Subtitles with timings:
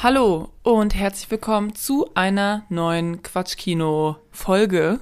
[0.00, 5.00] Hallo und herzlich willkommen zu einer neuen Quatschkino-Folge.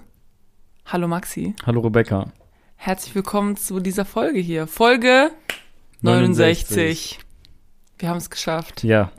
[0.86, 1.54] Hallo Maxi.
[1.66, 2.32] Hallo Rebecca.
[2.76, 4.66] Herzlich willkommen zu dieser Folge hier.
[4.66, 5.32] Folge
[6.00, 7.18] 69.
[7.18, 7.18] 69.
[7.98, 8.84] Wir haben es geschafft.
[8.84, 9.12] Ja.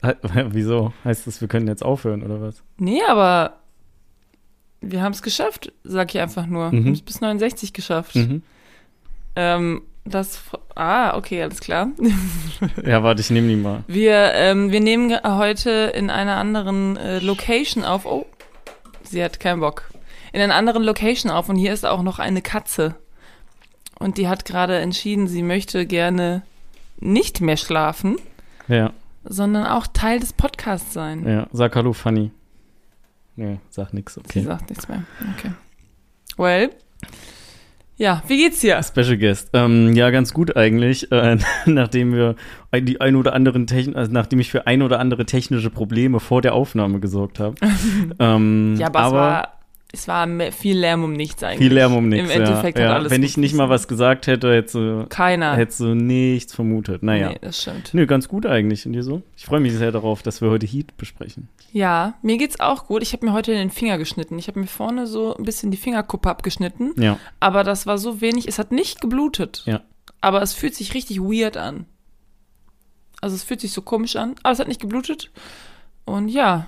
[0.46, 0.94] Wieso?
[1.04, 2.62] Heißt das, wir können jetzt aufhören oder was?
[2.78, 3.58] Nee, aber
[4.80, 6.68] wir haben es geschafft, sag ich einfach nur.
[6.68, 6.72] Mhm.
[6.72, 8.16] Wir haben es bis 69 geschafft.
[8.16, 8.42] Mhm.
[9.36, 10.42] Ähm, das.
[10.74, 11.88] Ah, okay, alles klar.
[12.84, 13.84] ja, warte, ich nehme die mal.
[13.86, 18.06] Wir, ähm, wir nehmen heute in einer anderen äh, Location auf.
[18.06, 18.26] Oh,
[19.04, 19.90] sie hat keinen Bock.
[20.32, 22.94] In einer anderen Location auf und hier ist auch noch eine Katze.
[23.98, 26.42] Und die hat gerade entschieden, sie möchte gerne
[26.98, 28.16] nicht mehr schlafen.
[28.66, 28.92] Ja.
[29.24, 31.28] Sondern auch Teil des Podcasts sein.
[31.28, 32.32] Ja, sag Hallo, Fanny.
[33.36, 34.40] Nee, sag nix, okay.
[34.40, 35.04] Sie sagt nichts mehr.
[35.36, 35.52] Okay.
[36.36, 36.70] Well,
[37.96, 38.82] ja, wie geht's dir?
[38.82, 39.50] Special Guest.
[39.52, 42.36] Ähm, ja, ganz gut eigentlich, äh, nachdem wir
[42.74, 46.42] die ein oder anderen Techn also nachdem ich für ein oder andere technische Probleme vor
[46.42, 47.54] der Aufnahme gesorgt habe.
[48.18, 49.48] ähm, ja, aber, aber
[49.94, 51.68] es war viel Lärm um nichts eigentlich.
[51.68, 52.30] Viel Lärm um nichts.
[52.30, 52.96] Im Endeffekt ja, hat ja.
[52.96, 55.54] alles Wenn ich nicht mal was gesagt hätte, hättest du, Keiner.
[55.54, 57.02] hättest du nichts vermutet.
[57.02, 57.28] Naja.
[57.28, 57.92] Nee, das stimmt.
[57.92, 58.86] Nö, ganz gut eigentlich.
[58.86, 59.22] Und dir so?
[59.36, 61.48] Ich freue mich sehr darauf, dass wir heute Heat besprechen.
[61.72, 63.02] Ja, mir geht's auch gut.
[63.02, 64.38] Ich habe mir heute den Finger geschnitten.
[64.38, 66.94] Ich habe mir vorne so ein bisschen die Fingerkuppe abgeschnitten.
[66.96, 67.18] Ja.
[67.38, 68.48] Aber das war so wenig.
[68.48, 69.62] Es hat nicht geblutet.
[69.66, 69.82] Ja.
[70.22, 71.84] Aber es fühlt sich richtig weird an.
[73.20, 74.36] Also es fühlt sich so komisch an.
[74.42, 75.30] Aber es hat nicht geblutet.
[76.06, 76.66] Und ja,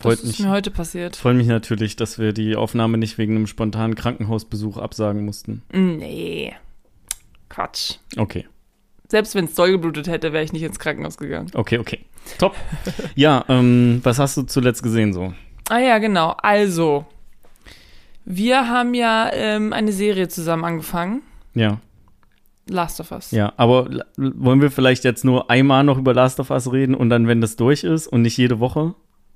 [0.00, 1.16] Freut das ist mich, mir heute passiert.
[1.16, 5.62] Freut mich natürlich, dass wir die Aufnahme nicht wegen einem spontanen Krankenhausbesuch absagen mussten.
[5.72, 6.54] Nee.
[7.50, 7.96] Quatsch.
[8.16, 8.46] Okay.
[9.08, 11.50] Selbst wenn es doll geblutet hätte, wäre ich nicht ins Krankenhaus gegangen.
[11.52, 12.00] Okay, okay.
[12.38, 12.54] Top.
[13.14, 15.34] ja, ähm, was hast du zuletzt gesehen so?
[15.68, 16.34] Ah ja, genau.
[16.42, 17.04] Also,
[18.24, 21.22] wir haben ja ähm, eine Serie zusammen angefangen.
[21.54, 21.80] Ja.
[22.68, 23.32] Last of Us.
[23.32, 27.10] Ja, aber wollen wir vielleicht jetzt nur einmal noch über Last of Us reden und
[27.10, 28.94] dann, wenn das durch ist und nicht jede Woche?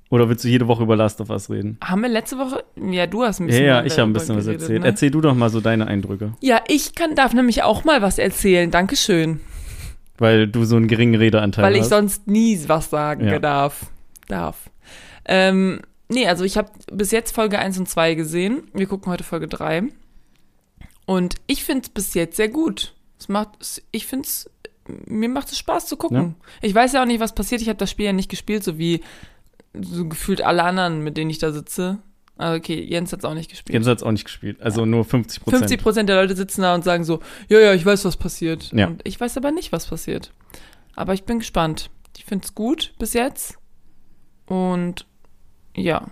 [0.09, 1.77] Oder willst du jede Woche über Last of Us reden?
[1.83, 2.63] Haben wir letzte Woche?
[2.75, 3.65] Ja, du hast ein bisschen.
[3.65, 4.81] Ja, ja, ich habe ein bisschen was erzählt.
[4.81, 4.87] Ne?
[4.87, 6.33] Erzähl du doch mal so deine Eindrücke.
[6.41, 8.69] Ja, ich kann, darf nämlich auch mal was erzählen.
[8.69, 9.41] Dankeschön.
[10.17, 11.73] Weil du so einen geringen Redeanteil hast.
[11.73, 13.39] Weil ich sonst nie was sagen ja.
[13.39, 13.87] darf.
[14.27, 14.69] Darf.
[15.25, 18.63] Ähm, nee, also ich habe bis jetzt Folge 1 und 2 gesehen.
[18.73, 19.85] Wir gucken heute Folge 3.
[21.05, 22.93] Und ich finde es bis jetzt sehr gut.
[23.19, 23.49] Es macht,
[23.91, 24.49] ich finde es,
[25.07, 26.35] mir macht es Spaß zu gucken.
[26.37, 26.47] Ja.
[26.61, 27.61] Ich weiß ja auch nicht, was passiert.
[27.61, 29.01] Ich habe das Spiel ja nicht gespielt, so wie
[29.81, 31.99] so gefühlt alle anderen, mit denen ich da sitze.
[32.37, 33.73] Ah, okay, Jens hat es auch nicht gespielt.
[33.73, 34.61] Jens hat es auch nicht gespielt.
[34.61, 34.85] Also ja.
[34.85, 35.61] nur 50 Prozent.
[35.61, 38.71] 50 Prozent der Leute sitzen da und sagen so, ja, ja, ich weiß, was passiert.
[38.73, 38.87] Ja.
[38.87, 40.31] Und ich weiß aber nicht, was passiert.
[40.95, 41.89] Aber ich bin gespannt.
[42.17, 43.57] Ich finde es gut bis jetzt.
[44.47, 45.05] Und
[45.75, 46.07] ja.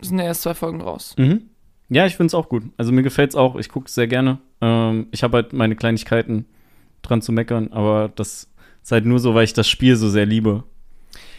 [0.00, 1.14] Es sind ja erst zwei Folgen raus.
[1.18, 1.50] Mhm.
[1.88, 2.64] Ja, ich finde es auch gut.
[2.76, 3.56] Also mir gefällt es auch.
[3.56, 4.38] Ich gucke es sehr gerne.
[4.60, 6.46] Ähm, ich habe halt meine Kleinigkeiten
[7.02, 8.50] dran zu meckern, aber das
[8.82, 10.64] ist halt nur so, weil ich das Spiel so sehr liebe.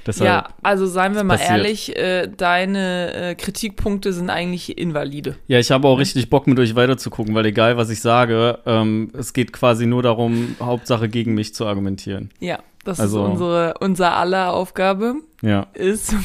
[0.08, 1.60] Deshalb ja, also seien wir mal passiert.
[1.60, 5.36] ehrlich, äh, deine äh, Kritikpunkte sind eigentlich invalide.
[5.48, 9.12] Ja, ich habe auch richtig Bock, mit euch weiterzugucken, weil egal, was ich sage, ähm,
[9.18, 12.30] es geht quasi nur darum, Hauptsache gegen mich zu argumentieren.
[12.40, 15.16] Ja, das also, ist unsere, unser aller Aufgabe.
[15.42, 15.68] Ja.
[15.74, 16.16] Ist,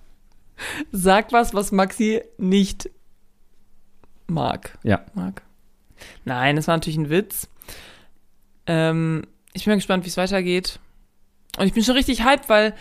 [0.90, 2.90] sag was, was Maxi nicht
[4.26, 4.76] mag.
[4.82, 5.02] Ja.
[5.14, 5.42] Mag.
[6.24, 7.48] Nein, das war natürlich ein Witz.
[8.66, 9.22] Ähm,
[9.52, 10.80] ich bin mal gespannt, wie es weitergeht.
[11.58, 12.74] Und ich bin schon richtig hyped, weil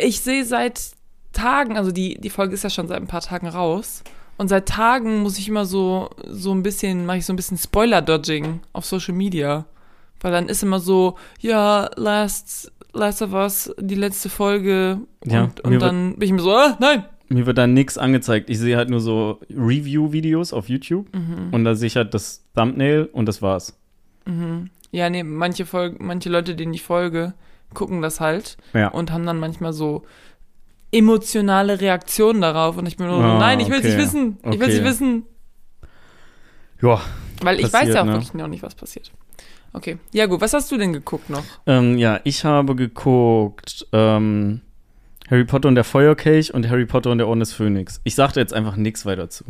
[0.00, 0.92] ich sehe seit
[1.32, 4.02] Tagen, also die, die Folge ist ja schon seit ein paar Tagen raus.
[4.36, 7.58] Und seit Tagen muss ich immer so, so ein bisschen, mache ich so ein bisschen
[7.58, 9.66] Spoiler-Dodging auf Social Media.
[10.20, 15.00] Weil dann ist immer so, ja, Last, Last of Us, die letzte Folge.
[15.24, 17.04] Und, ja, und dann bin ich mir so, ah, nein.
[17.28, 18.48] Mir wird dann nichts angezeigt.
[18.48, 21.14] Ich sehe halt nur so Review-Videos auf YouTube.
[21.14, 21.48] Mhm.
[21.52, 23.76] Und da sehe ich halt das Thumbnail und das war's.
[24.24, 24.70] Mhm.
[24.90, 27.34] Ja, nee, manche Folgen, manche Leute, denen ich folge,
[27.74, 28.88] gucken das halt ja.
[28.88, 30.04] und haben dann manchmal so
[30.90, 33.96] emotionale Reaktionen darauf und ich bin nur so, oh, nein, ich will es okay.
[33.96, 35.24] nicht wissen, ich will es nicht wissen.
[36.80, 37.00] Ja.
[37.42, 38.12] Weil ich weiß ja auch ne?
[38.12, 39.12] wirklich noch nicht, was passiert.
[39.74, 39.98] Okay.
[40.12, 41.44] Ja, gut, was hast du denn geguckt noch?
[41.66, 44.62] Ähm, ja, ich habe geguckt ähm,
[45.30, 48.00] Harry Potter und der Feuerkelch und Harry Potter und der Orden des Phönix.
[48.04, 49.44] Ich sagte jetzt einfach nichts weiter zu.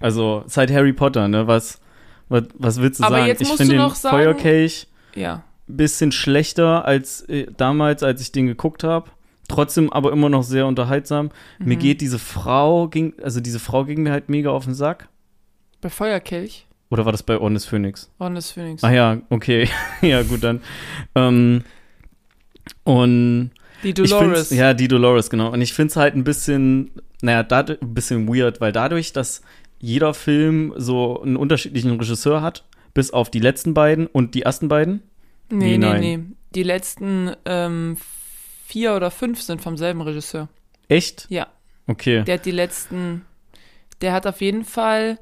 [0.00, 1.80] Also, seit Harry Potter, ne, was,
[2.28, 3.26] was, was willst du Aber sagen?
[3.28, 8.46] Jetzt ich finde den sagen, Feuerkelch ja bisschen schlechter als äh, damals, als ich den
[8.46, 9.10] geguckt habe.
[9.48, 11.30] Trotzdem aber immer noch sehr unterhaltsam.
[11.58, 11.66] Mhm.
[11.66, 15.08] Mir geht diese Frau, ging, also diese Frau ging mir halt mega auf den Sack.
[15.80, 16.66] Bei Feuerkelch?
[16.90, 18.10] Oder war das bei Phönix?
[18.18, 18.84] Orden des Phönix.
[18.84, 19.68] Ah ja, okay.
[20.02, 20.60] ja, gut, dann.
[21.14, 21.64] Ähm,
[22.84, 23.50] und.
[23.82, 24.50] Die Dolores.
[24.50, 25.50] Ja, die Dolores, genau.
[25.52, 29.42] Und ich finde es halt ein bisschen, naja, ein bisschen weird, weil dadurch, dass
[29.80, 32.64] jeder Film so einen unterschiedlichen Regisseur hat,
[32.94, 35.02] bis auf die letzten beiden und die ersten beiden,
[35.52, 36.20] Nee, nee, nee.
[36.54, 37.96] Die letzten ähm,
[38.66, 40.48] vier oder fünf sind vom selben Regisseur.
[40.88, 41.26] Echt?
[41.28, 41.46] Ja.
[41.86, 42.24] Okay.
[42.24, 43.24] Der hat die letzten,
[44.00, 45.18] der hat auf jeden Fall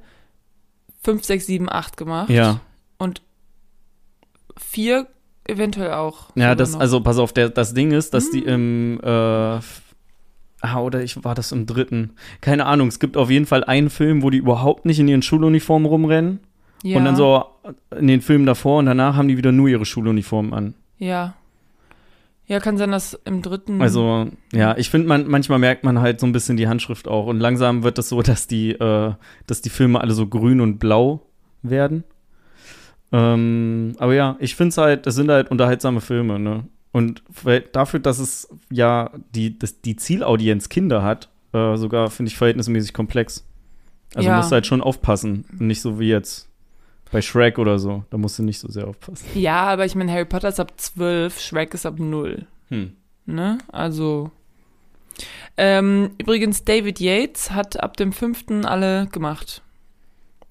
[1.03, 2.31] fünf, sechs, sieben, acht gemacht.
[2.31, 2.61] ja.
[2.99, 3.23] Und
[4.59, 5.07] vier
[5.45, 6.31] eventuell auch.
[6.37, 6.81] Ja, das, noch.
[6.81, 8.31] also pass auf, der, das Ding ist, dass Hm.
[8.33, 9.61] die im, äh, ah,
[10.81, 12.13] oder ich war das im dritten.
[12.41, 15.23] Keine Ahnung, es gibt auf jeden Fall einen Film, wo die überhaupt nicht in ihren
[15.23, 16.41] Schuluniformen rumrennen.
[16.83, 17.45] Ja, Und dann so
[17.99, 20.75] in den Filmen davor und danach haben die wieder nur ihre Schuluniformen an.
[20.99, 21.35] Ja.
[22.47, 23.81] Ja, kann sein, dass im dritten.
[23.81, 27.27] Also, ja, ich finde, man, manchmal merkt man halt so ein bisschen die Handschrift auch.
[27.27, 29.13] Und langsam wird es so, dass die, äh,
[29.47, 31.21] dass die Filme alle so grün und blau
[31.63, 32.03] werden.
[33.13, 36.65] Ähm, aber ja, ich finde es halt, das sind halt unterhaltsame Filme, ne?
[36.93, 37.23] Und
[37.73, 42.93] dafür, dass es ja die, dass die Zielaudienz Kinder hat, äh, sogar finde ich verhältnismäßig
[42.93, 43.47] komplex.
[44.15, 44.37] Also Ja.
[44.37, 45.45] musst du halt schon aufpassen.
[45.59, 46.49] Nicht so wie jetzt
[47.13, 48.05] bei Shrek oder so.
[48.11, 49.27] Da musst du nicht so sehr aufpassen.
[49.35, 52.47] Ja, aber ich meine, Harry Potter ist ab 12, Shrek ist ab 0.
[52.69, 52.93] Hm.
[53.27, 53.59] Ne?
[53.69, 54.31] Also.
[55.57, 58.65] Ähm, übrigens, David Yates hat ab dem 5.
[58.65, 59.63] alle gemacht.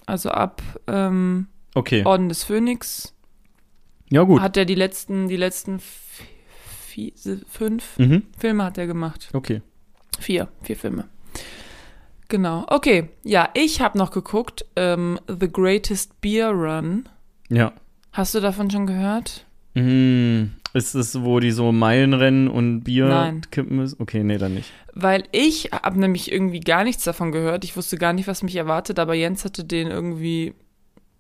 [0.06, 2.04] Also ab ähm, Okay.
[2.06, 3.14] Orden des Phönix
[4.10, 4.42] Ja, gut.
[4.42, 5.80] hat er die letzten, die letzten
[6.88, 7.12] vier,
[7.48, 8.24] fünf Mhm.
[8.38, 9.30] Filme hat er gemacht.
[9.34, 9.62] Okay.
[10.20, 11.06] Vier, vier Filme.
[12.30, 12.66] Genau.
[12.68, 17.10] Okay, ja, ich habe noch geguckt, ähm, The Greatest Beer Run.
[17.50, 17.74] Ja.
[18.12, 19.46] Hast du davon schon gehört?
[19.74, 23.42] Mm, ist es, wo die so Meilenrennen und Bier Nein.
[23.50, 24.00] kippen müssen?
[24.00, 24.72] Okay, nee, dann nicht.
[24.94, 27.64] Weil ich habe nämlich irgendwie gar nichts davon gehört.
[27.64, 30.54] Ich wusste gar nicht, was mich erwartet, aber Jens hatte den irgendwie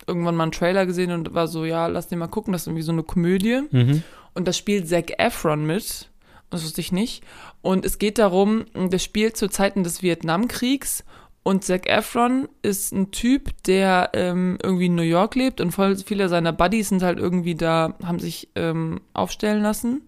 [0.07, 2.67] irgendwann mal einen Trailer gesehen und war so, ja, lass den mal gucken, das ist
[2.67, 3.61] irgendwie so eine Komödie.
[3.71, 4.03] Mhm.
[4.33, 6.08] Und da spielt Zac Efron mit.
[6.49, 7.23] Das wusste ich nicht.
[7.61, 11.03] Und es geht darum, das spielt zu Zeiten des Vietnamkriegs.
[11.43, 15.95] Und Zac Efron ist ein Typ, der ähm, irgendwie in New York lebt und voll
[15.95, 20.01] viele seiner Buddies sind halt irgendwie da, haben sich ähm, aufstellen lassen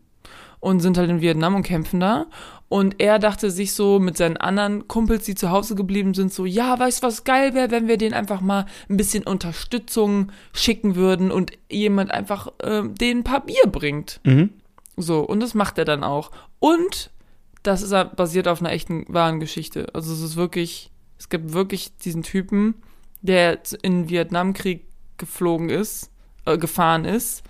[0.59, 2.27] und sind halt in Vietnam und kämpfen da.
[2.69, 6.45] Und er dachte sich so mit seinen anderen Kumpels, die zu Hause geblieben sind, so,
[6.45, 10.95] ja, weißt du, was geil wäre, wenn wir denen einfach mal ein bisschen Unterstützung schicken
[10.95, 14.21] würden und jemand einfach ähm, denen ein paar Bier bringt.
[14.23, 14.51] Mhm.
[15.01, 16.31] So, und das macht er dann auch.
[16.59, 17.11] Und
[17.63, 19.87] das ist basiert auf einer echten wahren Geschichte.
[19.93, 22.75] Also es ist wirklich, es gibt wirklich diesen Typen,
[23.21, 24.85] der in den Vietnamkrieg
[25.17, 26.09] geflogen ist,
[26.45, 27.43] äh, gefahren ist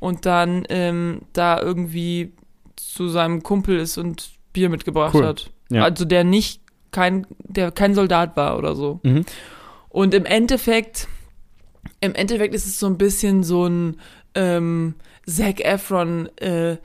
[0.00, 2.32] und dann ähm, da irgendwie
[2.74, 5.26] zu seinem Kumpel ist und Bier mitgebracht Cool.
[5.26, 5.50] hat.
[5.70, 5.84] Ja.
[5.84, 6.60] Also der nicht
[6.90, 9.00] kein, der kein Soldat war oder so.
[9.04, 9.24] Mhm.
[9.88, 11.06] Und im Endeffekt,
[12.00, 14.00] im Endeffekt ist es so ein bisschen so ein
[14.34, 14.94] ähm,
[15.26, 16.78] Zac Efron äh,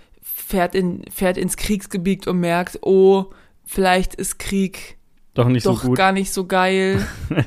[0.47, 3.25] fährt, in, fährt ins Kriegsgebiet und merkt, oh,
[3.65, 4.97] vielleicht ist Krieg
[5.33, 5.97] Doch nicht doch so gut.
[5.97, 7.05] gar nicht so geil.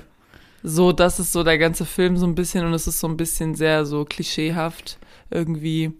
[0.63, 3.17] so, das ist so der ganze Film so ein bisschen und es ist so ein
[3.17, 4.99] bisschen sehr so klischeehaft
[5.31, 5.93] irgendwie.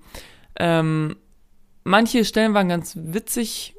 [0.59, 1.17] Ähm,
[1.85, 3.75] manche Stellen waren ganz witzig,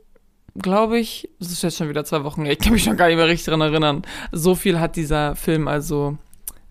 [0.60, 1.30] glaube ich.
[1.40, 2.54] Das ist jetzt schon wieder zwei Wochen her.
[2.54, 4.02] Ich kann mich schon gar nicht mehr richtig dran erinnern.
[4.32, 6.18] So viel hat dieser Film also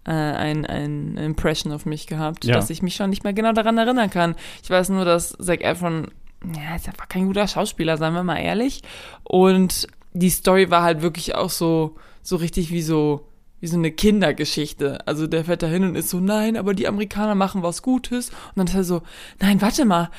[0.05, 2.57] äh, ein, ein Impression auf mich gehabt, Ja.
[2.57, 4.35] dass ich mich schon nicht mehr genau daran erinnern kann.
[4.65, 6.09] Ich weiß nur, dass Zac Efron,
[6.45, 8.83] ja, ist einfach kein guter Schauspieler, seien wir mal ehrlich.
[9.25, 13.29] Und die Story war halt wirklich auch so, so richtig wie so,
[13.61, 15.07] wie so eine Kindergeschichte.
[15.07, 18.31] Also der fährt da hin und ist so, nein, aber die Amerikaner machen was Gutes.
[18.31, 19.03] Und dann ist er so,
[19.41, 20.11] nein, warte mal.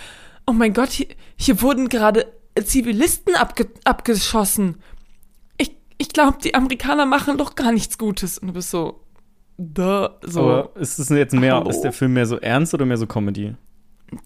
[0.46, 2.26] Oh mein Gott, hier, hier wurden gerade
[2.64, 4.78] Zivilisten abge abgeschossen.
[5.58, 8.38] Ich, ich glaube, die Amerikaner machen doch gar nichts Gutes.
[8.38, 9.02] Und du bist so,
[9.58, 10.42] da, so.
[10.42, 11.70] Aber ist es jetzt mehr, Hallo?
[11.70, 13.56] ist der Film mehr so ernst oder mehr so Comedy?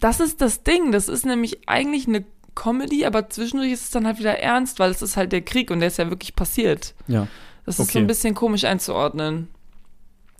[0.00, 0.92] Das ist das Ding.
[0.92, 2.24] Das ist nämlich eigentlich eine
[2.54, 5.70] Comedy, aber zwischendurch ist es dann halt wieder ernst, weil es ist halt der Krieg
[5.70, 6.94] und der ist ja wirklich passiert.
[7.06, 7.28] Ja.
[7.64, 7.98] Das ist so Okay.
[7.98, 9.48] ein bisschen komisch einzuordnen.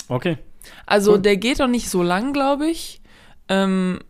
[0.09, 0.39] Okay.
[0.87, 1.21] Also Cool.
[1.23, 3.01] der geht auch nicht so lang, glaube ich.
[3.49, 4.01] Ähm,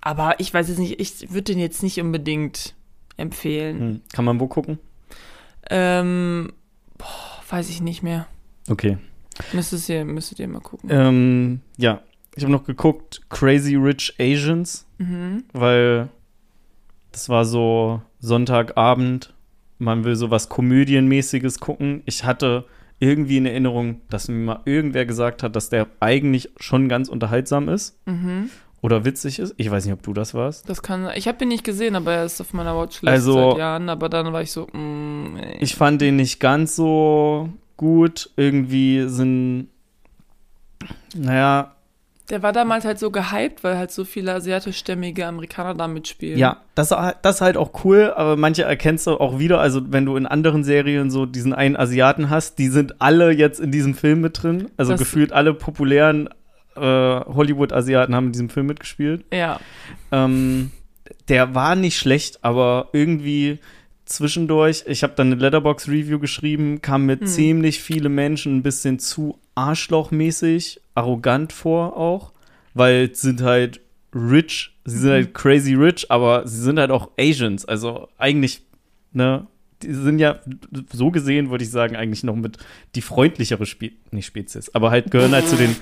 [0.00, 2.74] aber ich weiß jetzt nicht, ich würde den jetzt nicht unbedingt
[3.16, 3.78] empfehlen.
[3.80, 4.00] Hm.
[4.12, 4.78] Kann man wo gucken?
[5.70, 6.52] Ähm,
[6.96, 8.26] boah, weiß ich nicht mehr.
[8.68, 8.98] Okay.
[9.52, 10.88] Müsstet ihr, müsstet ihr mal gucken.
[10.92, 12.02] Ähm, ja.
[12.38, 15.42] Ich habe noch geguckt Crazy Rich Asians, Mhm.
[15.52, 16.08] weil
[17.10, 19.34] das war so Sonntagabend.
[19.78, 22.02] Man will so was Komödienmäßiges gucken.
[22.06, 22.64] Ich hatte
[23.00, 27.68] irgendwie in Erinnerung, dass mir mal irgendwer gesagt hat, dass der eigentlich schon ganz unterhaltsam
[27.68, 28.50] ist Mhm.
[28.82, 29.54] oder witzig ist.
[29.56, 30.68] Ich weiß nicht, ob du das warst.
[30.70, 33.58] Das kann, ich habe ihn nicht gesehen, aber er ist auf meiner Watchlist Also- seit
[33.58, 33.88] Jahren.
[33.88, 35.38] Aber dann war ich so, mm.
[35.58, 38.30] Ich fand den nicht ganz so gut.
[38.36, 39.68] Irgendwie sind,
[41.16, 41.74] naja,
[42.30, 46.38] Der war damals halt so gehypt, weil halt so viele asiatischstämmige Amerikaner da mitspielen.
[46.38, 46.88] ja, das,
[47.22, 49.60] das ist halt auch cool, aber manche erkennst du auch wieder.
[49.60, 53.60] Also, wenn du in anderen Serien so diesen einen Asiaten hast, die sind alle jetzt
[53.60, 54.70] in diesem Film mit drin.
[54.76, 56.28] Also, Das- gefühlt alle populären
[56.76, 59.24] äh, Hollywood-Asiaten haben in diesem Film mitgespielt.
[59.32, 59.58] Ja.
[60.12, 60.70] Ähm,
[61.28, 63.58] der war nicht schlecht, aber irgendwie
[64.08, 67.26] zwischendurch, ich habe dann eine Letterbox-Review geschrieben, kam mir Hm.
[67.26, 72.32] ziemlich viele Menschen ein bisschen zu arschlochmäßig, arrogant vor auch,
[72.74, 73.80] weil sind halt
[74.14, 75.12] rich, sie sind Mhm.
[75.14, 78.62] halt crazy rich, aber sie sind halt auch Asians, also eigentlich,
[79.12, 79.46] ne,
[79.82, 80.40] die sind ja,
[80.92, 82.56] so gesehen würde ich sagen, eigentlich noch mit
[82.96, 85.76] die freundlichere Spe nicht Spezies, aber halt gehören halt zu den,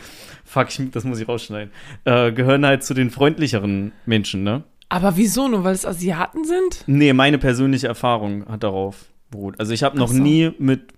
[0.45, 1.73] fuck, ich, das muss ich rausschneiden,
[2.04, 4.64] äh, gehören halt zu den freundlicheren Menschen, ne?
[4.88, 5.49] Aber wieso?
[5.49, 6.85] Nur weil es Asiaten sind?
[6.87, 9.59] Nee, meine persönliche Erfahrung hat darauf beruht.
[9.59, 10.14] Also ich habe noch so.
[10.14, 10.95] nie mit,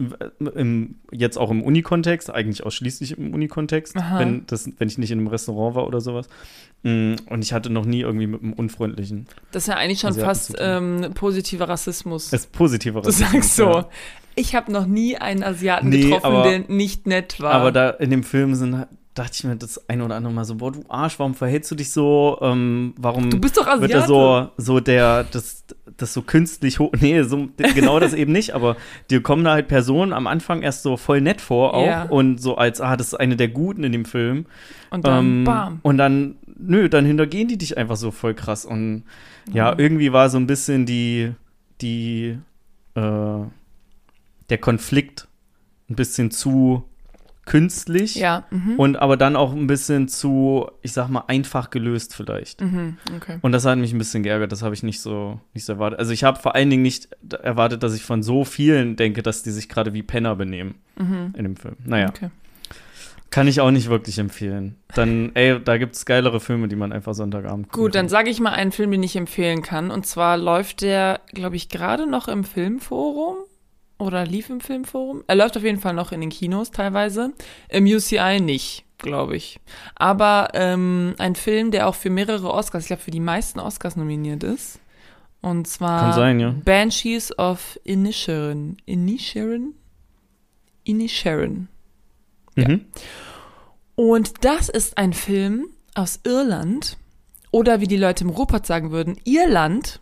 [0.55, 5.19] im, jetzt auch im Unikontext, eigentlich ausschließlich im Unikontext, wenn, das, wenn ich nicht in
[5.19, 6.29] einem Restaurant war oder sowas.
[6.83, 9.27] Mm, Und ich hatte noch nie irgendwie mit einem unfreundlichen.
[9.53, 12.27] Das ist ja eigentlich schon Asiaten fast ähm, positiver Rassismus.
[12.27, 13.65] Es ist positiver du sagst so.
[13.71, 13.89] Ja.
[14.35, 17.55] Ich habe noch nie einen Asiaten Nee, getroffen, aber- der nicht nett war.
[17.55, 18.87] Aber da in dem Film sind,
[19.19, 21.75] dachte ich mir das ein oder andere Mal so, boah, du Arsch, warum verhältst du
[21.75, 22.39] dich so?
[22.41, 23.81] Ähm, warum du bist doch Asiate.
[23.83, 25.65] wird er so, so der, das,
[25.97, 26.93] das so künstlich hoch.
[27.01, 28.77] Nee, so, genau das eben nicht, aber
[29.11, 32.03] dir kommen da halt Personen am Anfang erst so voll nett vor auch Ja.
[32.05, 34.47] und so als, ah, das ist eine der Guten in dem Film.
[34.91, 35.79] Und dann, Ähm, bam.
[35.83, 38.65] Und dann, nö, dann hintergehen die dich einfach so voll krass.
[38.65, 39.05] Und
[39.53, 39.81] ja, Mhm.
[39.81, 41.33] irgendwie war so ein bisschen die,
[41.81, 42.39] die,
[42.95, 43.01] äh,
[44.51, 45.27] der Konflikt
[45.91, 46.85] ein bisschen zu
[47.49, 48.15] künstlich.
[48.15, 48.79] Ja, mhm.
[48.79, 52.61] Und aber dann auch ein bisschen zu, ich sag mal, einfach gelöst vielleicht.
[52.61, 52.97] mhm.
[53.17, 53.39] Okay.
[53.43, 55.99] Und das hat mich ein bisschen geärgert, das habe ich nicht so, nicht so erwartet.
[55.99, 57.09] Also ich habe vor allen Dingen nicht
[57.43, 61.35] erwartet, dass ich von so vielen denke, dass die sich gerade wie Penner benehmen Mhm.
[61.37, 61.77] in dem Film.
[61.85, 62.31] Naja, Okay.
[63.31, 64.75] kann ich auch nicht wirklich empfehlen.
[64.95, 68.41] Dann, ey, da gibt es geilere Filme, die man einfach Sonntagabend Gut, dann sage ich
[68.41, 69.91] mal einen Film, den ich empfehlen kann.
[69.91, 73.37] Und zwar läuft der, glaube ich, gerade noch im Filmforum.
[73.99, 75.25] Oder lief im Filmforum.
[75.27, 77.33] Er läuft auf jeden Fall noch in den Kinos teilweise.
[77.69, 79.59] Im UCI nicht, glaube ich.
[79.97, 83.97] Aber ähm, ein Film, der auch für mehrere Oscars, ich glaube für die meisten Oscars
[83.97, 84.79] nominiert ist.
[85.41, 86.55] Und zwar Kann sein, ja.
[86.65, 88.77] Banshees of Inisherin.
[88.87, 89.75] Inisherin?
[90.85, 91.69] Inisherin.
[92.57, 92.69] ja.
[92.69, 92.87] Mhm.
[93.95, 96.97] Und das ist ein Film aus Irland.
[97.51, 100.01] Oder wie die Leute im Ruhrpott sagen würden, Irland.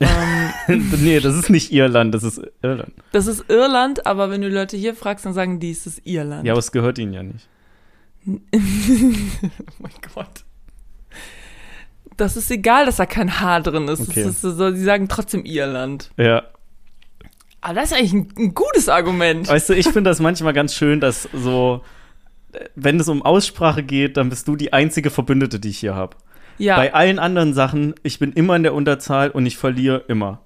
[0.00, 2.92] Ähm, nee, das ist nicht Irland, das ist Irland.
[3.12, 6.46] das ist Irland, aber wenn du Leute hier fragst, dann sagen die, es ist Irland.
[6.46, 7.48] Ja, aber es gehört ihnen ja nicht.
[8.26, 8.38] oh
[9.78, 10.44] mein Gott.
[12.16, 14.08] Das ist egal, dass da kein H drin ist.
[14.08, 14.28] Okay.
[14.28, 16.10] Ist so, die sagen trotzdem Irland.
[16.16, 16.42] Ja.
[17.60, 19.48] Aber das ist eigentlich ein, ein gutes Argument.
[19.48, 21.82] Weißt du, ich finde das manchmal ganz schön, dass so,
[22.52, 25.94] äh, wenn es um Aussprache geht, dann bist du die einzige Verbündete, die ich hier
[25.94, 26.16] habe.
[26.58, 30.40] Ja, Bei allen anderen Sachen, ich bin immer in der Unterzahl und ich verliere immer.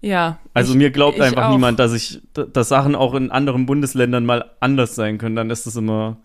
[0.00, 0.38] ja.
[0.54, 1.52] Also Ich- mir glaubt einfach auch.
[1.52, 5.34] niemand, dass ich, dass Sachen auch in anderen Bundesländern mal anders sein können.
[5.34, 6.18] Dann ist es immer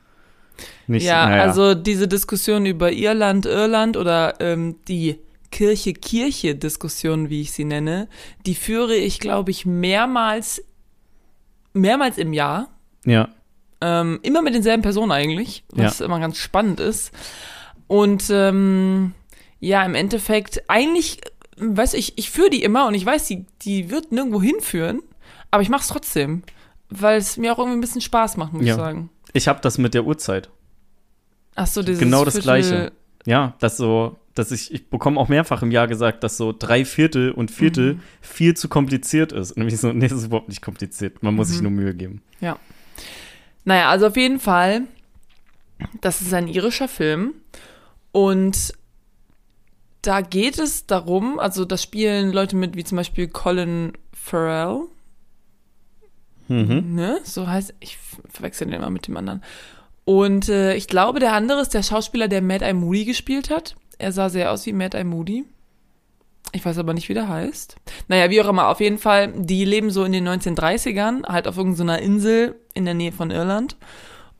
[0.88, 1.06] nicht.
[1.06, 1.42] Ja, naja.
[1.44, 5.18] also diese Diskussion über Irland, Irland oder ähm, die
[5.51, 8.08] Kirche-Kirche-Diskussion, wie ich sie nenne,
[8.46, 10.63] die führe ich, glaube ich, mehrmals,
[11.74, 12.70] mehrmals im Jahr.
[13.06, 13.30] Ja,
[13.82, 17.12] Ähm, immer mit denselben Personen eigentlich, was immer ganz spannend ist.
[17.89, 19.13] Und ähm,
[19.60, 21.19] ja, im Endeffekt, eigentlich,
[21.58, 25.01] weiß ich, ich führe die immer und ich weiß, die, die wird nirgendwo hinführen,
[25.51, 26.43] aber ich mache es trotzdem,
[26.89, 28.75] weil es mir auch irgendwie ein bisschen Spaß macht, muss Ja.
[28.75, 29.10] ich sagen.
[29.34, 30.50] ich habe das mit der Uhrzeit.
[31.55, 32.91] Ach so, dieses Genau das Viertel- Gleiche.
[33.25, 36.86] Ja, das so, dass ich, ich bekomme auch mehrfach im Jahr gesagt, dass so drei
[36.86, 38.01] Viertel und Viertel Mhm.
[38.22, 39.51] viel zu kompliziert ist.
[39.53, 41.22] Und ich so, nee, das ist überhaupt nicht kompliziert.
[41.24, 41.63] Man muss sich Mhm.
[41.63, 42.22] nur Mühe geben.
[43.65, 44.84] Naja, also auf jeden Fall,
[46.01, 47.34] das ist ein irischer Film
[48.12, 48.74] und
[50.01, 54.84] da geht es darum, also da spielen Leute mit, wie zum Beispiel Colin Farrell,
[56.48, 56.96] Mhm.
[56.96, 57.20] ne?
[57.24, 59.44] So heißt, ich ver- verwechsel den immer mit dem anderen.
[60.06, 63.75] Und äh, ich glaube, der andere ist der Schauspieler, der Mad Eye Moody gespielt hat.
[64.00, 65.46] Er sah sehr aus wie Mad Eye Moody.
[66.51, 67.75] Ich weiß aber nicht, wie der heißt.
[68.08, 71.58] Naja, wie auch immer, auf jeden Fall, die leben so in den 1930ern, halt auf
[71.58, 73.75] irgendeiner Insel in der Nähe von Irland.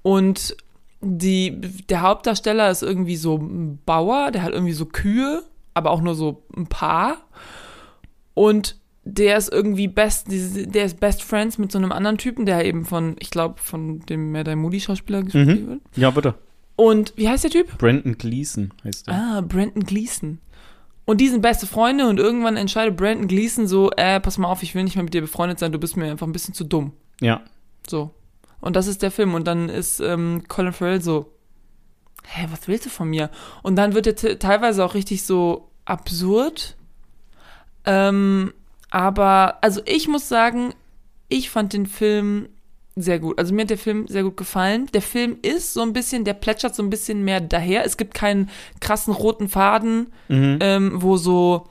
[0.02, 0.56] Und
[1.01, 6.01] die, der Hauptdarsteller ist irgendwie so ein Bauer, der hat irgendwie so Kühe, aber auch
[6.01, 7.18] nur so ein paar.
[8.34, 12.65] Und der ist irgendwie best, der ist Best Friends mit so einem anderen Typen, der
[12.65, 15.68] eben von, ich glaube, von dem Eye Moody Schauspieler gespielt Mhm.
[15.68, 15.82] wird.
[15.96, 16.36] Ja, bitte.
[16.75, 17.77] Und wie heißt der Typ?
[17.77, 19.13] Brandon Gleason heißt der.
[19.15, 20.39] Ah, Brandon Gleason.
[21.06, 24.62] Und die sind beste Freunde und irgendwann entscheidet Brandon Gleason so, äh, pass mal auf,
[24.63, 26.63] ich will nicht mehr mit dir befreundet sein, du bist mir einfach ein bisschen zu
[26.63, 26.94] dumm.
[27.20, 27.41] Ja.
[27.89, 28.12] So.
[28.62, 29.34] Und das ist der Film.
[29.34, 31.32] Und dann ist ähm, Colin Farrell so,
[32.28, 33.30] hä, was willst du von mir?
[33.63, 36.75] Und dann wird er te- teilweise auch richtig so absurd.
[37.86, 38.54] Ähm,
[38.92, 40.74] aber, also ich muss sagen,
[41.28, 42.50] ich fand den Film
[42.96, 43.39] Sehr gut.
[43.39, 44.88] Also mir hat der Film sehr gut gefallen.
[44.94, 47.86] Der Film ist so ein bisschen, der plätschert so ein bisschen mehr daher.
[47.86, 48.50] Es gibt keinen
[48.82, 50.58] krassen roten Faden, Mhm.
[50.60, 51.68] ähm, wo so,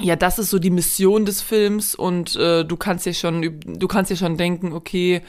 [0.00, 3.88] ja, das ist so die Mission des Films und äh, du kannst dir schon, du
[3.88, 5.22] kannst dir schon denken, okay,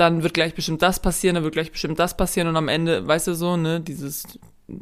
[0.00, 3.06] dann wird gleich bestimmt das passieren, dann wird gleich bestimmt das passieren und am Ende,
[3.06, 4.38] weißt du so, ne, dieses,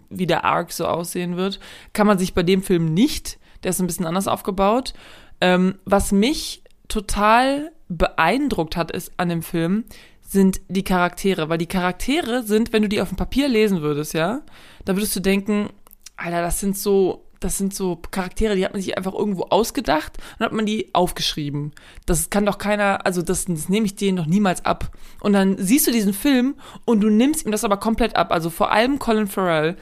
[0.09, 1.59] wie der Arc so aussehen wird,
[1.93, 3.39] kann man sich bei dem Film nicht.
[3.63, 4.95] Der ist ein bisschen anders aufgebaut.
[5.41, 9.85] Ähm, was mich total beeindruckt hat, ist an dem Film,
[10.21, 14.15] sind die Charaktere, weil die Charaktere sind, wenn du die auf dem Papier lesen würdest,
[14.15, 14.43] ja,
[14.85, 15.71] dann würdest du denken,
[16.17, 20.19] Alter, das sind so, das sind so Charaktere, die hat man sich einfach irgendwo ausgedacht
[20.39, 21.73] und hat man die aufgeschrieben.
[22.07, 24.91] Das kann doch keiner, also das, das nehme ich denen doch niemals ab.
[25.21, 28.33] Und dann siehst du diesen Film und du nimmst ihm das aber komplett ab.
[28.33, 29.77] Also vor allem Colin Farrell,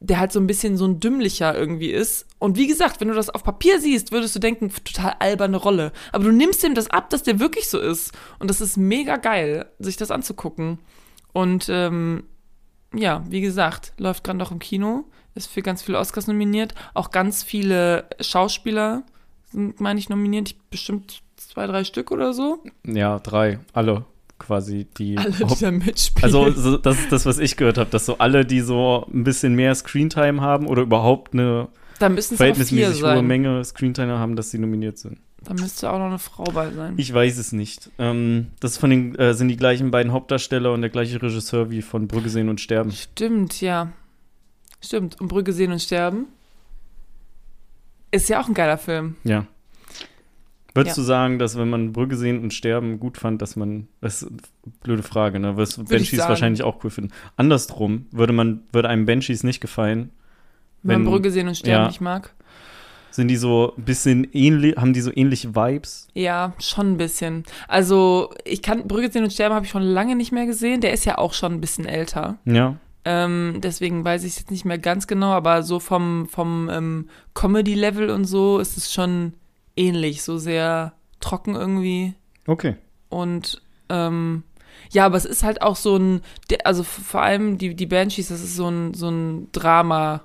[0.00, 2.26] der halt so ein bisschen so ein dümmlicher irgendwie ist.
[2.38, 5.92] Und wie gesagt, wenn du das auf Papier siehst, würdest du denken, total alberne Rolle.
[6.12, 8.12] Aber du nimmst ihm das ab, dass der wirklich so ist.
[8.38, 10.78] Und das ist mega geil, sich das anzugucken.
[11.32, 12.24] Und ähm,
[12.94, 15.04] ja, wie gesagt, läuft gerade noch im Kino,
[15.38, 16.74] ist für ganz viele Oscars nominiert.
[16.94, 19.04] Auch ganz viele Schauspieler
[19.50, 20.50] sind, meine ich, nominiert.
[20.50, 22.62] Ich, bestimmt zwei, drei Stück oder so.
[22.84, 23.60] Ja, drei.
[23.72, 24.04] Alle
[24.38, 25.18] quasi, die.
[25.18, 26.24] Alle, die da mitspielen.
[26.24, 29.24] also, so, das ist das, was ich gehört habe, dass so alle, die so ein
[29.24, 31.68] bisschen mehr Screentime haben oder überhaupt eine
[31.98, 33.22] da verhältnismäßig hohe.
[33.22, 35.18] Menge Screentime haben, dass sie nominiert sind.
[35.42, 36.94] Da müsste auch noch eine Frau bei sein.
[36.96, 37.90] Ich weiß es nicht.
[37.98, 41.82] Ähm, das von den, äh, sind die gleichen beiden Hauptdarsteller und der gleiche Regisseur wie
[41.82, 42.90] von Brügge sehen und sterben.
[42.92, 43.92] Stimmt, ja.
[44.80, 45.20] Stimmt.
[45.20, 46.26] Und Brügge sehen und sterben.
[48.10, 49.16] Ist ja auch ein geiler Film.
[49.24, 49.46] Ja.
[50.74, 51.02] Würdest Ja.
[51.02, 54.28] du sagen, dass wenn man Brügge sehen und sterben gut fand, dass man, das ist
[54.30, 54.38] eine
[54.82, 55.56] blöde Frage, ne?
[55.56, 57.12] Was ich Banshees wahrscheinlich auch cool finden.
[57.36, 60.10] Andersrum, würde man, würde einem Banshees nicht gefallen,
[60.82, 61.88] Wenn, Wenn- man Brügge sehen und sterben ja.
[61.88, 62.32] nicht mag.
[63.10, 66.06] sind die so ein bisschen ähnlich, haben die so ähnliche Vibes?
[66.14, 67.42] Ja, schon ein bisschen.
[67.66, 70.80] Also, ich kann Brügge sehen und sterben habe ich schon lange nicht mehr gesehen.
[70.80, 72.38] Der ist ja auch schon ein bisschen älter.
[72.44, 72.76] Ja.
[73.04, 77.08] Ähm, deswegen weiß ich es jetzt nicht mehr ganz genau, aber so vom, vom ähm,
[77.34, 79.34] Comedy-Level und so ist es schon
[79.76, 80.22] ähnlich.
[80.22, 82.14] So sehr trocken irgendwie.
[82.46, 82.76] Okay.
[83.08, 84.42] Und ähm,
[84.90, 86.22] ja, aber es ist halt auch so ein,
[86.64, 90.22] also vor allem die, die Banshees, das ist so ein, so ein Drama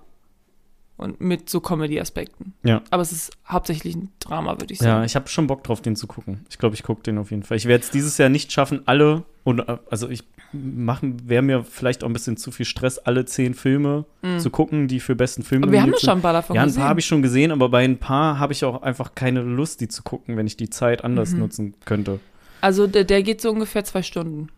[1.04, 2.54] und mit so Comedy-Aspekten.
[2.64, 2.82] Ja.
[2.90, 5.06] Aber es ist hauptsächlich ein Drama, würde ich Ja, sagen.
[5.06, 6.46] ich habe schon Bock drauf, den zu gucken.
[6.50, 7.58] Ich glaube, ich gucke den auf jeden Fall.
[7.58, 11.64] Ich werde es dieses Jahr nicht schaffen, alle, und, äh, also ich machen, wäre mir
[11.64, 14.06] vielleicht auch ein bisschen zu viel Stress, alle zehn Filme
[14.38, 15.64] zu gucken, die für besten Film Mhm.
[15.64, 16.02] Aber wir haben sind.
[16.02, 16.82] schon ein paar davon Ja, ein gesehen.
[16.82, 19.82] paar habe ich schon gesehen, aber bei ein paar habe ich auch einfach keine Lust,
[19.82, 21.40] die zu gucken, wenn ich die Zeit anders Mhm.
[21.40, 22.20] nutzen könnte.
[22.62, 24.50] Also der, der geht so ungefähr zwei Stunden.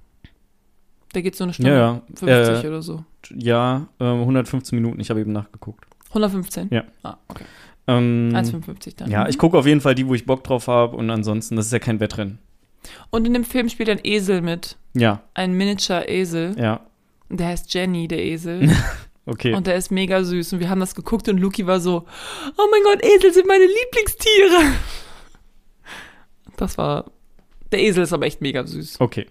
[1.14, 1.72] Der geht so eine Stunde.
[1.72, 2.02] Ja, ja.
[2.14, 3.06] 50 Äh, oder so.
[3.34, 5.86] Ja, ähm, 115 Minuten, ich habe eben nachgeguckt.
[6.16, 6.70] 115?
[6.72, 6.84] Ja.
[7.04, 7.44] Ah, okay.
[7.88, 9.12] Ähm, 1,55 dann.
[9.12, 9.30] ja, Mhm.
[9.30, 11.72] ich gucke auf jeden Fall die, wo ich Bock drauf habe und ansonsten, das ist
[11.72, 12.40] ja kein Wettrennen.
[13.12, 14.78] Und in dem Film spielt ein Esel mit.
[14.94, 16.56] Ja, Ein Miniature-Esel.
[16.60, 16.82] ja,
[17.30, 18.70] Und Der heißt Jenny, der Esel.
[19.26, 19.54] okay.
[19.54, 20.54] Und der ist mega süß.
[20.54, 22.06] Und wir haben das geguckt und Luki war so,
[22.58, 24.74] oh mein Gott, Esel sind meine Lieblingstiere.
[26.58, 27.12] Das war,
[27.72, 29.00] der Esel ist aber echt mega süß.
[29.02, 29.28] Okay.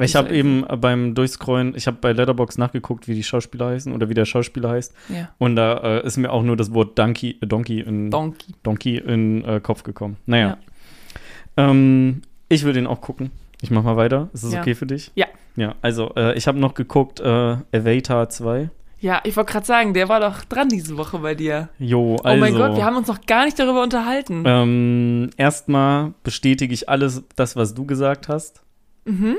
[0.00, 4.08] Ich habe eben beim Durchscrollen, ich habe bei Letterbox nachgeguckt, wie die Schauspieler heißen oder
[4.08, 4.94] wie der Schauspieler heißt.
[5.08, 5.28] Ja.
[5.38, 8.54] Und da äh, ist mir auch nur das Wort Donkey, äh, Donkey in Donkey.
[8.62, 10.16] Donkey in äh, Kopf gekommen.
[10.26, 10.58] Naja.
[11.56, 13.30] Ähm, ich will den auch gucken.
[13.60, 14.28] Ich mach mal weiter.
[14.32, 14.60] Ist das Ja.
[14.60, 15.10] okay für dich?
[15.14, 15.26] Ja.
[15.56, 17.24] Ja, also äh, ich habe noch geguckt, äh,
[17.72, 18.70] Avatar 2.
[19.00, 21.68] Ja, ich wollte gerade sagen, der war doch dran diese Woche bei dir.
[21.78, 22.40] Jo, Oh also.
[22.40, 24.44] mein Gott, wir haben uns noch gar nicht darüber unterhalten.
[24.46, 28.62] ähm, erstmal bestätige ich alles, das, was du gesagt hast.
[29.04, 29.36] Mhm.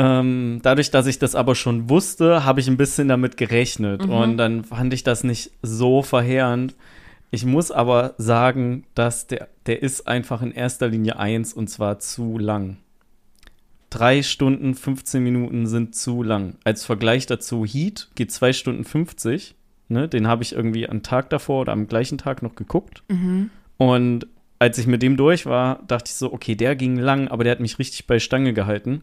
[0.00, 4.06] Ähm, dadurch, dass ich das aber schon wusste, habe ich ein bisschen damit gerechnet.
[4.06, 4.12] Mhm.
[4.12, 6.74] Und dann fand ich das nicht so verheerend.
[7.30, 11.98] Ich muss aber sagen, dass der, der ist einfach in erster Linie eins und zwar
[11.98, 12.78] zu lang.
[13.90, 16.56] Drei Stunden, 15 Minuten sind zu lang.
[16.64, 19.54] Als Vergleich dazu, Heat geht zwei Stunden 50.
[19.88, 20.08] Ne?
[20.08, 23.02] Den habe ich irgendwie am Tag davor oder am gleichen Tag noch geguckt.
[23.08, 23.50] Mhm.
[23.76, 24.26] Und
[24.58, 27.50] als ich mit dem durch war, dachte ich so, okay, der ging lang, aber der
[27.50, 29.02] hat mich richtig bei Stange gehalten.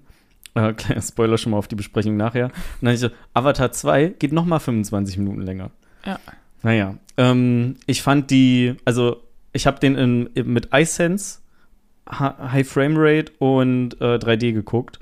[0.58, 2.46] Äh, kleiner Spoiler schon mal auf die Besprechung nachher.
[2.46, 5.72] Und dann ich so, Avatar 2 geht noch mal 25 Minuten länger.
[6.06, 6.20] Ja.
[6.64, 9.22] Naja, ähm, ich fand die, also
[9.54, 11.40] ich habe den in, mit iSense,
[12.10, 15.00] High Frame Rate und äh, 3D geguckt.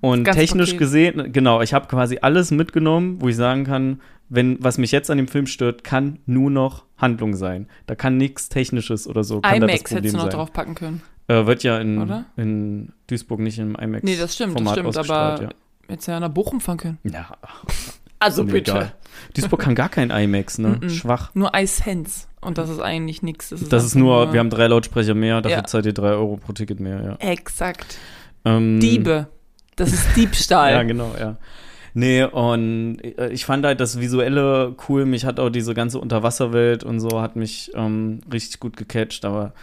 [0.00, 0.24] Und Mhm.
[0.24, 0.78] Ganz technisch Paket.
[0.78, 5.10] gesehen, genau, ich habe quasi alles mitgenommen, wo ich sagen kann, wenn was mich jetzt
[5.10, 7.68] an dem Film stört, kann nur noch Handlung sein.
[7.86, 9.40] Da kann nichts Technisches oder so.
[9.40, 10.32] Kann da das IMAX hättest Problem du noch sein.
[10.32, 11.02] draufpacken können.
[11.28, 12.24] Äh, wird ja in, Oder?
[12.36, 14.04] in Duisburg nicht im IMAX.
[14.04, 15.50] Nee, das stimmt, das Format stimmt, ausgestrahlt, aber
[15.88, 16.98] Hättest du ja nach Bochum fahren können.
[17.04, 17.12] ja.
[17.12, 17.36] ja
[18.18, 18.94] Also mir egal.
[19.34, 20.80] Duisburg kann gar kein IMAX, ne?
[20.88, 21.32] Schwach.
[21.34, 22.26] Nur iSense.
[22.40, 23.50] Und das ist eigentlich nichts.
[23.50, 25.64] Das ist, Das ist nur, wir haben drei Lautsprecher mehr, dafür Ja.
[25.64, 27.16] zahlt ihr drei Euro pro Ticket mehr, ja.
[27.30, 27.98] Exakt.
[28.46, 29.28] Ähm, Diebe.
[29.76, 30.72] Das ist Diebstahl.
[30.72, 31.36] ja, genau, ja.
[31.98, 35.06] Nee, und äh, ich fand halt das Visuelle cool.
[35.06, 39.24] Mich hat auch diese ganze Unterwasserwelt und so hat mich ähm, richtig gut gecatcht.
[39.24, 39.54] Aber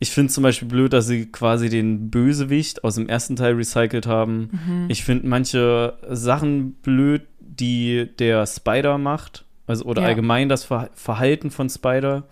[0.00, 4.08] ich finde zum Beispiel blöd, dass sie quasi den Bösewicht aus dem ersten Teil recycelt
[4.08, 4.50] haben.
[4.66, 4.86] Mhm.
[4.88, 9.44] Ich finde manche Sachen blöd, die der Spider macht.
[9.68, 10.08] Also, oder Ja.
[10.08, 12.24] allgemein das Ver Verhalten von Spider.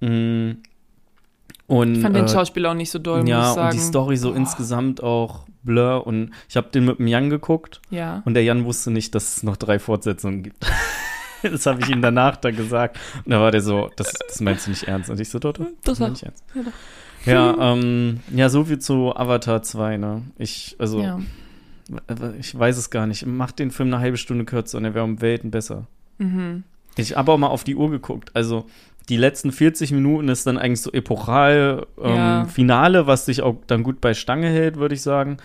[0.00, 0.50] Mm.
[1.68, 3.68] Und, Ich fand den äh, Schauspieler auch nicht so doll, muss ich ja, sagen.
[3.68, 4.36] und die Story so Boah.
[4.36, 6.06] insgesamt auch blur.
[6.06, 8.22] Und ich habe den mit dem Jan geguckt Ja.
[8.24, 10.66] und der Jan wusste nicht, dass es noch drei Fortsetzungen gibt.
[11.42, 12.98] das habe ich ihm danach dann gesagt.
[13.24, 15.10] Und da war der so, das, das meinst du nicht ernst?
[15.10, 16.16] Und ich so, doch, doch, Das meine auch.
[16.16, 16.44] ich ernst.
[16.54, 16.62] Ja.
[17.26, 20.22] Ja, ähm, ja, so viel zu Avatar 2, ne?
[20.38, 21.20] Ich, also, Ja.
[22.38, 23.26] ich weiß es gar nicht.
[23.26, 25.86] Mach den Film eine halbe Stunde kürzer und er wäre um Welten besser.
[26.18, 26.64] Mhm.
[26.96, 28.30] Ich habe auch mal auf die Uhr geguckt.
[28.34, 28.66] Also,
[29.08, 32.44] die letzten 40 Minuten ist dann eigentlich so epochal ähm, Ja.
[32.46, 35.38] Finale, was sich auch dann gut bei Stange hält, würde ich sagen.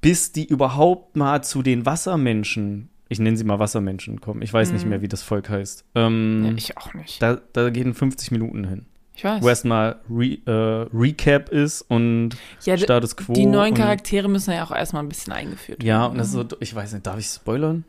[0.00, 4.42] Bis die überhaupt mal zu den Wassermenschen, ich nenne sie mal Wassermenschen, kommen.
[4.42, 4.90] Ich weiß nicht Mhm.
[4.90, 5.84] mehr, wie das Volk heißt.
[5.94, 6.52] Ähm, ja.
[6.56, 7.22] Ich auch nicht.
[7.22, 8.86] da, da gehen 50 Minuten hin.
[9.14, 9.42] Ich weiß.
[9.42, 12.30] Wo erstmal Re, äh, Recap ist und
[12.64, 13.32] ja, Status Quo.
[13.32, 15.88] die neuen Charaktere müssen ja auch erstmal ein bisschen eingeführt werden.
[15.88, 16.46] Ja, und das ist ne?
[16.50, 17.84] so, ich weiß nicht, darf ich spoilern?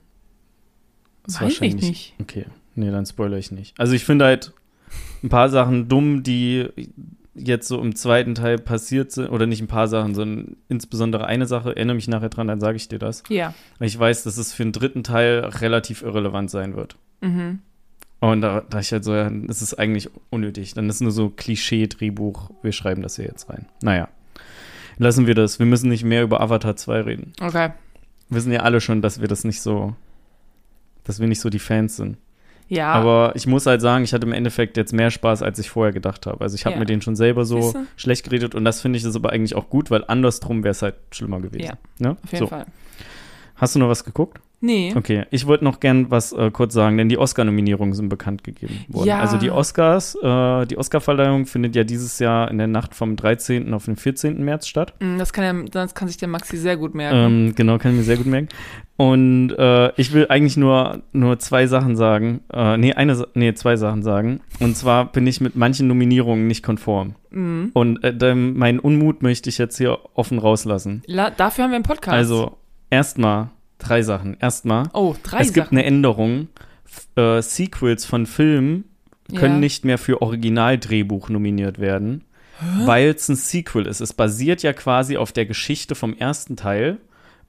[1.25, 2.13] Das ist Weiß ich wahrscheinlich- nicht.
[2.21, 2.45] Okay,
[2.77, 3.79] nee, dann spoilere ich nicht.
[3.79, 4.53] Also ich finde halt
[5.23, 6.67] ein paar Sachen dumm, die
[7.35, 11.45] jetzt so im zweiten Teil passiert sind, oder nicht ein paar Sachen, sondern insbesondere eine
[11.45, 13.23] Sache, erinnere mich nachher dran, dann sage ich dir das.
[13.29, 13.53] Ja.
[13.77, 16.95] Weil ich weiß, dass es für den dritten Teil relativ irrelevant sein wird.
[17.21, 17.59] Mhm.
[18.19, 20.73] Und da dachte ich halt so, ja, das ist eigentlich unnötig.
[20.73, 23.67] Dann ist nur so Klischee-Drehbuch, wir schreiben das hier jetzt rein.
[23.83, 24.07] Naja,
[24.97, 25.59] lassen wir das.
[25.59, 27.33] Wir müssen nicht mehr über Avatar 2 reden.
[27.39, 27.69] Okay.
[28.29, 29.95] Wir wissen ja alle schon, dass wir das nicht so,
[31.03, 32.17] dass wir nicht so die Fans sind.
[32.69, 32.91] Ja.
[32.93, 35.93] Aber ich muss halt sagen, ich hatte im Endeffekt jetzt mehr Spaß, als ich vorher
[35.93, 36.41] gedacht habe.
[36.41, 36.79] Also ich habe Ja.
[36.79, 37.85] mir den schon selber so Siehste?
[37.95, 40.81] schlecht geredet und das finde ich ist aber eigentlich auch gut, weil andersrum wäre es
[40.81, 41.65] halt schlimmer gewesen.
[41.65, 42.17] Ja, Ne?
[42.23, 42.47] auf jeden so.
[42.47, 42.65] Fall.
[43.55, 44.39] Hast du noch was geguckt?
[44.59, 44.93] Nee.
[44.95, 48.73] Okay, ich wollte noch gern was äh, kurz sagen, denn die Oscar-Nominierungen sind bekannt gegeben
[48.87, 49.07] worden.
[49.07, 49.19] Ja.
[49.19, 53.73] Also die Oscars, äh, die Oscar-Verleihung findet ja dieses Jahr in der Nacht vom 13.
[53.73, 54.43] auf den 14.
[54.43, 54.95] März statt.
[54.99, 57.17] Mm, Das kann, ja, das kann sich der Maxi sehr gut merken.
[57.17, 58.49] Ähm, genau, kann ich mir sehr gut merken.
[58.95, 62.39] Und äh, ich will eigentlich nur, nur zwei Sachen sagen.
[62.51, 64.41] Äh, nee, eine, nee, zwei Sachen sagen.
[64.59, 67.13] Und zwar bin ich mit manchen Nominierungen nicht konform.
[67.29, 67.69] Mhm.
[67.73, 71.03] Und äh, meinen Unmut möchte ich jetzt hier offen rauslassen.
[71.05, 72.15] La dafür haben wir einen Podcast.
[72.15, 72.57] Also,
[72.89, 74.37] erstmal drei Sachen.
[74.39, 75.77] Erstmal, oh, drei es gibt Sachen.
[75.77, 76.47] eine Änderung.
[77.15, 78.85] Äh, Sequels von Filmen
[79.35, 79.59] können Ja.
[79.59, 82.23] nicht mehr für Originaldrehbuch nominiert werden,
[82.85, 83.99] weil es ein Sequel ist.
[84.01, 86.97] Es basiert ja quasi auf der Geschichte vom ersten Teil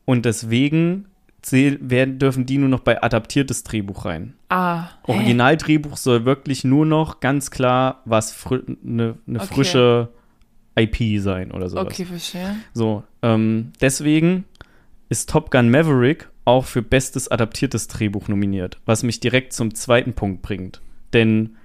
[0.04, 1.06] und deswegen
[1.50, 4.34] werden, dürfen die nur noch bei adaptiertes Drehbuch rein.
[4.50, 4.88] Ah.
[5.04, 9.54] Originaldrehbuch soll wirklich nur noch ganz klar was fri eine ne Okay.
[9.54, 10.08] frische
[10.78, 11.86] IP sein oder sowas.
[11.86, 12.56] Okay, verstehe.
[12.74, 14.44] So, ähm, deswegen
[15.08, 20.14] ist Top Gun Maverick auch für bestes adaptiertes Drehbuch nominiert, was mich direkt zum zweiten
[20.14, 20.80] Punkt bringt.
[21.12, 21.56] Denn,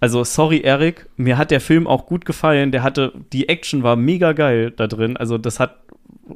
[0.00, 2.70] also sorry Eric, mir hat der Film auch gut gefallen.
[2.70, 5.16] Der hatte, die Action war mega geil da drin.
[5.16, 5.78] Also das hat,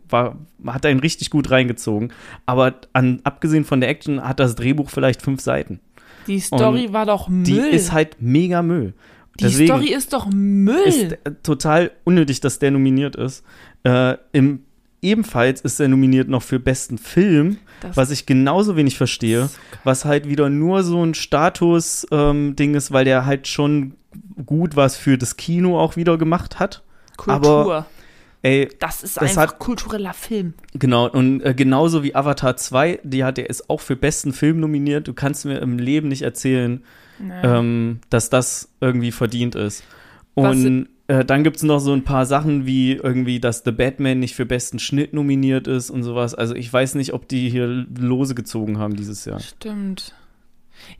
[0.09, 2.13] war, hat einen richtig gut reingezogen.
[2.47, 5.81] Aber an, abgesehen von der Action hat das Drehbuch vielleicht fünf Seiten.
[6.27, 7.45] Die Story war doch Müll.
[7.45, 8.95] Die ist halt mega Müll.
[9.39, 10.83] Die Deswegen, Story ist doch Müll.
[10.85, 13.45] ist äh, total unnötig, dass der nominiert ist.
[13.85, 14.65] Äh, im,
[15.03, 19.49] ebenfalls ist er nominiert noch für besten Film, Das- was ich genauso wenig verstehe,
[19.85, 23.95] was halt wieder nur so ein Status-Ding ist, weil der halt schon
[24.45, 26.83] gut was für das Kino auch wieder gemacht hat.
[27.17, 27.61] Kultur.
[27.61, 27.87] aber-
[28.43, 30.55] Ey, das ist das einfach hat- kultureller Film.
[30.73, 34.61] genau, und äh, genauso wie Avatar 2, die hat, der ist auch für besten Film
[34.61, 35.07] nominiert.
[35.09, 36.83] Du kannst mir im Leben nicht erzählen,
[37.43, 39.85] ähm, dass das irgendwie verdient ist.
[40.37, 43.73] Was- Und äh, dann gibt es noch so ein paar Sachen wie irgendwie, dass The
[43.73, 46.37] Batman nicht für besten Schnitt nominiert ist und sowas.
[46.37, 49.41] Also ich weiß nicht, ob die hier Lose gezogen haben dieses Jahr.
[49.41, 50.15] Stimmt.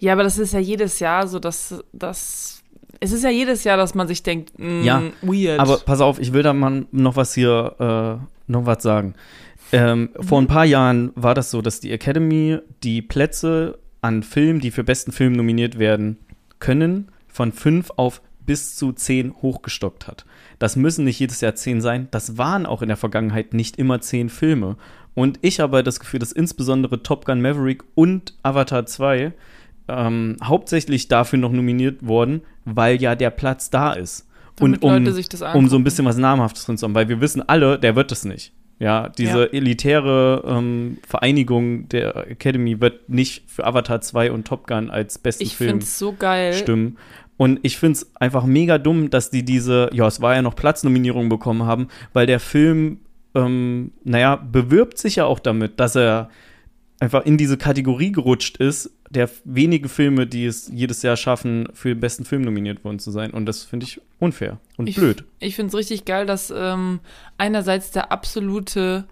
[0.01, 2.65] Ja, aber das ist ja jedes Jahr so, dass das.
[2.99, 5.61] Es ist ja jedes Jahr, dass man sich denkt, mm, Ja, weird.
[5.61, 9.15] Aber pass auf, ich will da mal noch was hier, äh, noch was sagen.
[9.71, 14.59] Ähm, Vor ein paar Jahren war das so, dass die Academy die Plätze an Filmen,
[14.59, 16.17] die für besten Film nominiert werden
[16.59, 20.25] können, von fünf auf bis zu zehn hochgestockt hat.
[20.59, 22.09] Das müssen nicht jedes Jahr zehn sein.
[22.11, 24.77] Das waren auch in der Vergangenheit nicht immer zehn Filme.
[25.15, 29.33] Und ich habe das Gefühl, dass insbesondere Top Gun Maverick und Avatar 2
[29.87, 34.27] ähm, hauptsächlich dafür noch nominiert wurden, weil ja der Platz da ist.
[34.57, 36.95] Damit und um, Leute sich das um so ein bisschen was Namhaftes drin zu haben,
[36.97, 38.53] weil wir wissen alle, der wird es nicht.
[38.81, 39.53] Ja, diese Ja.
[39.53, 45.45] elitäre ähm, Vereinigung der Academy wird nicht für Avatar 2 und Top Gun als besten
[45.45, 46.53] ich Film finde es so geil.
[46.55, 46.97] stimmen.
[47.41, 50.55] Und ich finde es einfach mega dumm, dass die diese, ja, es war ja noch
[50.55, 52.99] Platznominierung bekommen haben, weil der Film
[53.35, 56.29] ähm, naja, bewirbt sich ja auch damit, dass er
[56.99, 61.89] einfach in diese Kategorie gerutscht ist, der wenige Filme, die es jedes Jahr schaffen, für
[61.89, 63.31] den besten Film nominiert worden zu sein.
[63.31, 65.25] Und das finde ich unfair und Ich- blöd.
[65.39, 67.01] Ich finde es richtig geil, dass ähm,
[67.39, 69.07] einerseits der absolute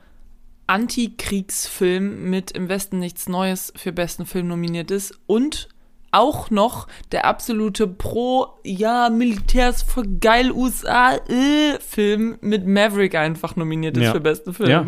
[0.66, 5.68] Antikriegsfilm mit Im Westen nichts Neues für besten Film nominiert ist und
[6.10, 13.56] auch noch der absolute Pro, ja, Militärs für geil USA äh, Film mit Maverick einfach
[13.56, 14.12] nominiert ist Ja.
[14.12, 14.68] für besten Film.
[14.70, 14.86] Ja.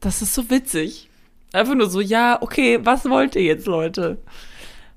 [0.00, 1.08] Das ist so witzig.
[1.52, 4.18] Einfach nur so, ja, okay, was wollt ihr jetzt, Leute?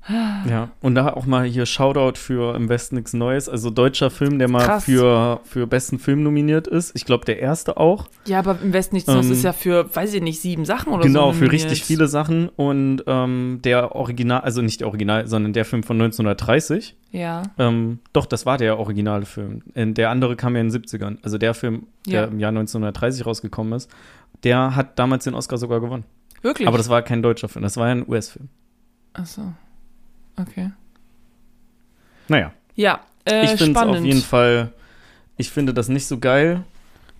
[0.07, 3.49] Ja, und da auch mal hier Shoutout für Im Westen nichts Neues.
[3.49, 4.83] Also deutscher Film, der mal Krass.
[4.85, 6.91] für, für besten Film nominiert ist.
[6.95, 8.07] Ich glaube, der erste auch.
[8.27, 10.93] Ja, aber im Westen nichts Neues Ähm, ist ja für, weiß ich nicht, sieben Sachen
[10.93, 11.07] oder so.
[11.07, 12.49] genau, für richtig viele Sachen.
[12.49, 16.95] Und ähm, der Original, also nicht der Original, sondern der Film von 1930.
[17.11, 17.41] Ja.
[17.57, 19.63] Ähm, doch, das war der originale Film.
[19.73, 21.17] Äh, Der andere kam ja in den 70ern.
[21.23, 22.27] Also der Film, der Ja.
[22.27, 23.89] im Jahr 1930 rausgekommen ist,
[24.43, 26.03] der hat damals den Oscar sogar gewonnen.
[26.43, 26.67] Wirklich?
[26.67, 28.49] Aber das war kein deutscher Film, das war ja ein US-Film.
[29.13, 29.53] Achso.
[30.37, 30.71] Okay.
[32.27, 34.71] Naja, Ja, äh, ich finde es auf jeden Fall,
[35.37, 36.63] ich finde das nicht so geil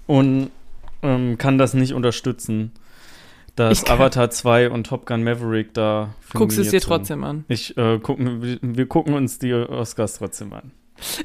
[0.07, 0.49] und
[1.03, 2.71] ähm, kann das nicht unterstützen,
[3.55, 6.83] dass Ich Avatar 2 und Top Gun Maverick da Guckst es dir sind.
[6.83, 7.45] trotzdem an.
[7.47, 10.71] Ich, äh, gucken, wir, gucken uns die Oscars trotzdem an.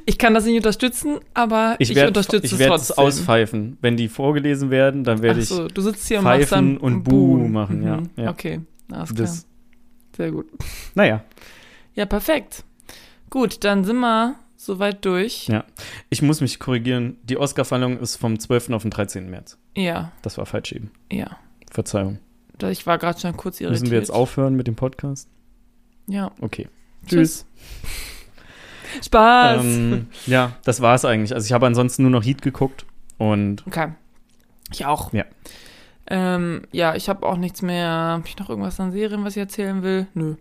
[0.04, 3.04] Ich kann das nicht unterstützen, aber ich, Ich werde unterstütze ich es werd es trotzdem.
[3.04, 3.78] auspfeifen.
[3.80, 6.76] Wenn die vorgelesen werden, dann werde Ach ich so, du sitzt hier und pfeifen dann
[6.76, 8.10] und Buh machen, ja, Mhm.
[8.16, 8.30] ja.
[8.30, 8.60] Okay,
[8.92, 9.26] alles klar.
[9.26, 9.46] das.
[10.16, 10.46] Sehr gut.
[10.94, 11.22] Naja,
[11.94, 12.64] Ja, perfekt.
[13.30, 15.48] Gut, dann sind wir soweit durch.
[15.48, 15.64] Ja.
[16.10, 17.16] ich muss mich korrigieren.
[17.22, 18.70] Die Oscarverleihung ist vom 12.
[18.70, 19.30] auf den 13.
[19.30, 19.58] März.
[19.76, 20.90] Ja, Das war falsch eben.
[21.10, 21.36] ja.
[21.70, 22.18] Verzeihung.
[22.70, 23.80] Ich war gerade schon kurz irritiert.
[23.82, 25.28] Müssen wir jetzt aufhören mit dem Podcast?
[26.08, 26.30] Ja.
[26.40, 26.68] Okay.
[27.06, 27.46] Tschüss.
[29.04, 29.64] Spaß.
[29.64, 31.32] Ähm, ja, das war es eigentlich.
[31.32, 32.84] Also ich habe ansonsten nur noch Heat geguckt
[33.18, 33.92] und Okay.
[34.72, 35.12] Ich auch.
[35.12, 35.24] Ja.
[36.08, 37.88] Ähm, ja, ich habe auch nichts mehr.
[37.88, 40.06] Habe ich noch irgendwas an Serien, was ich erzählen will?
[40.14, 40.34] Nö.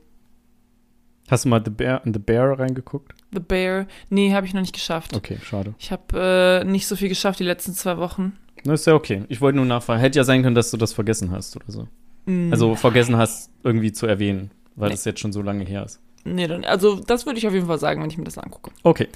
[1.32, 3.14] Hast du mal The Bear, The Bear reingeguckt?
[3.32, 3.88] The Bear.
[4.10, 5.16] Nee, habe ich noch nicht geschafft.
[5.16, 5.74] Okay, schade.
[5.80, 8.38] Ich habe äh, nicht so viel geschafft die letzten zwei Wochen.
[8.64, 9.24] Das ist ja okay.
[9.30, 10.00] Ich wollte nur nachfragen.
[10.02, 11.88] Hätte ja sein können, dass du das vergessen hast oder so.
[12.26, 14.96] Mm, Also vergessen hast, irgendwie zu erwähnen, weil Nee.
[14.96, 16.00] das jetzt schon so lange her ist.
[16.26, 18.72] Nee, dann, also das würde ich auf jeden Fall sagen, wenn ich mir das angucke.
[18.84, 19.08] Okay.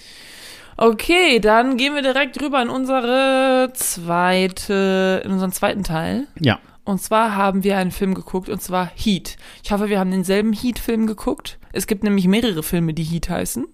[0.77, 6.27] Okay, dann gehen wir direkt rüber in unsere zweite, in unseren zweiten Teil.
[6.39, 6.59] Ja.
[6.85, 9.37] Und zwar haben wir einen Film geguckt, und zwar Heat.
[9.63, 11.57] Ich hoffe, wir haben denselben Heat-Film geguckt.
[11.71, 13.65] Es gibt nämlich mehrere Filme, die Heat heißen.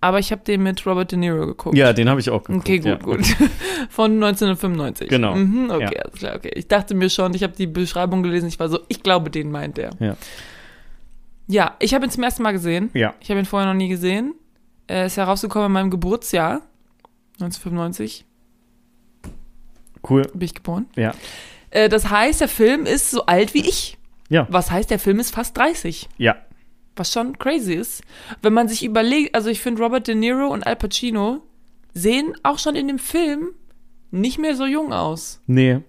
[0.00, 1.76] Aber ich habe den mit Robert De Niro geguckt.
[1.76, 2.64] Ja, den habe ich auch geguckt.
[2.64, 2.96] Okay, gut, ja.
[2.96, 3.24] gut.
[3.88, 5.08] Von 1995.
[5.08, 5.34] Genau.
[5.36, 6.02] Mhm, okay, Ja.
[6.02, 6.50] alles klar, okay.
[6.56, 9.50] Ich dachte mir schon, ich habe die Beschreibung gelesen, ich war so, ich glaube, den
[9.52, 9.90] meint der.
[10.00, 10.16] Ja.
[11.48, 12.90] Ja, ich habe ihn zum ersten Mal gesehen.
[12.94, 13.14] Ja.
[13.20, 14.34] Ich habe ihn vorher noch nie gesehen.
[14.86, 16.62] Er ist herausgekommen in meinem Geburtsjahr.
[17.40, 18.24] 1995
[20.08, 20.22] Cool.
[20.34, 20.86] bin ich geboren.
[20.96, 21.12] Ja.
[21.72, 23.98] Äh, das heißt, der Film ist so alt wie ich.
[24.28, 24.46] Ja.
[24.50, 26.08] Was heißt, der Film ist fast 30.
[26.18, 26.36] Ja.
[26.96, 28.02] Was schon crazy ist.
[28.40, 31.42] Wenn man sich überlegt, also ich finde Robert De Niro und Al Pacino
[31.94, 33.48] sehen auch schon in dem Film
[34.10, 35.40] nicht mehr so jung aus.
[35.46, 35.80] Nee.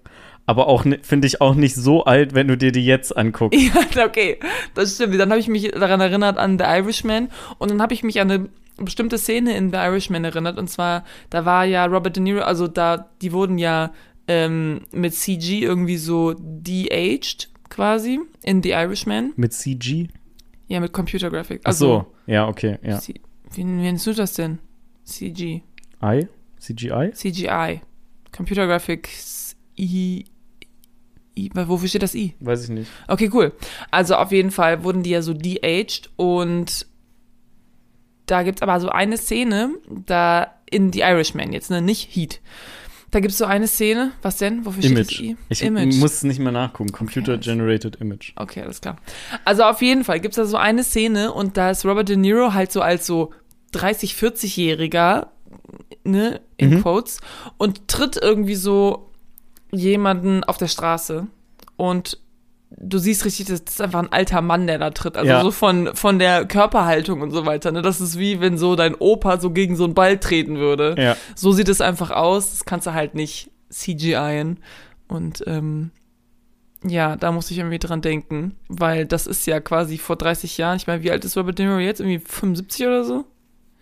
[0.45, 3.59] Aber auch finde ich auch nicht so alt, wenn du dir die jetzt anguckst.
[3.95, 4.39] Ja, okay,
[4.73, 5.17] das stimmt.
[5.19, 8.31] Dann habe ich mich daran erinnert an The Irishman und dann habe ich mich an
[8.31, 12.41] eine bestimmte Szene in The Irishman erinnert und zwar, da war ja Robert De Niro,
[12.41, 13.91] also da, die wurden ja
[14.27, 19.33] ähm, mit CG irgendwie so de-aged quasi in The Irishman.
[19.36, 20.07] Mit CG?
[20.67, 21.65] Ja, mit Computer Graphics.
[21.65, 22.05] Ach so.
[22.25, 22.77] Ja, okay.
[22.83, 22.99] Ja.
[22.99, 23.15] C
[23.55, 24.59] wie, nennst du das denn?
[25.03, 25.62] CG.
[26.01, 26.27] I?
[26.59, 27.12] CGI?
[27.13, 27.81] CGI.
[28.36, 30.25] Computer Graphics I.
[31.38, 32.36] I wofür steht das I?
[32.39, 32.89] Weiß ich nicht.
[33.07, 33.53] Okay, cool.
[33.91, 36.88] Also auf jeden Fall wurden die ja so de-aged und
[38.25, 42.39] da gibt's aber so eine Szene, da in The Irishman jetzt, ne, nicht Heat.
[43.13, 44.65] Da gibt's so eine Szene, was denn?
[44.65, 45.19] Wofür steht das Image.
[45.21, 45.38] I?
[45.49, 45.95] Ich Image.
[45.97, 46.91] muss es nicht mehr nachgucken.
[46.91, 48.34] Computer Generated Image.
[48.36, 48.97] Okay, alles klar.
[49.45, 52.54] Also auf jeden Fall gibt's da so eine Szene und da ist Robert De Niro
[52.54, 53.32] halt so als so
[53.73, 55.28] 30, 40-Jähriger,
[56.04, 56.82] ne, in Mhm.
[56.82, 57.19] Quotes,
[57.58, 59.12] und tritt irgendwie so
[59.71, 61.28] jemanden auf der Straße
[61.78, 62.17] und
[62.77, 65.15] du siehst richtig, das ist einfach ein alter Mann, der da tritt.
[65.17, 65.41] Also Ja.
[65.41, 67.71] so von, von der Körperhaltung und so weiter.
[67.71, 67.81] Ne?
[67.81, 70.95] Das ist wie wenn so dein Opa so gegen so einen Ball treten würde.
[70.97, 71.15] Ja.
[71.36, 72.51] So sieht es einfach aus.
[72.51, 74.59] Das kannst du halt nicht CGIen.
[75.07, 75.91] Und ähm,
[76.86, 80.77] ja, da muss ich irgendwie dran denken, weil das ist ja quasi vor 30 Jahren.
[80.77, 81.99] Ich meine, wie alt ist Robert De Niro jetzt?
[82.01, 83.25] Irgendwie 75 oder so?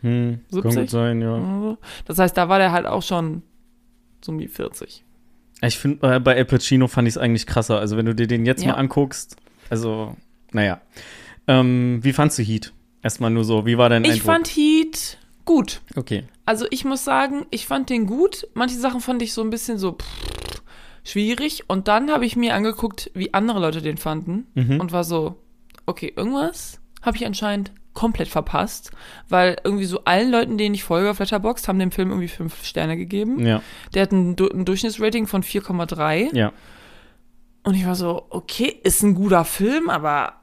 [0.02, 0.82] Hm, kann 70?
[0.82, 1.78] gut sein, ja.
[2.06, 3.44] Das heißt, da war der halt auch schon
[4.24, 5.04] so um die 40.
[5.62, 7.80] Ich finde, äh, bei Al Pacino fand ich es eigentlich krasser.
[7.80, 8.70] Also, wenn du dir den jetzt Ja.
[8.74, 9.36] mal anguckst,
[9.70, 10.16] also,
[10.52, 10.82] naja.
[11.48, 12.74] Ähm, wie fandst du Heat?
[13.04, 14.26] Erstmal nur so, wie war dein Ich Eindruck?
[14.26, 15.82] fand Heat gut.
[15.96, 16.24] okay.
[16.46, 18.48] Also ich muss sagen, ich fand den gut.
[18.54, 20.62] Manche Sachen fand ich so ein bisschen so, pff,
[21.04, 21.64] schwierig.
[21.68, 24.80] Und dann habe ich mir angeguckt, wie andere Leute den fanden Mhm.
[24.80, 25.36] und war so,
[25.86, 28.92] okay, irgendwas habe ich anscheinend komplett verpasst,
[29.28, 32.64] weil irgendwie so allen Leuten, denen ich folge auf Letterboxd, haben dem Film irgendwie fünf
[32.64, 33.46] Sterne gegeben.
[33.46, 33.62] Ja,
[33.94, 36.54] Der hat ein, ein Durchschnittsrating von 4,3 ja.
[37.64, 40.34] und ich war so, okay, ist ein guter Film, aber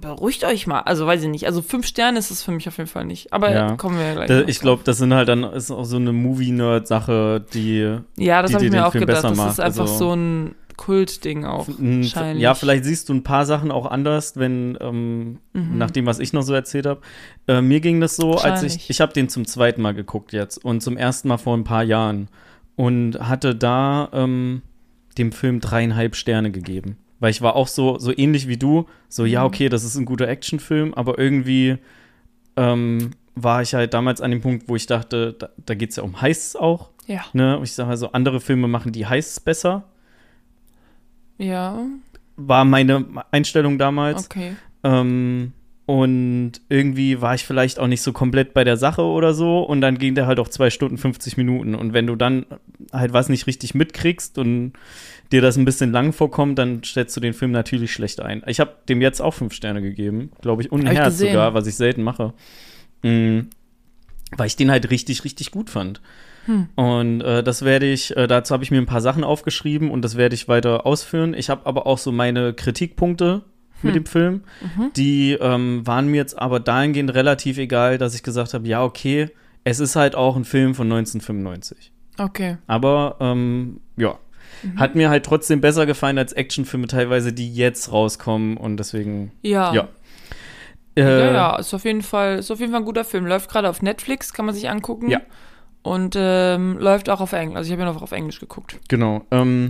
[0.00, 0.80] beruhigt euch mal.
[0.80, 1.46] Also weiß ich nicht.
[1.46, 3.32] Also fünf Sterne ist es für mich auf jeden Fall nicht.
[3.32, 3.76] Aber Ja.
[3.76, 4.28] kommen wir ja gleich.
[4.28, 8.54] Da, ich glaube, das sind halt dann ist auch so eine Movie-Nerd-Sache, die Ja, das
[8.54, 9.22] habe ich mir auch gedacht.
[9.24, 9.52] Das macht.
[9.52, 11.68] ist einfach Also- so ein Kultding auch.
[11.68, 12.42] Wahrscheinlich.
[12.42, 16.32] Ja, vielleicht siehst du ein paar Sachen auch anders, wenn, ähm, nach dem, was ich
[16.32, 17.02] noch so erzählt habe.
[17.46, 20.64] Äh, mir ging das so, als ich, ich habe den zum zweiten Mal geguckt jetzt
[20.64, 22.28] und zum ersten Mal vor ein paar Jahren
[22.76, 24.62] und hatte da ähm,
[25.18, 26.96] dem Film dreieinhalb Sterne gegeben.
[27.20, 30.04] Weil ich war auch so, so ähnlich wie du, so, ja, okay, das ist ein
[30.04, 31.78] guter Actionfilm, aber irgendwie
[32.56, 35.96] ähm, war ich halt damals an dem Punkt, wo ich dachte, da, da geht es
[35.96, 36.90] ja um Heists auch.
[37.08, 37.24] Ja.
[37.32, 37.58] Ne?
[37.64, 39.84] Ich sage also, andere Filme machen die Heists besser.
[41.38, 41.86] Ja,
[42.36, 44.26] War meine Einstellung damals.
[44.26, 44.56] okay.
[44.84, 45.52] Ähm,
[45.86, 49.62] und irgendwie war ich vielleicht auch nicht so komplett bei der Sache oder so.
[49.62, 51.74] Und dann ging der halt auch zwei Stunden 50 Minuten.
[51.74, 52.44] Und wenn du dann
[52.92, 54.74] halt was nicht richtig mitkriegst und
[55.32, 58.42] dir das ein bisschen lang vorkommt, dann stellst du den Film natürlich schlecht ein.
[58.46, 61.66] Ich habe dem jetzt auch fünf Sterne gegeben, glaube ich, und ein Herz sogar, was
[61.66, 62.34] ich selten mache.
[63.02, 63.48] Mhm.
[64.36, 66.02] Weil ich den halt richtig, richtig gut fand.
[66.48, 66.68] Hm.
[66.76, 70.02] Und äh, das werde ich, äh, dazu habe ich mir ein paar Sachen aufgeschrieben und
[70.02, 71.34] das werde ich weiter ausführen.
[71.34, 73.44] Ich habe aber auch so meine Kritikpunkte
[73.82, 74.02] mit Hm.
[74.02, 74.42] dem Film.
[74.60, 74.90] Mhm.
[74.96, 79.28] Die ähm, waren mir jetzt aber dahingehend relativ egal, dass ich gesagt habe, ja, okay,
[79.64, 81.92] es ist halt auch ein Film von 1995.
[82.18, 82.56] Okay.
[82.66, 84.18] Aber ähm, ja,
[84.62, 84.80] Mhm.
[84.80, 89.72] hat mir halt trotzdem besser gefallen als Actionfilme teilweise, die jetzt rauskommen und deswegen, Ja.
[89.72, 89.88] ja.
[90.96, 93.24] Ja, Äh, ja, ist auf jeden Fall, ist auf jeden Fall ein guter Film.
[93.26, 95.10] Läuft gerade auf Netflix, kann man sich angucken.
[95.10, 95.20] Ja.
[95.82, 97.56] Und ähm, läuft auch auf Englisch.
[97.56, 98.78] Also ich habe ihn auch auf Englisch geguckt.
[98.88, 99.24] Genau.
[99.30, 99.68] Ähm,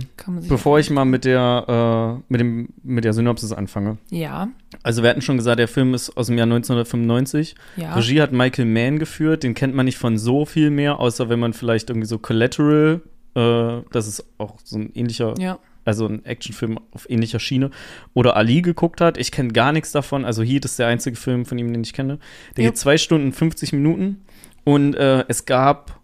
[0.49, 3.97] bevor ich mal mit der, äh, mit, dem, mit der Synopsis anfange.
[4.09, 4.49] Ja,
[4.83, 7.55] Also wir hatten schon gesagt, der Film ist aus dem Jahr 1995.
[7.77, 7.93] ja.
[7.93, 11.39] Regie hat Michael Mann geführt, den kennt man nicht von so viel mehr, außer wenn
[11.39, 13.01] man vielleicht irgendwie so Collateral,
[13.35, 15.59] äh, das ist auch so ein ähnlicher, Ja.
[15.85, 17.69] also ein Actionfilm auf ähnlicher Schiene,
[18.13, 19.17] oder Ali geguckt hat.
[19.17, 21.93] Ich kenne gar nichts davon, also Heat ist der einzige Film von ihm, den ich
[21.93, 22.17] kenne.
[22.57, 22.69] Der Ja.
[22.71, 24.21] geht zwei Stunden 50 Minuten
[24.65, 25.98] und äh, es gab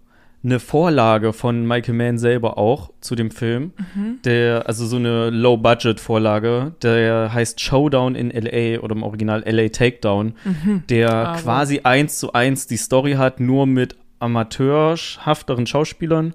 [0.46, 4.20] eine Vorlage von Michael Mann selber auch zu dem Film, Mhm.
[4.24, 10.34] der, also so eine Low-Budget-Vorlage, der heißt Showdown in LA oder im Original LA Takedown,
[10.46, 10.84] Mhm.
[10.90, 16.34] der Aber- quasi eins zu eins die Story hat, nur mit amateurhafteren Schauspielern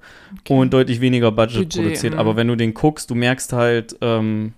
[0.48, 2.14] und deutlich weniger Budget, Budget, produziert.
[2.14, 2.18] mm.
[2.18, 4.52] Aber wenn du den guckst, du merkst halt ähm,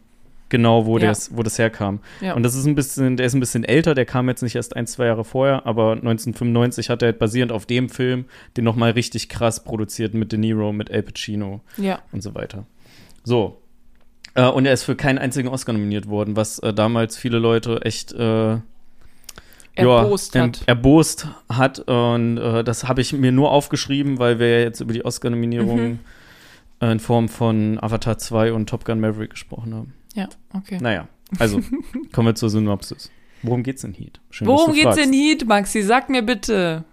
[0.52, 1.08] genau, wo, Ja.
[1.08, 1.98] das, wo das herkam.
[2.20, 2.34] Ja.
[2.34, 4.76] Und das ist ein bisschen, der ist ein bisschen älter, der kam jetzt nicht erst
[4.76, 8.92] ein, zwei Jahre vorher, aber 1995 hat er halt basierend auf dem Film den nochmal
[8.92, 11.98] richtig krass produziert mit De Niro, mit El Pacino ja.
[12.12, 12.66] und so weiter.
[13.24, 13.58] So.
[14.34, 17.80] Äh, und er ist für keinen einzigen Oscar nominiert worden, was äh, damals viele Leute
[17.82, 18.58] echt äh,
[19.74, 20.58] Erbost ja, hat.
[20.58, 21.78] em- erbost hat.
[21.80, 25.98] Und äh, das habe ich mir nur aufgeschrieben, weil wir ja jetzt über die Oscar-Nominierung
[26.82, 26.90] Mhm.
[26.90, 29.94] in Form von Avatar 2 und Top Gun Maverick gesprochen haben.
[30.14, 30.78] Ja, okay.
[30.80, 31.60] Naja, also
[32.12, 33.10] kommen wir zur Synopsis.
[33.42, 34.20] Worum geht's in Heat?
[34.30, 35.04] Schön, Worum geht's fragst.
[35.06, 35.82] in Heat, Maxi?
[35.82, 36.84] Sag mir bitte.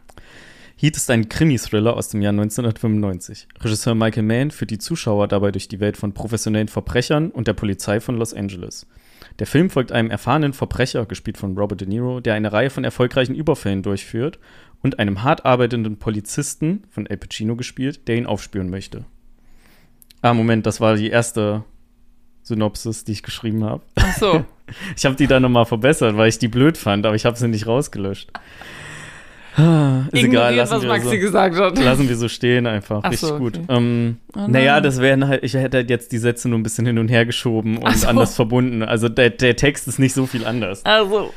[0.77, 3.47] Heat ist ein Krimi-Thriller aus dem Jahr 1995.
[3.59, 7.53] Regisseur Michael Mann führt die Zuschauer dabei durch die Welt von professionellen Verbrechern und der
[7.53, 8.87] Polizei von Los Angeles.
[9.39, 12.85] Der Film folgt einem erfahrenen Verbrecher, gespielt von Robert De Niro, der eine Reihe von
[12.85, 14.39] erfolgreichen Überfällen durchführt
[14.81, 19.05] und einem hart arbeitenden Polizisten, von El Pacino gespielt, der ihn aufspüren möchte.
[20.21, 21.65] Ah, Moment, das war die erste
[22.43, 23.81] Synopsis, die ich geschrieben habe.
[23.95, 24.45] Ach so.
[24.95, 27.47] Ich habe die dann nochmal verbessert, weil ich die blöd fand, aber ich habe sie
[27.47, 28.29] nicht rausgelöscht.
[29.55, 31.17] Ah, Ist egal, lassen was wir Maxi so.
[31.17, 31.77] gesagt hat.
[31.79, 32.99] Lassen wir so stehen einfach.
[33.03, 33.57] Ach Richtig so, gut.
[33.57, 33.65] okay.
[33.67, 34.51] Ähm, Oh nein.
[34.51, 37.07] naja, das wären halt, ich hätte halt jetzt die Sätze nur ein bisschen hin und
[37.09, 38.07] her geschoben und so.
[38.07, 38.83] anders verbunden.
[38.83, 40.85] Also der, der Text ist nicht so viel anders.
[40.85, 41.33] Also,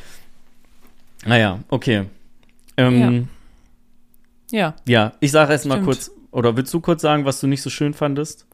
[1.24, 2.05] Naja, okay.
[2.76, 3.29] Ähm,
[4.51, 4.74] ja.
[4.87, 5.12] ja.
[5.20, 5.87] ich sage erst mal Stimmt.
[5.87, 8.47] kurz, oder willst du kurz sagen, was du nicht so schön fandest?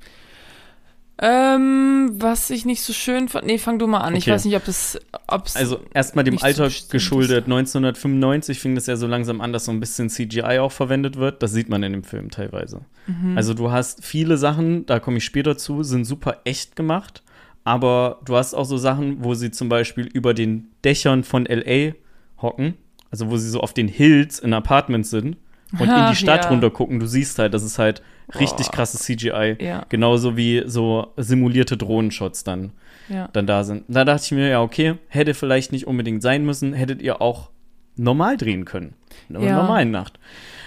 [1.20, 3.44] Ähm, was ich nicht so schön fand.
[3.46, 4.14] Nee, fang du mal an.
[4.14, 4.32] Ich Okay.
[4.32, 4.98] weiß nicht, ob es.
[5.26, 7.44] Ob's, Also erstmal dem so Alter bestimmt geschuldet.
[7.46, 11.42] 1995 fing das ja so langsam an, dass so ein bisschen CGI auch verwendet wird.
[11.42, 12.82] Das sieht man in dem Film teilweise.
[13.06, 13.36] Mhm.
[13.36, 17.22] Also du hast viele Sachen, da komme ich später zu, sind super echt gemacht.
[17.64, 21.92] Aber du hast auch so Sachen, wo sie zum Beispiel über den Dächern von LA
[22.40, 22.74] hocken.
[23.10, 25.36] Also wo sie so auf den Hills in Apartments sind
[25.72, 26.50] und in Ach, die Stadt ja.
[26.50, 27.00] runter gucken.
[27.00, 28.02] Du siehst halt, das ist halt
[28.34, 29.56] richtig krasses CGI.
[29.60, 29.86] Ja.
[29.88, 32.72] Genauso wie so simulierte Drohnenshots dann
[33.08, 33.28] ja.
[33.32, 33.84] dann da sind.
[33.88, 37.50] Da dachte ich mir, ja, okay, hätte vielleicht nicht unbedingt sein müssen, hättet ihr auch
[37.96, 38.94] normal drehen können.
[39.28, 39.56] In einer Ja.
[39.56, 40.18] normalen Nacht.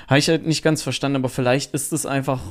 [0.08, 2.42] Habe ich halt nicht ganz verstanden, aber vielleicht ist es einfach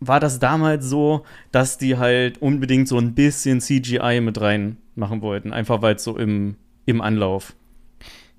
[0.00, 5.52] war das damals so, dass die halt unbedingt so ein bisschen CGI mit reinmachen wollten,
[5.52, 7.54] einfach weil es so im, im Anlauf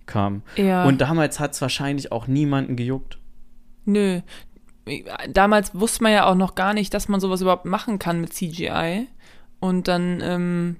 [0.07, 0.41] kam.
[0.55, 0.85] Ja.
[0.85, 3.19] Und damals hat es wahrscheinlich auch niemanden gejuckt.
[3.85, 4.21] Nö.
[5.29, 8.33] Damals wusste man ja auch noch gar nicht, dass man sowas überhaupt machen kann mit
[8.33, 9.07] CGI.
[9.59, 10.77] Und dann, ähm,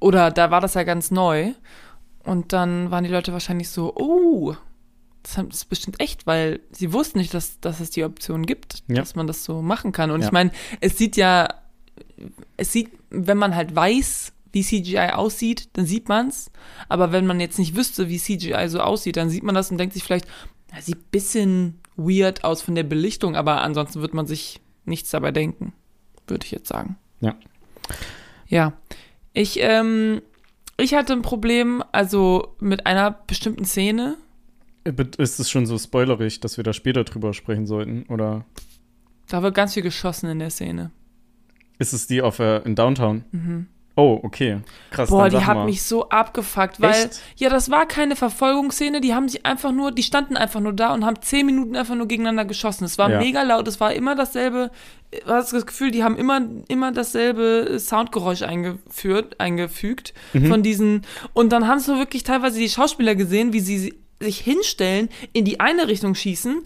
[0.00, 1.52] oder da war das ja ganz neu.
[2.22, 4.54] Und dann waren die Leute wahrscheinlich so, oh,
[5.22, 8.96] das ist bestimmt echt, weil sie wussten nicht, dass, dass es die Option gibt, Ja.
[8.96, 10.10] dass man das so machen kann.
[10.10, 10.26] Und Ja.
[10.26, 11.48] ich meine, es sieht ja,
[12.56, 16.50] es sieht, wenn man halt weiß, wie CGI aussieht, dann sieht man's.
[16.88, 19.78] Aber wenn man jetzt nicht wüsste, wie CGI so aussieht, dann sieht man das und
[19.78, 20.26] denkt sich vielleicht,
[20.72, 25.10] na, sieht ein bisschen weird aus von der Belichtung, aber ansonsten wird man sich nichts
[25.10, 25.72] dabei denken,
[26.26, 26.96] würde ich jetzt sagen.
[27.20, 27.34] Ja.
[28.48, 28.72] Ja.
[29.32, 30.20] Ich, ähm,
[30.76, 34.16] ich hatte ein Problem, also mit einer bestimmten Szene.
[35.18, 38.04] Ist es schon so spoilerig, dass wir da später drüber sprechen sollten?
[38.08, 38.44] Oder
[39.28, 40.90] Da wird ganz viel geschossen in der Szene.
[41.78, 43.24] ist es die auf äh, in Downtown?
[43.96, 44.58] Oh, okay.
[44.90, 45.08] Krass.
[45.10, 45.66] Boah, die hat mal.
[45.66, 47.20] mich so abgefuckt, weil, Echt?
[47.36, 50.92] ja, das war keine Verfolgungsszene, die haben sich einfach nur, die standen einfach nur da
[50.92, 52.84] und haben zehn Minuten einfach nur gegeneinander geschossen.
[52.84, 53.18] Es war Ja.
[53.20, 54.72] mega laut, es war immer dasselbe,
[55.12, 60.46] du hast das Gefühl, die haben immer, immer dasselbe Soundgeräusch eingeführt, eingefügt Mhm.
[60.46, 65.08] von diesen, und dann haben so wirklich teilweise die Schauspieler gesehen, wie sie sich hinstellen,
[65.32, 66.62] in die eine Richtung schießen,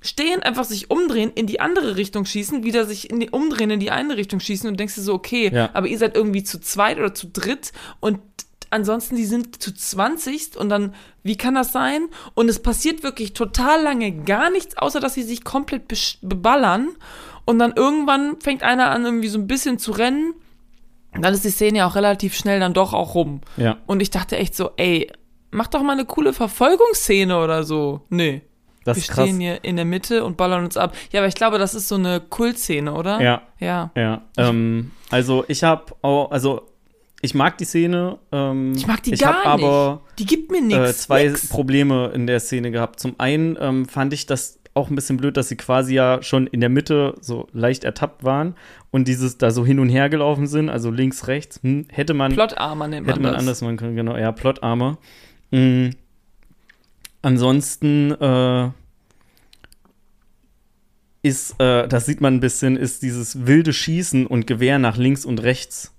[0.00, 3.80] stehen, einfach sich umdrehen, in die andere Richtung schießen, wieder sich in die, umdrehen, in
[3.80, 5.70] die eine Richtung schießen und denkst dir so, okay, Ja.
[5.74, 8.20] aber ihr seid irgendwie zu zweit oder zu dritt und
[8.70, 12.08] ansonsten die sind zu 20 und dann, wie kann das sein?
[12.34, 15.84] Und es passiert wirklich total lange gar nichts, außer dass sie sich komplett
[16.22, 16.88] beballern
[17.44, 20.34] und dann irgendwann fängt einer an, irgendwie so ein bisschen zu rennen.
[21.14, 23.40] Und dann ist die Szene ja auch relativ schnell dann doch auch rum.
[23.56, 25.10] Ja, Und ich dachte echt so, ey,
[25.50, 28.02] mach doch mal eine coole Verfolgungsszene oder so.
[28.10, 28.42] Nee.
[28.88, 30.94] Das Wir stehen hier in der Mitte und ballern uns ab.
[31.12, 33.20] Ja, aber ich glaube, das ist so eine Kultszene, oder?
[33.20, 33.90] Ja, Ja.
[33.94, 34.22] ja.
[34.36, 36.62] Ähm, also ich habe auch, also
[37.20, 38.18] ich mag die Szene.
[38.32, 40.18] Ähm, Ich mag die ich gar hab aber nicht.
[40.20, 41.02] Die gibt mir äh, nichts.
[41.02, 41.48] zwei nix.
[41.48, 43.00] Probleme in der Szene gehabt.
[43.00, 46.46] Zum einen ähm, fand ich das auch ein bisschen blöd, dass sie quasi ja schon
[46.46, 48.54] in der Mitte so leicht ertappt waren
[48.92, 52.32] und dieses da so hin und her gelaufen sind, also links, rechts, hm, hätte man
[52.32, 53.40] Plotarmer nennt hätte man man das.
[53.40, 54.96] anders machen können, genau, ja, Plotarme.
[55.50, 55.90] Mhm.
[57.22, 58.70] Ansonsten äh,
[61.22, 65.24] ist, äh, das sieht man ein bisschen, ist dieses wilde Schießen und Gewehr nach links
[65.24, 65.94] und rechts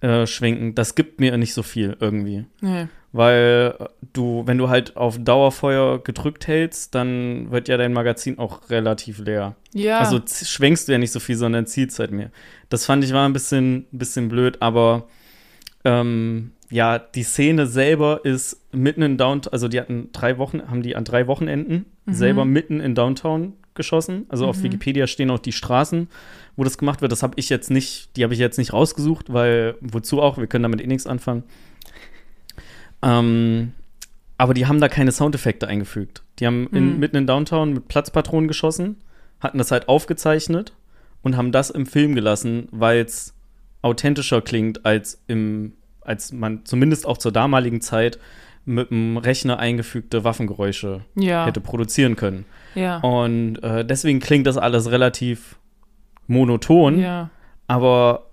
[0.00, 0.74] äh, schwenken.
[0.74, 2.46] Das gibt mir nicht so viel irgendwie.
[2.60, 2.88] Nee.
[3.12, 8.38] Weil äh, du, wenn du halt auf Dauerfeuer gedrückt hältst, dann wird ja dein Magazin
[8.38, 9.56] auch relativ leer.
[9.74, 9.98] Ja.
[9.98, 12.30] Also schwenkst du ja nicht so viel, sondern zielst halt mehr.
[12.68, 15.08] Das fand ich war ein bisschen, bisschen blöd, aber
[15.84, 20.82] ähm, ja, die Szene selber ist mitten in Downtown, also die hatten drei Wochen, haben
[20.82, 24.26] die an drei Wochenenden selber mitten in Downtown geschossen.
[24.28, 26.08] Also auf Wikipedia stehen auch die Straßen,
[26.56, 27.12] wo das gemacht wird.
[27.12, 30.36] Das habe ich jetzt nicht, die habe ich jetzt nicht rausgesucht, weil wozu auch?
[30.38, 31.44] Wir können damit eh nichts anfangen.
[33.02, 33.72] Ähm,
[34.36, 36.22] aber die haben da keine Soundeffekte eingefügt.
[36.38, 36.98] Die haben in, Mhm.
[37.00, 38.96] mitten in Downtown mit Platzpatronen geschossen,
[39.40, 40.72] hatten das halt aufgezeichnet
[41.22, 43.34] und haben das im Film gelassen, weil es
[43.82, 45.72] authentischer klingt als im,
[46.08, 48.18] als man zumindest auch zur damaligen Zeit
[48.64, 51.46] mit dem Rechner eingefügte Waffengeräusche ja.
[51.46, 52.44] hätte produzieren können.
[52.74, 52.98] Ja.
[52.98, 55.56] Und äh, deswegen klingt das alles relativ
[56.26, 56.98] monoton.
[56.98, 57.30] ja.
[57.66, 58.26] Aber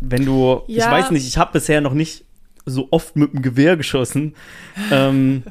[0.00, 2.24] wenn du, ich weiß nicht, ich habe bisher noch nicht
[2.66, 4.34] so oft mit dem Gewehr geschossen.
[4.92, 5.42] ähm,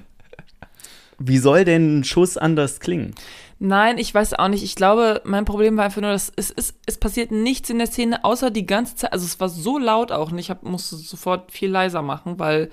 [1.19, 3.15] wie soll denn ein Schuss anders klingen?
[3.59, 4.63] Nein, ich weiß auch nicht.
[4.63, 7.87] Ich glaube, mein Problem war einfach nur, dass es, es, es passiert nichts in der
[7.87, 9.13] Szene, außer die ganze Zeit.
[9.13, 12.69] Also es war so laut auch und ich hab, musste sofort viel leiser machen, weil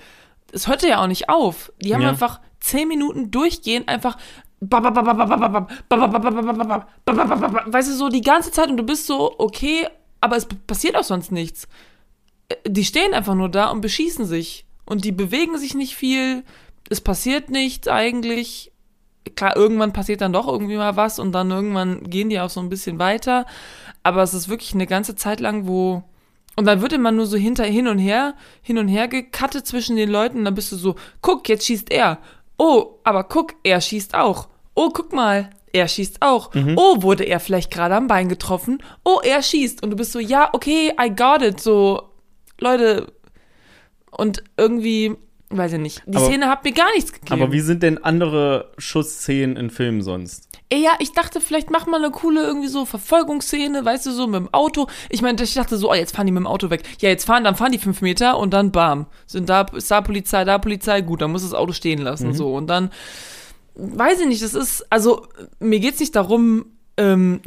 [0.52, 1.72] es hörte ja auch nicht auf.
[1.80, 2.10] Die haben Ja.
[2.10, 4.18] einfach zehn Minuten durchgehend einfach
[7.66, 9.86] weißt du, so die ganze Zeit und du bist so, okay,
[10.20, 11.68] aber es passiert auch sonst nichts.
[12.48, 14.64] Äh, Die stehen einfach nur da und beschießen sich.
[14.86, 16.44] Und die bewegen sich nicht viel.
[16.90, 18.70] Es passiert nichts eigentlich.
[19.36, 22.60] Klar, irgendwann passiert dann doch irgendwie mal was und dann irgendwann gehen die auch so
[22.60, 23.46] ein bisschen weiter.
[24.02, 26.02] Aber es ist wirklich eine ganze Zeit lang, wo.
[26.56, 29.96] Und dann wird immer nur so hinter hin und her, hin und her gekattet zwischen
[29.96, 30.38] den Leuten.
[30.38, 32.18] Und dann bist du so, guck, jetzt schießt er.
[32.58, 34.48] Oh, aber guck, er schießt auch.
[34.74, 36.50] Oh, guck mal, er schießt auch.
[36.76, 38.80] Oh, wurde er vielleicht gerade am Bein getroffen?
[39.04, 39.82] Oh, er schießt.
[39.82, 41.60] Und du bist so, ja, okay, I got it.
[41.60, 42.10] So,
[42.60, 43.12] Leute.
[44.12, 45.16] Und irgendwie,
[45.56, 46.02] weiß ich nicht.
[46.06, 47.42] Die Aber- Szene hat mir gar nichts gegeben.
[47.42, 50.48] Aber wie sind denn andere Schussszenen in Filmen sonst?
[50.70, 54.26] Ey, ja, ich dachte, vielleicht mach mal eine coole irgendwie so Verfolgungsszene, weißt du, so
[54.26, 54.88] mit dem Auto.
[55.10, 56.82] Ich meine, ich dachte so, oh, jetzt fahren die mit dem Auto weg.
[57.00, 59.06] Ja, jetzt fahren, dann fahren die fünf Meter und dann bam.
[59.26, 62.54] Sind da, ist da Polizei, da Polizei, gut, dann muss das Auto stehen lassen, so.
[62.54, 62.90] Und dann,
[63.74, 65.26] weiß ich nicht, das ist, also,
[65.60, 67.40] mir geht's nicht darum, ähm,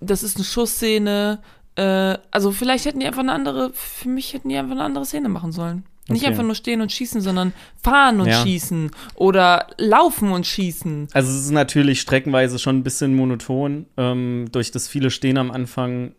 [0.00, 1.40] das ist eine Schussszene.
[1.76, 5.04] Äh, also vielleicht hätten die einfach eine andere, für mich hätten die einfach eine andere
[5.06, 5.84] Szene machen sollen.
[6.08, 6.30] Nicht Okay.
[6.32, 8.42] einfach nur stehen und schießen, sondern fahren und Ja.
[8.42, 11.08] schießen oder laufen und schießen.
[11.12, 15.50] Also es ist natürlich streckenweise schon ein bisschen monoton ähm, durch das viele Stehen am
[15.50, 16.14] Anfang.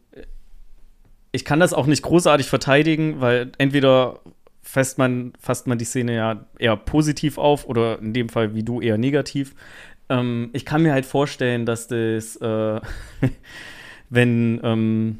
[1.31, 4.19] Ich kann das auch nicht großartig verteidigen, weil entweder
[4.61, 8.63] fasst man, fasst man die Szene ja eher positiv auf oder in dem Fall wie
[8.63, 9.53] du eher negativ.
[10.09, 12.79] Ähm, ich kann mir halt vorstellen, dass das, äh,
[14.09, 15.19] wenn, ähm,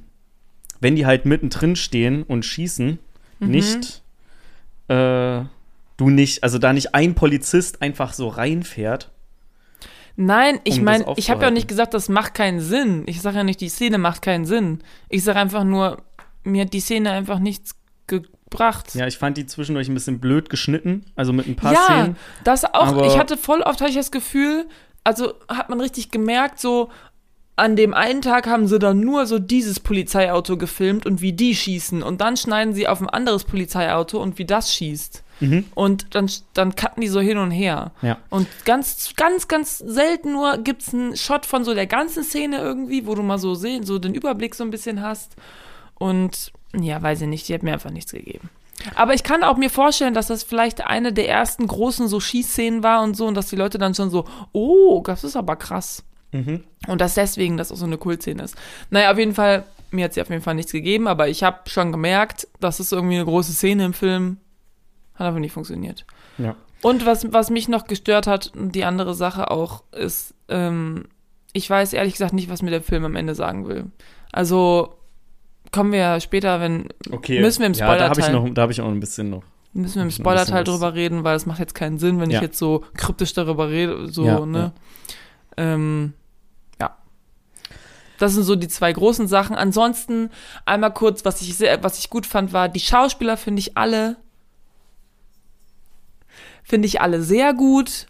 [0.80, 3.00] wenn die halt mittendrin stehen und schießen,
[3.40, 3.48] Mhm.
[3.52, 4.03] nicht
[4.88, 5.42] äh,
[5.98, 9.12] du nicht, also da nicht ein Polizist einfach so reinfährt.
[10.16, 13.04] Nein, ich Um meine, ich habe ja nicht gesagt, das macht keinen Sinn.
[13.08, 14.84] Ich sage ja nicht, die Szene macht keinen Sinn.
[15.10, 16.04] Ich sage einfach nur,
[16.44, 17.76] mir hat die Szene einfach nichts
[18.06, 18.94] gebracht.
[18.94, 22.18] Ja, ich fand die zwischendurch ein bisschen blöd geschnitten, also mit ein paar ja, Szenen.
[22.44, 23.04] das auch.
[23.08, 24.68] Ich hatte voll oft hatte ich das Gefühl,
[25.04, 26.90] also hat man richtig gemerkt, so
[27.56, 31.56] an dem einen Tag haben sie dann nur so dieses Polizeiauto gefilmt und wie die
[31.56, 35.24] schießen und dann schneiden sie auf ein anderes Polizeiauto und wie das schießt.
[35.40, 35.66] Mhm.
[35.76, 37.92] Und dann, dann cutten die so hin und her.
[38.02, 38.18] Ja.
[38.30, 43.06] Und ganz, ganz, ganz selten nur gibt's einen Shot von so der ganzen Szene irgendwie,
[43.06, 45.36] wo du mal so sehen, so den Überblick so ein bisschen hast.
[45.96, 48.50] Und ja, weiß ich nicht, die hat mir einfach nichts gegeben.
[48.96, 52.84] Aber ich kann auch mir vorstellen, dass das vielleicht eine der ersten großen so Schießszenen
[52.84, 56.04] war und so und dass die Leute dann schon so, oh, das ist aber krass.
[56.34, 56.64] Mhm.
[56.88, 58.56] Und dass deswegen das auch so eine Kultszene ist.
[58.90, 61.60] Naja, auf jeden Fall, mir hat sie auf jeden Fall nichts gegeben, aber ich habe
[61.70, 64.38] schon gemerkt, das ist irgendwie eine große Szene im Film.
[65.16, 66.06] Hat aber nicht funktioniert.
[66.40, 66.56] Ja.
[66.82, 71.06] Und was, was mich noch gestört hat, die andere Sache auch, ist, ähm,
[71.54, 73.86] ich weiß ehrlich gesagt nicht, was mir der Film am Ende sagen will.
[74.32, 74.96] Also
[75.72, 77.40] kommen wir ja später, wenn Okay.
[77.40, 79.30] Müssen wir im Ja, da habe ich, Spoilerteil- noch- da hab ich auch ein bisschen
[79.30, 79.44] noch.
[79.74, 82.40] müssen wir im Spoilerteil was- drüber reden, weil es macht jetzt keinen Sinn, wenn Ja.
[82.40, 84.72] ich jetzt so kryptisch darüber rede, so, Ja, ne?
[85.58, 86.23] Ähm, ja.
[88.20, 89.56] Das sind so die zwei großen Sachen.
[89.56, 90.30] Ansonsten
[90.66, 94.18] einmal kurz, was ich sehr, was ich gut fand, war die Schauspieler finde ich alle
[96.64, 98.08] finde ich alle sehr gut.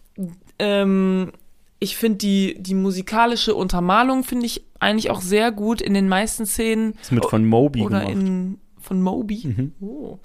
[0.58, 1.32] Ähm,
[1.80, 6.46] ich finde die die musikalische Untermalung finde ich eigentlich auch sehr gut in den meisten
[6.46, 8.12] Szenen Ist mit von Moby oder gemacht.
[8.12, 9.42] in von Moby.
[9.44, 9.72] Mhm.
[9.80, 10.18] Oh.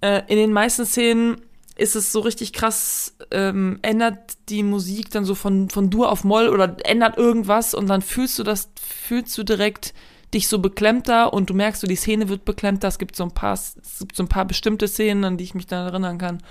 [0.00, 1.38] Äh, in den meisten Szenen
[1.76, 6.24] ist es so richtig krass, ähm, ändert die Musik dann so von, von Dur auf
[6.24, 9.94] Moll oder ändert irgendwas und dann fühlst du das, fühlst du direkt
[10.32, 12.88] dich so beklemmter und du merkst so, die Szene wird beklemmter.
[12.88, 15.54] Es gibt so ein paar, es gibt so ein paar bestimmte Szenen, an die ich
[15.54, 16.42] mich dann erinnern kann.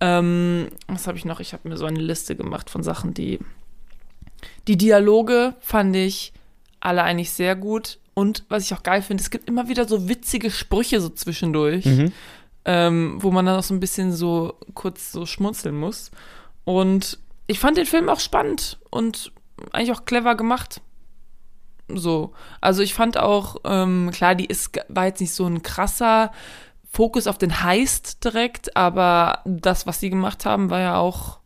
[0.00, 1.38] Ähm, was habe ich noch?
[1.38, 3.38] Ich habe mir so eine Liste gemacht von Sachen, die.
[4.66, 6.32] Die Dialoge fand ich
[6.80, 7.98] alle eigentlich sehr gut.
[8.14, 11.86] Und was ich auch geil finde, es gibt immer wieder so witzige Sprüche so zwischendurch,
[11.86, 12.12] Mhm.
[12.64, 16.10] Ähm, wo man dann auch so ein bisschen so kurz so schmunzeln muss.
[16.64, 19.32] Und ich fand den Film auch spannend und
[19.72, 20.80] eigentlich auch clever gemacht.
[21.88, 22.32] So.
[22.60, 26.32] Also ich fand auch, ähm, klar, die ist, war jetzt nicht so ein krasser
[26.90, 31.38] Fokus auf den Heist direkt, aber das, was sie gemacht haben, war ja auch,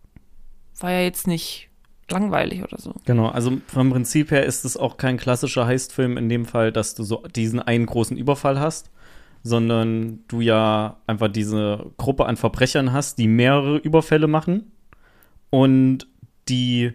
[0.81, 1.71] war ja jetzt nicht
[2.11, 2.95] langweilig oder so.
[3.05, 6.95] Genau, also vom Prinzip her ist es auch kein klassischer Heistfilm in dem Fall, dass
[6.95, 8.91] du so diesen einen großen Überfall hast,
[9.47, 14.73] sondern du ja einfach diese Gruppe an Verbrechern hast, die mehrere Überfälle machen
[15.51, 16.09] und
[16.49, 16.93] die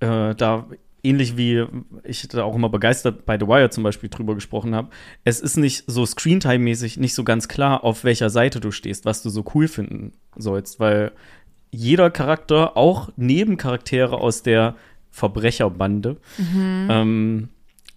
[0.00, 0.66] äh, da
[1.02, 1.64] ähnlich wie
[2.02, 4.90] ich da auch immer begeistert bei The Wire zum Beispiel drüber gesprochen habe,
[5.24, 9.22] es ist nicht so Screentime-mäßig nicht so ganz klar, auf welcher Seite du stehst, was
[9.22, 11.12] du so cool finden sollst, weil
[11.70, 14.74] jeder Charakter, auch Nebencharaktere aus der
[15.10, 16.16] Verbrecherbande,
[16.90, 17.48] ähm,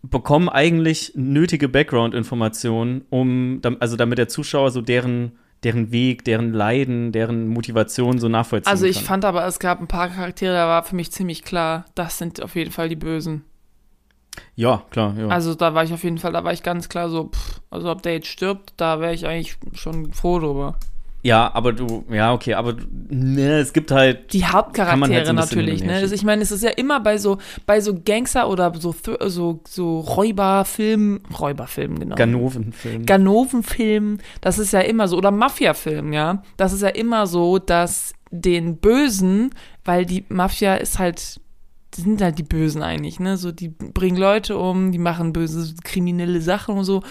[0.03, 7.11] bekommen eigentlich nötige Background-Informationen, um, also damit der Zuschauer so deren, deren Weg, deren Leiden,
[7.13, 9.05] deren Motivation so nachvollziehen Also ich kann.
[9.05, 12.43] fand aber, es gab ein paar Charaktere, da war für mich ziemlich klar, das sind
[12.43, 13.45] auf jeden Fall die Bösen.
[14.55, 15.27] Ja, klar, ja.
[15.27, 17.89] Also da war ich auf jeden Fall, da war ich ganz klar so, pff, also
[17.89, 20.75] ob der jetzt stirbt, da wäre ich eigentlich schon froh drüber.
[21.25, 22.75] Ja, aber du, ja, okay, aber
[23.09, 26.01] ne, es gibt halt, Die Hauptcharaktere halt so natürlich, ne?
[26.01, 28.93] Das, ich meine, es ist ja immer bei so, bei so Gangster oder so,
[29.27, 32.15] so, so Räuberfilmen, Räuberfilmen, genau.
[32.15, 33.05] Ganovenfilm.
[33.05, 38.13] Ganovenfilmen, das ist ja immer so, oder Mafia-Film, ja, das ist ja immer so, dass
[38.29, 39.51] den Bösen,
[39.85, 41.39] weil die Mafia ist halt,
[41.95, 45.73] die sind halt die Bösen eigentlich, ne, so, die bringen Leute um, die machen böse,
[45.85, 47.01] kriminelle Sachen und so,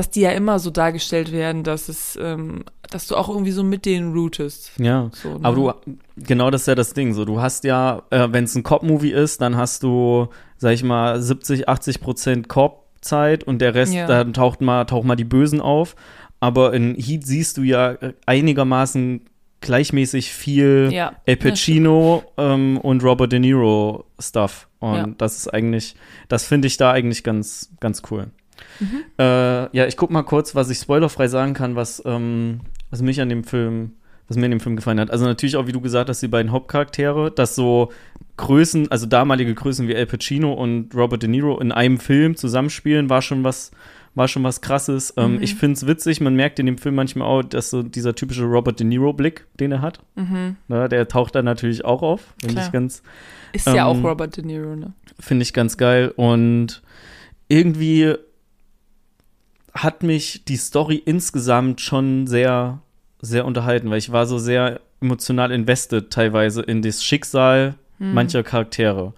[0.00, 3.62] dass die ja immer so dargestellt werden, dass es, ähm, dass du auch irgendwie so
[3.62, 4.72] mit denen rootest.
[4.78, 5.10] ja.
[5.12, 5.40] So, ne?
[5.42, 7.12] Aber du, genau das ist ja das Ding.
[7.12, 10.82] So, du hast ja, äh, wenn es ein Cop-Movie ist, dann hast du, sag ich
[10.82, 14.06] mal, 70, 80 Prozent Cop-Zeit und der Rest, Ja.
[14.06, 15.96] dann taucht mal, taucht mal die Bösen auf.
[16.40, 19.20] Aber in Heat siehst du ja äh, einigermaßen
[19.60, 21.12] gleichmäßig viel Ja.
[21.28, 24.66] Al Pacino ähm, und Robert De Niro Stuff.
[24.78, 25.06] Und Ja.
[25.18, 25.94] das ist eigentlich,
[26.28, 28.28] das finde ich da eigentlich ganz, ganz cool.
[28.80, 29.02] Mhm.
[29.18, 33.20] Äh, ja, ich guck mal kurz, was ich spoilerfrei sagen kann, was, ähm, was mich
[33.20, 33.92] an dem Film,
[34.28, 35.10] was mir in dem Film gefallen hat.
[35.10, 37.90] Also natürlich auch, wie du gesagt hast, die beiden Hauptcharaktere, dass so
[38.36, 43.10] Größen, also damalige Größen wie Al Pacino und Robert De Niro in einem Film zusammenspielen,
[43.10, 43.70] war schon was,
[44.14, 45.12] war schon was krasses.
[45.18, 45.42] Ähm, Mhm.
[45.42, 48.44] Ich finde es witzig, man merkt in dem Film manchmal auch, dass so dieser typische
[48.44, 50.56] Robert De Niro-Blick, den er hat, Mhm.
[50.68, 52.34] ne, der taucht da natürlich auch auf.
[52.40, 53.02] Finde ich ganz,
[53.52, 54.92] Ist ja auch Ähm, Robert De Niro, ne?
[55.18, 56.12] finde ich ganz geil.
[56.16, 56.82] Und
[57.48, 58.14] irgendwie
[59.74, 62.80] hat mich die Story insgesamt schon sehr,
[63.20, 68.14] sehr unterhalten, weil ich war so sehr emotional invested teilweise in das Schicksal Hm.
[68.14, 69.12] mancher Charaktere.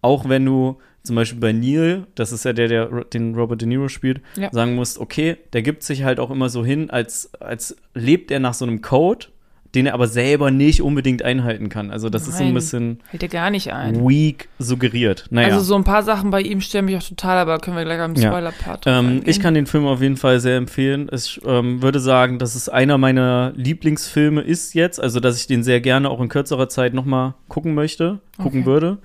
[0.00, 3.68] Auch wenn du zum Beispiel bei Neil, das ist ja der, der den Robert De
[3.68, 4.48] Niro spielt, Ja.
[4.52, 8.40] sagen musst, okay, der gibt sich halt auch immer so hin, als, als lebt er
[8.40, 9.26] nach so einem Code,
[9.74, 11.90] den er aber selber nicht unbedingt einhalten kann.
[11.90, 12.54] Also das ist so ein Nein.
[12.54, 14.06] bisschen Hält er gar nicht ein.
[14.06, 15.26] weak suggeriert.
[15.30, 15.48] Naja.
[15.48, 18.00] Also so ein paar Sachen bei ihm stören mich auch total, aber können wir gleich
[18.00, 18.28] am Ja.
[18.30, 21.08] Spoiler-Part drauf Ähm, ich kann den Film auf jeden Fall sehr empfehlen.
[21.12, 25.62] Ich ähm, würde sagen, dass es einer meiner Lieblingsfilme ist jetzt, also dass ich den
[25.62, 28.66] sehr gerne auch in kürzerer Zeit nochmal gucken möchte, gucken Okay.
[28.66, 28.98] würde.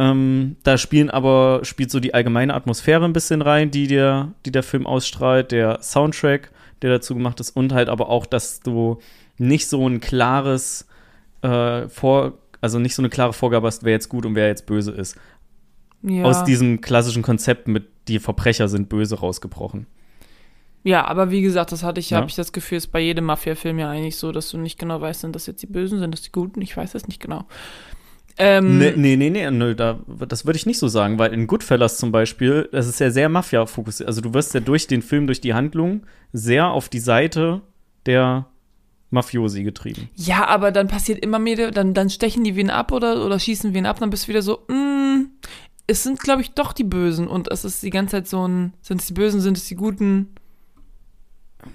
[0.00, 4.52] Ähm, da spielen aber, spielt so die allgemeine Atmosphäre ein bisschen rein, die der, die
[4.52, 6.50] der Film ausstrahlt, der Soundtrack,
[6.82, 8.98] der dazu gemacht ist, und halt aber auch, dass du
[9.38, 10.86] nicht so ein klares
[11.42, 14.66] äh, Vor, also nicht so eine klare Vorgabe hast, wer jetzt gut und wer jetzt
[14.66, 15.16] böse ist.
[16.02, 16.24] ja.
[16.24, 19.86] Aus diesem klassischen Konzept mit die Verbrecher sind böse rausgebrochen.
[20.84, 22.18] ja, aber wie gesagt, das hatte ich, Ja.
[22.18, 25.00] habe ich das Gefühl, ist bei jedem Mafia-Film ja eigentlich so, dass du nicht genau
[25.00, 27.44] weißt, sind das jetzt die Bösen, sind das die Guten, ich weiß es nicht genau.
[28.38, 31.46] Ähm, Nee, nee, nee, nee, nö, da, das würde ich nicht so sagen, weil in
[31.48, 34.06] Goodfellas zum Beispiel, das ist ja sehr Mafia-fokussiert.
[34.06, 37.60] Also du wirst ja durch den Film, durch die Handlung sehr auf die Seite
[38.06, 38.46] der
[39.10, 40.08] Mafiosi getrieben.
[40.14, 43.74] Ja, aber dann passiert immer mehr, dann, dann stechen die wen ab oder, oder schießen
[43.74, 45.26] wen ab, dann bist du wieder so, mm,
[45.86, 48.74] es sind, glaube ich, doch die Bösen und es ist die ganze Zeit so ein,
[48.82, 50.28] sind es die Bösen, sind es die Guten?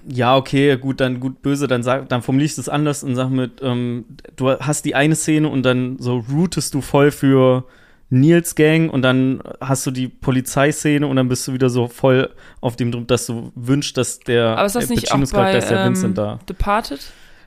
[0.06, 3.28] Ja, okay, gut, dann gut, böse, dann sag, dann formulierst du es anders und sag
[3.28, 4.04] mit, ähm,
[4.36, 7.64] du hast die eine Szene und dann so rootest du voll für
[8.10, 12.30] Nils Gang und dann hast du die Polizeiszene und dann bist du wieder so voll
[12.60, 15.52] auf dem Druck, dass du wünschst, dass der Aber ist das nicht auch Pacinos bei
[15.52, 16.38] Charakter ähm, Vincent da.
[16.48, 17.00] Departed?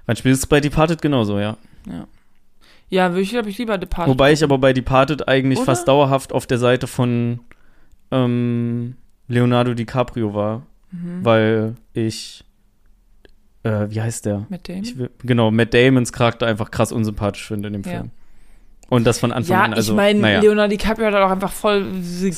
[0.08, 1.58] Mein Spiel ist bei Departed genauso, ja.
[2.90, 4.10] Ja, würde ich, glaube ich, lieber Departed.
[4.10, 5.66] Wobei ich aber bei Departed eigentlich Oder?
[5.66, 7.42] fast dauerhaft auf der Seite von
[8.12, 8.96] ähm,
[9.28, 11.26] Leonardo DiCaprio war, Mhm.
[11.26, 12.46] weil ich,
[13.64, 14.46] äh, wie heißt der?
[14.48, 14.84] Mit dem?
[14.84, 17.92] Ich genau, Matt Damons Charakter einfach krass unsympathisch finde in dem Ja.
[17.92, 18.12] Film.
[18.90, 19.74] Und das von Anfang ja, an.
[19.74, 20.40] Also, ich meine, naja.
[20.40, 21.86] Leonardo DiCaprio hat auch einfach voll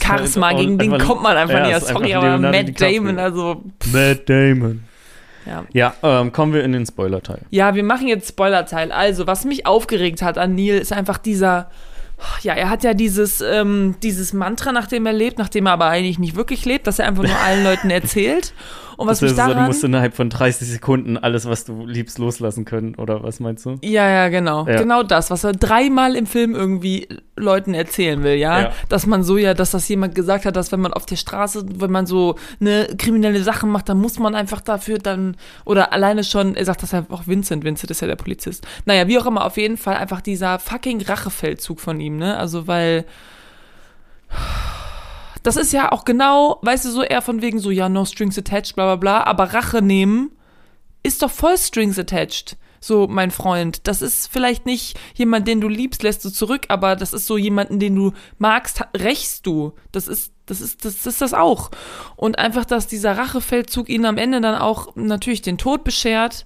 [0.01, 1.72] Charisma, halt gegen den kommt man einfach ja, nicht.
[1.74, 2.97] Ja, sorry, aber Leonardo Matt DiCaprio.
[3.03, 3.63] Damon, also,
[3.93, 4.84] Matt Damon.
[5.49, 5.65] Ja.
[5.73, 7.41] Ja, ähm, kommen wir in den Spoiler-Teil.
[7.49, 8.91] Ja, wir machen jetzt Spoilerteil.
[8.91, 11.69] Also, was mich aufgeregt hat an Neil, ist einfach dieser.
[12.41, 15.71] Ja, er hat ja dieses, ähm, dieses Mantra, nach dem er lebt, nach dem er
[15.71, 18.53] aber eigentlich nicht wirklich lebt, dass er einfach nur allen Leuten erzählt.
[18.99, 19.67] Und was mich ist so, du daran.
[19.67, 23.77] musst innerhalb von 30 Sekunden alles, was du liebst, loslassen können, oder was meinst du?
[23.81, 24.67] Ja, ja, genau.
[24.67, 24.77] Ja.
[24.77, 28.61] Genau das, was er dreimal im Film irgendwie Leuten erzählen will, ja?
[28.61, 28.71] Ja.
[28.89, 31.65] Dass man so ja, dass das jemand gesagt hat, dass wenn man auf der Straße,
[31.75, 36.25] wenn man so eine kriminelle Sachen macht, dann muss man einfach dafür dann, oder alleine
[36.25, 38.67] schon, er sagt das ja auch Vincent, Vincent ist ja der Polizist.
[38.83, 42.35] Naja, wie auch immer, auf jeden Fall einfach dieser fucking Rachefeldzug von ihm, ne?
[42.35, 43.05] Also, weil.
[45.49, 48.37] Das ist ja auch genau, weißt du, so eher von wegen so, ja, no strings
[48.37, 50.29] attached, bla bla bla, aber Rache nehmen
[51.01, 52.55] ist doch voll strings attached.
[52.79, 53.87] So, mein Freund.
[53.87, 57.35] Das ist vielleicht nicht jemand, den du liebst, lässt du zurück, aber das ist so
[57.35, 59.73] jemanden, den du magst, rächst du.
[59.91, 61.71] Das ist, das ist, das ist das auch.
[62.15, 66.45] Und einfach, dass dieser Rachefeldzug ihn am Ende dann auch natürlich den Tod beschert.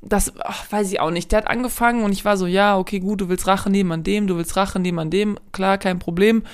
[0.00, 1.32] Das ach, weiß ich auch nicht.
[1.32, 4.04] Der hat angefangen und ich war so, ja, okay, gut, du willst Rache nehmen an
[4.04, 6.44] dem, du willst Rache nehmen an dem, klar, kein Problem.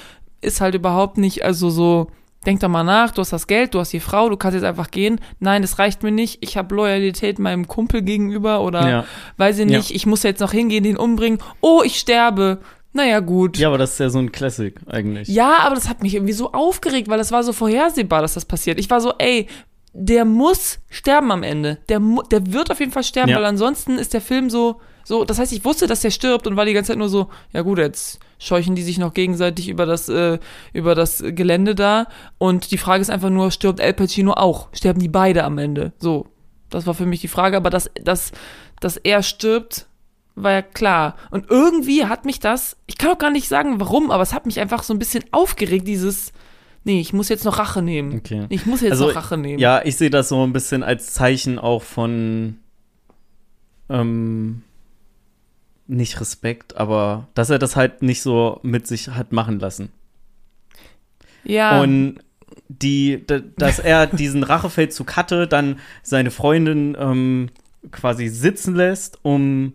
[0.45, 2.09] Ist halt überhaupt nicht, also so,
[2.47, 4.65] denk doch mal nach, du hast das Geld, du hast die Frau, du kannst jetzt
[4.65, 5.21] einfach gehen.
[5.41, 6.39] Nein, das reicht mir nicht.
[6.43, 9.05] Ich habe Loyalität meinem Kumpel gegenüber oder Ja.
[9.39, 9.79] weiß ich Ja.
[9.79, 11.39] nicht, ich muss jetzt noch hingehen, den umbringen.
[11.61, 12.59] Oh, ich sterbe.
[12.93, 13.57] Naja, gut.
[13.59, 15.27] Ja, aber das ist ja so ein Classic eigentlich.
[15.29, 18.45] Ja, aber das hat mich irgendwie so aufgeregt, weil das war so vorhersehbar, dass das
[18.45, 18.79] passiert.
[18.79, 19.49] Ich war so, ey,
[19.93, 21.79] der muss sterben am Ende.
[21.89, 23.37] Der, der wird auf jeden Fall sterben, Ja.
[23.39, 26.57] weil ansonsten ist der Film so, so, das heißt, ich wusste, dass der stirbt und
[26.57, 29.87] war die ganze Zeit nur so, ja gut, jetzt scheuchen die sich noch gegenseitig über
[29.87, 30.39] das, äh,
[30.73, 32.07] über das Gelände da.
[32.39, 34.69] Und die Frage ist einfach nur, stirbt Al Pacino auch?
[34.73, 35.93] Sterben die beide am Ende?
[35.99, 36.27] So.
[36.71, 38.33] Das war für mich die Frage, aber dass, dass,
[38.81, 39.87] dass er stirbt,
[40.35, 41.15] war ja klar.
[41.31, 44.47] Und irgendwie hat mich das, ich kann auch gar nicht sagen, warum, aber es hat
[44.47, 46.33] mich einfach so ein bisschen aufgeregt, dieses,
[46.83, 48.17] nee, ich muss jetzt noch Rache nehmen.
[48.19, 48.47] Okay.
[48.49, 49.61] Ich muss jetzt Also, noch Rache nehmen.
[49.61, 52.59] Ja, ich sehe das so ein bisschen als Zeichen auch von,
[53.89, 54.63] ähm,
[55.87, 59.91] nicht Respekt, aber dass er das halt nicht so mit sich hat machen lassen.
[61.45, 61.81] Ja.
[61.81, 62.21] Und
[62.69, 63.23] die,
[63.57, 67.51] dass er diesen Rachefeldzug hatte, dann seine Freundin ähm,
[67.91, 69.75] quasi sitzen lässt, um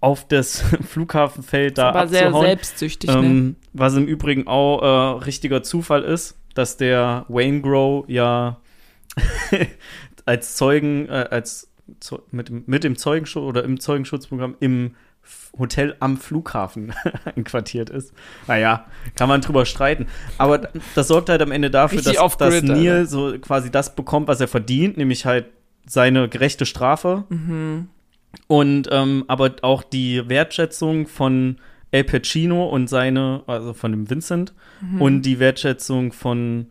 [0.00, 1.96] auf das Flughafenfeld da Mhm.
[1.96, 3.16] aber sehr selbstsüchtig, ne?
[3.18, 8.58] Ähm, was im Übrigen auch äh, richtiger Zufall ist, dass der Wayne Grow ja
[10.24, 11.68] als Zeugen, äh, als
[12.30, 14.94] mit, dem- mit dem Zeugenschutz oder im Zeugenschutzprogramm im
[15.58, 16.92] Hotel am Flughafen
[17.36, 18.12] einquartiert ist.
[18.46, 18.84] Naja,
[19.16, 20.06] kann man drüber streiten.
[20.38, 23.06] Aber das sorgt halt am Ende dafür, Richtig dass, dass Neil Alter.
[23.06, 25.46] so quasi das bekommt, was er verdient, nämlich halt
[25.86, 27.24] seine gerechte Strafe.
[27.30, 27.88] Mhm.
[28.48, 31.56] Und ähm, aber auch die Wertschätzung von
[31.90, 35.00] El Pacino und seine, also von dem Vincent Mhm.
[35.00, 36.66] und die Wertschätzung von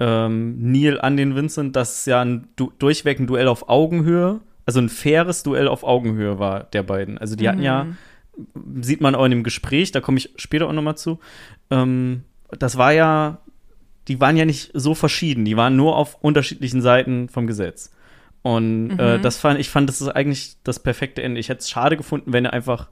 [0.00, 4.40] ähm, Neil an den Vincent, dass es ja ein du durchweg ein Duell auf Augenhöhe,
[4.66, 7.18] also ein faires Duell auf Augenhöhe war der beiden.
[7.18, 8.82] Also die hatten ja, Mhm.
[8.82, 11.18] sieht man auch in dem Gespräch, da komme ich später auch noch mal zu.
[11.70, 12.24] Ähm,
[12.58, 13.38] das war ja,
[14.08, 17.90] die waren ja nicht so verschieden, die waren nur auf unterschiedlichen Seiten vom Gesetz.
[18.42, 19.22] Und äh, Mhm.
[19.22, 21.40] das fand ich fand das ist eigentlich das perfekte Ende.
[21.40, 22.88] Ich hätte es schade gefunden, wenn er einfach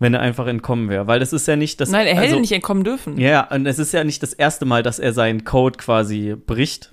[0.00, 2.40] wenn er einfach entkommen wäre, weil das ist ja nicht das Nein, er hätte also,
[2.40, 3.16] nicht entkommen dürfen.
[3.16, 6.92] Ja, und es ist ja nicht das erste Mal, dass er seinen Code quasi bricht.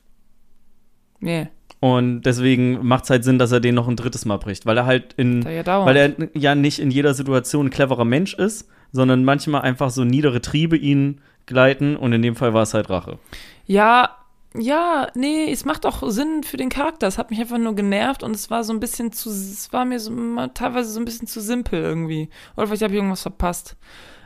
[1.19, 1.47] Nee,
[1.81, 4.77] Und deswegen macht es halt Sinn, dass er den noch ein drittes Mal bricht, weil
[4.77, 8.69] er halt in, ja weil er ja nicht in jeder Situation ein cleverer Mensch ist,
[8.91, 12.91] sondern manchmal einfach so niedere Triebe ihn gleiten und in dem Fall war es halt
[12.91, 13.17] Rache.
[13.65, 14.15] Ja,
[14.53, 17.07] ja, nee, es macht auch Sinn für den Charakter.
[17.07, 19.83] Es hat mich einfach nur genervt und es war so ein bisschen zu, es war
[19.85, 20.11] mir so
[20.53, 22.29] teilweise so ein bisschen zu simpel irgendwie.
[22.55, 23.75] Oder vielleicht habe ich irgendwas verpasst.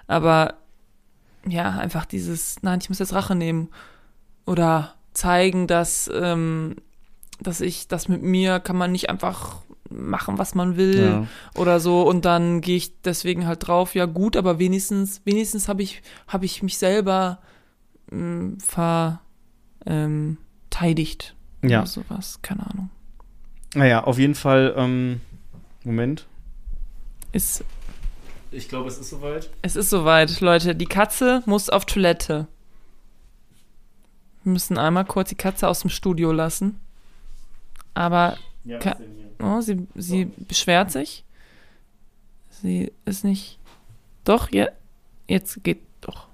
[0.08, 0.56] Aber
[1.48, 3.70] ja, einfach dieses, nein, ich muss jetzt Rache nehmen.
[4.46, 6.76] Oder zeigen, dass, ähm,
[7.42, 11.28] dass ich, das mit mir kann man nicht einfach machen, was man will Ja.
[11.60, 15.84] oder so und dann gehe ich deswegen halt drauf, ja gut, aber wenigstens, wenigstens habe
[15.84, 17.40] ich, habe ich mich selber
[18.12, 19.22] ähm, ver,
[19.86, 20.38] ähm,
[20.70, 21.36] teidigt.
[21.64, 21.80] Ja.
[21.80, 22.90] Oder sowas, keine Ahnung.
[23.76, 25.22] Naja, auf jeden Fall, ähm,
[25.84, 26.26] Moment.
[27.32, 27.64] Ist,
[28.52, 29.50] Ich glaube, es ist soweit.
[29.62, 30.76] es ist soweit, Leute.
[30.76, 32.48] Die Katze muss auf Toilette.
[34.44, 36.80] Wir müssen einmal kurz die Katze aus dem Studio lassen.
[37.96, 38.80] Aber Ja,
[39.40, 41.24] Oh, sie, sie beschwert sich.
[42.50, 43.60] Sie ist nicht.
[44.24, 44.68] Doch, ja,
[45.28, 46.28] jetzt geht doch.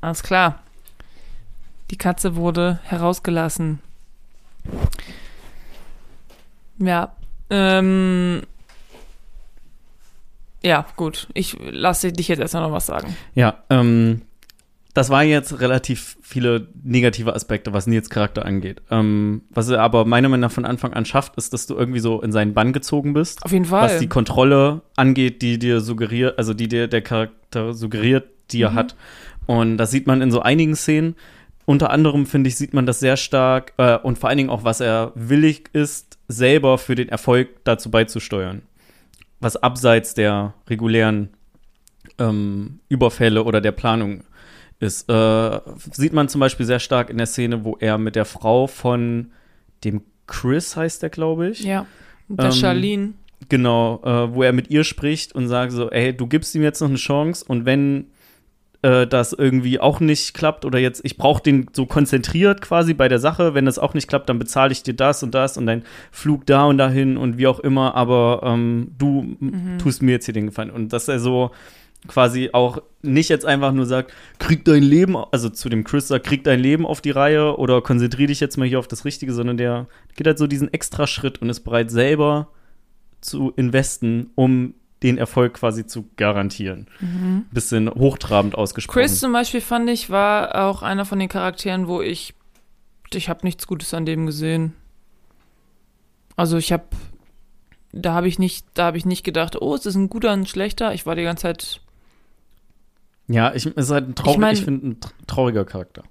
[0.00, 0.62] Alles klar.
[1.90, 3.80] Die Katze wurde herausgelassen.
[6.78, 7.14] Ja,
[7.50, 8.42] ähm.
[10.62, 11.28] Ja, gut.
[11.34, 13.16] Ich lasse dich jetzt erstmal noch was sagen.
[13.34, 14.22] Ja, ähm,
[14.94, 18.82] das waren jetzt relativ viele negative Aspekte, was Nils Charakter angeht.
[18.90, 22.00] Ähm, was er aber meiner Meinung nach von Anfang an schafft, ist, dass du irgendwie
[22.00, 23.42] so in seinen Bann gezogen bist.
[23.44, 23.82] Auf jeden Fall.
[23.84, 28.72] was die Kontrolle angeht, die dir suggeriert, also die dir der Charakter suggeriert, die er
[28.72, 28.74] Mhm.
[28.74, 28.96] hat.
[29.46, 31.16] Und das sieht man in so einigen Szenen.
[31.64, 34.64] Unter anderem, finde ich, sieht man das sehr stark äh, und vor allen Dingen auch,
[34.64, 38.62] was er willig ist, selber für den Erfolg dazu beizusteuern.
[39.40, 41.30] Was abseits der regulären
[42.18, 44.24] ähm, Überfälle oder der Planung
[44.82, 45.08] ist.
[45.08, 45.60] Äh,
[45.92, 49.30] sieht man zum Beispiel sehr stark in der Szene, wo er mit der Frau von
[49.84, 51.64] dem Chris heißt der, glaube ich.
[51.64, 51.86] ja.
[52.28, 53.12] Der Ähm, Charlene.
[53.48, 56.80] Genau, äh, wo er mit ihr spricht und sagt so, ey, du gibst ihm jetzt
[56.80, 58.06] noch eine Chance und wenn
[58.82, 63.08] äh, das irgendwie auch nicht klappt oder jetzt, ich brauche den so konzentriert quasi bei
[63.08, 65.66] der Sache, wenn das auch nicht klappt, dann bezahle ich dir das und das und
[65.66, 70.12] dein Flug da und dahin und wie auch immer, aber ähm, du m- tust mir
[70.12, 70.70] jetzt hier den Gefallen.
[70.70, 71.50] Und dass er so
[72.08, 76.26] quasi auch nicht jetzt einfach nur sagt, krieg dein Leben, also zu dem Chris sagt,
[76.26, 79.32] krieg dein Leben auf die Reihe oder konzentrier dich jetzt mal hier auf das Richtige,
[79.32, 79.86] sondern der
[80.16, 82.48] geht halt so diesen extra Schritt und ist bereit, selber
[83.20, 86.86] zu investen, um den Erfolg quasi zu garantieren.
[87.50, 89.00] Bisschen hochtrabend ausgesprochen.
[89.00, 92.34] Chris zum Beispiel fand ich, war auch einer von den Charakteren, wo ich,
[93.12, 94.74] ich habe nichts Gutes an dem gesehen.
[96.36, 96.84] Also ich habe,
[97.92, 100.46] da habe ich nicht, da habe ich nicht gedacht, oh, ist das ein guter, ein
[100.46, 100.94] schlechter.
[100.94, 101.80] Ich war die ganze Zeit,
[103.32, 106.02] ja, ich, es ist halt ein traurig, Ich mein- ich finde ein tr- trauriger Charakter.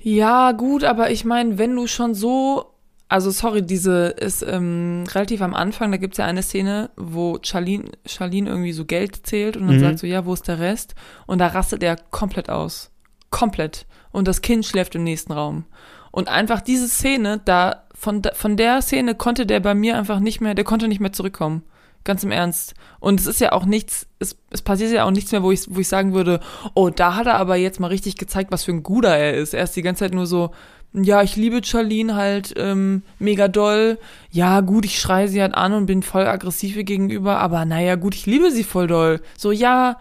[0.00, 2.66] ja gut, aber ich meine, wenn du schon so,
[3.08, 7.38] also sorry, diese ist ähm, relativ am Anfang, da gibt es ja eine Szene, wo
[7.42, 9.80] Charlene, Charlene irgendwie so Geld zählt und dann Mhm.
[9.80, 10.94] sagt so, ja, wo ist der Rest?
[11.26, 12.90] Und da rastet er komplett aus.
[13.30, 13.86] Komplett.
[14.12, 15.64] Und das Kind schläft im nächsten Raum.
[16.10, 20.20] Und einfach diese Szene, da, von, da- von der Szene konnte der bei mir einfach
[20.20, 21.62] nicht mehr, der konnte nicht mehr zurückkommen.
[22.04, 22.74] Ganz im Ernst.
[23.00, 25.66] Und es ist ja auch nichts, es, es passiert ja auch nichts mehr, wo ich,
[25.68, 26.40] wo ich sagen würde,
[26.74, 29.54] oh, da hat er aber jetzt mal richtig gezeigt, was für ein Guter er ist.
[29.54, 30.50] Er ist die ganze Zeit nur so
[30.94, 33.98] ja, ich liebe Charlene halt ähm, mega doll.
[34.30, 37.96] Ja, gut, ich schreie sie halt an und bin voll aggressiv ihr gegenüber, aber naja,
[37.96, 39.20] gut, ich liebe sie voll doll.
[39.36, 39.98] So, ja,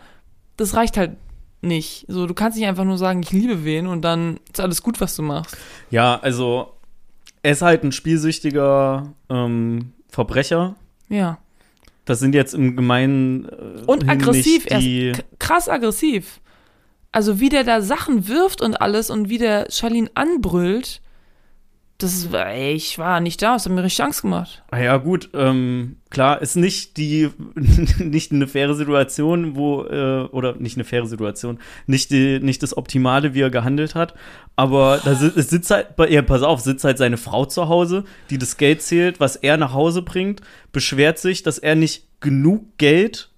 [0.56, 1.18] das reicht halt
[1.62, 2.06] nicht.
[2.08, 5.02] So, du kannst nicht einfach nur sagen, ich liebe wen und dann ist alles gut,
[5.02, 5.58] was du machst.
[5.90, 6.74] Ja, also
[7.44, 10.76] er ist halt ein spielsüchtiger ähm, Verbrecher.
[11.10, 11.40] Ja.
[12.08, 14.82] Das sind jetzt im Gemeinen äh, Und aggressiv, er
[15.40, 16.40] krass aggressiv.
[17.12, 21.02] Also wie der da Sachen wirft und alles und wie der Charlene anbrüllt,
[22.00, 24.64] das ey, ich war nicht da, das hat mir richtig Angst gemacht.
[24.70, 27.30] Ah ja, gut, ähm, klar, ist nicht die,
[28.00, 32.78] nicht eine faire Situation, wo, äh, oder nicht eine faire Situation, nicht, die, nicht das
[32.78, 34.14] Optimale, wie er gehandelt hat,
[34.56, 38.04] aber da si- es sitzt halt, ja, pass auf, sitzt halt seine Frau zu Hause,
[38.30, 40.42] die das Geld zählt, was er nach Hause bringt,
[40.72, 43.32] beschwert sich, dass er nicht genug Geld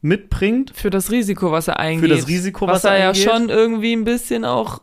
[0.00, 2.10] mitbringt, Für das Risiko, was er eingeht.
[2.10, 4.80] das Risiko, was, was er er ja schon irgendwie ein bisschen auch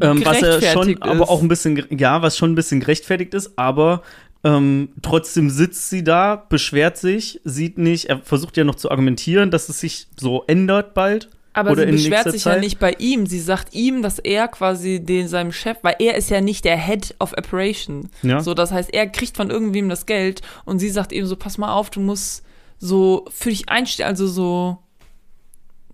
[0.00, 1.28] ähm, was er schon, gerechtfertigt aber ist.
[1.28, 4.02] auch ein bisschen, ja, was schon ein bisschen gerechtfertigt ist, aber
[4.42, 9.50] ähm, trotzdem sitzt sie da, beschwert sich, sieht nicht, er versucht ja noch zu argumentieren,
[9.50, 11.28] dass es sich so ändert bald.
[11.52, 12.60] Aber sie beschwert sich ja Zeit.
[12.60, 13.26] nicht bei ihm.
[13.26, 16.78] Sie sagt ihm, dass er quasi den seinem Chef, weil er ist ja nicht der
[16.78, 18.08] Head of Operation.
[18.22, 18.40] Ja.
[18.40, 21.58] So, das heißt, er kriegt von irgendwem das Geld und sie sagt ihm so, pass
[21.58, 22.44] mal auf, du musst
[22.78, 24.78] so für dich einstellen, also so,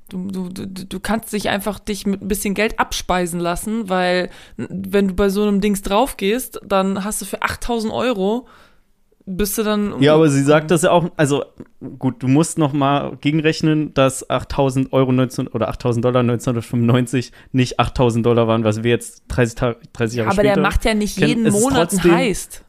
[0.08, 5.08] du, du, du, kannst dich einfach dich mit ein bisschen Geld abspeisen lassen, weil wenn
[5.08, 8.46] du bei so einem Dings drauf gehst, dann hast du für 8000 Euro
[9.26, 10.00] bist du dann.
[10.00, 11.44] Ja, aber sie sagt das ja auch, also
[11.98, 17.80] gut, du musst noch mal gegenrechnen, dass 8000 Euro 19, oder 8000 Dollar 1995 nicht
[17.80, 20.54] 8000 Dollar waren, was wir jetzt 30, Tage, 30 Jahre aber später.
[20.54, 22.64] der macht ja nicht jeden Monat trotzdem- ein Heist.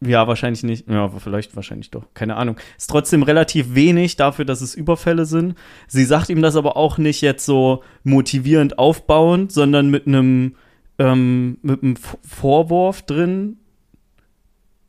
[0.00, 0.88] Ja, wahrscheinlich nicht.
[0.88, 2.04] Ja, vielleicht wahrscheinlich doch.
[2.12, 2.56] Keine Ahnung.
[2.76, 5.54] Ist trotzdem relativ wenig dafür, dass es Überfälle sind.
[5.88, 10.54] Sie sagt ihm das aber auch nicht jetzt so motivierend aufbauend, sondern mit einem
[10.98, 13.58] ähm, mit einem Vorwurf drin.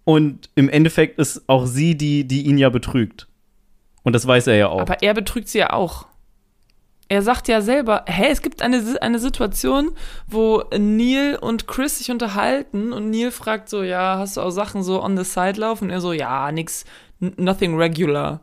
[0.03, 3.27] Und im Endeffekt ist auch sie die, die ihn ja betrügt.
[4.03, 4.81] Und das weiß er ja auch.
[4.81, 6.07] Aber er betrügt sie ja auch.
[7.09, 9.91] Er sagt ja selber, hä, es gibt eine, eine Situation,
[10.27, 14.83] wo Neil und Chris sich unterhalten und Neil fragt so, ja, hast du auch Sachen
[14.83, 15.85] so on the side laufen?
[15.85, 16.83] Und er so, ja, nix,
[17.19, 18.41] nothing regular.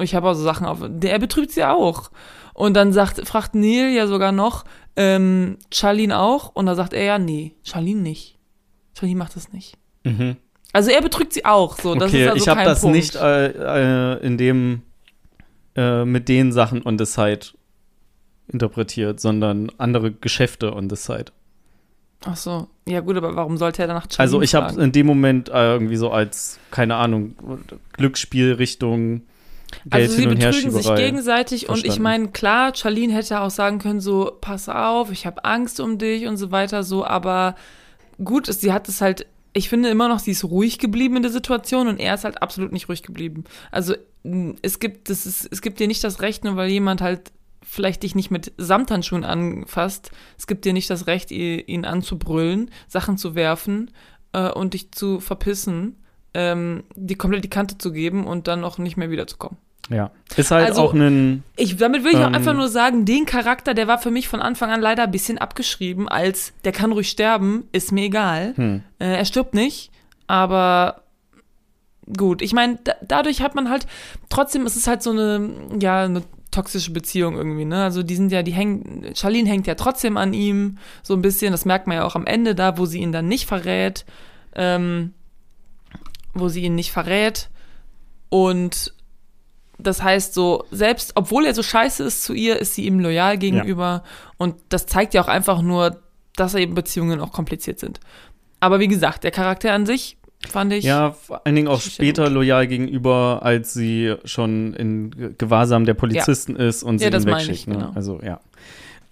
[0.00, 0.78] Ich habe auch so Sachen auf.
[0.88, 2.10] Der er betrügt sie auch.
[2.54, 4.64] Und dann sagt, fragt Neil ja sogar noch,
[4.96, 6.50] ähm, Charlene auch?
[6.54, 8.38] Und da sagt er ja, nee, Charlene nicht.
[8.98, 9.76] Charlene macht das nicht.
[10.04, 10.36] mhm.
[10.72, 11.78] Also er betrügt sie auch.
[11.78, 12.96] So, das okay, ist also ich habe das Punkt.
[12.96, 14.82] nicht äh, äh, in dem
[15.76, 17.46] äh, mit den Sachen on the side
[18.48, 21.26] interpretiert, sondern andere Geschäfte on the side.
[22.24, 22.68] Ach so.
[22.86, 25.72] Ja gut, aber warum sollte er danach Charlene Also ich habe in dem Moment äh,
[25.72, 27.34] irgendwie so als, keine Ahnung,
[27.92, 29.22] Glücksspielrichtung,
[29.86, 32.02] Geld Also sie betrügen sich gegenseitig und ich verstanden.
[32.02, 36.26] meine, klar, Charlene hätte auch sagen können, so, pass auf, ich habe Angst um dich
[36.26, 37.56] und so weiter, so, aber
[38.22, 41.32] gut, sie hat es halt, ich finde immer noch, sie ist ruhig geblieben in der
[41.32, 43.44] Situation und er ist halt absolut nicht ruhig geblieben.
[43.70, 43.94] Also
[44.62, 47.30] es gibt, das ist, es gibt dir nicht das Recht, nur weil jemand halt
[47.62, 53.16] vielleicht dich nicht mit Samthandschuhen anfasst, es gibt dir nicht das Recht, ihn anzubrüllen, Sachen
[53.18, 53.90] zu werfen
[54.32, 55.96] äh, und dich zu verpissen,
[56.34, 59.58] ähm, die komplett die Kante zu geben und dann auch nicht mehr wiederzukommen.
[59.90, 60.10] Ja.
[60.36, 62.34] Ist halt Also- auch ein, Ich, damit will ich auch Ähm.
[62.34, 65.36] einfach nur sagen, den Charakter, der war für mich von Anfang an leider ein bisschen
[65.36, 68.54] abgeschrieben, als der kann ruhig sterben, ist mir egal.
[68.56, 69.90] hm, Äh, er stirbt nicht,
[70.26, 71.02] aber
[72.16, 72.42] gut.
[72.42, 73.86] Ich meine, da, dadurch hat man halt,
[74.28, 75.50] trotzdem ist es halt so eine,
[75.80, 77.82] ja, eine toxische Beziehung irgendwie, ne?
[77.82, 81.52] Also die sind ja, die hängen, Charlene hängt ja trotzdem an ihm, so ein bisschen,
[81.52, 84.04] das merkt man ja auch am Ende da, wo sie ihn dann nicht verrät,
[84.54, 85.12] ähm,
[86.32, 87.50] wo sie ihn nicht verrät
[88.28, 88.92] und
[89.78, 93.36] das heißt so, selbst obwohl er so scheiße ist zu ihr, ist sie ihm loyal
[93.38, 94.04] gegenüber
[94.36, 96.00] und das zeigt ja auch einfach nur,
[96.36, 97.98] dass eben Beziehungen auch kompliziert sind.
[98.60, 100.16] Aber wie gesagt, der Charakter an sich
[100.48, 100.84] fand ich.
[100.84, 105.94] ja, vor allen Dingen auch später loyal gegenüber, als sie schon in Ge- Gewahrsam der
[105.94, 107.50] Polizisten ist und sie Ja, ihn wegschickt.
[107.50, 107.74] ich, ne?
[107.74, 107.92] genau.
[107.94, 108.40] Also ja.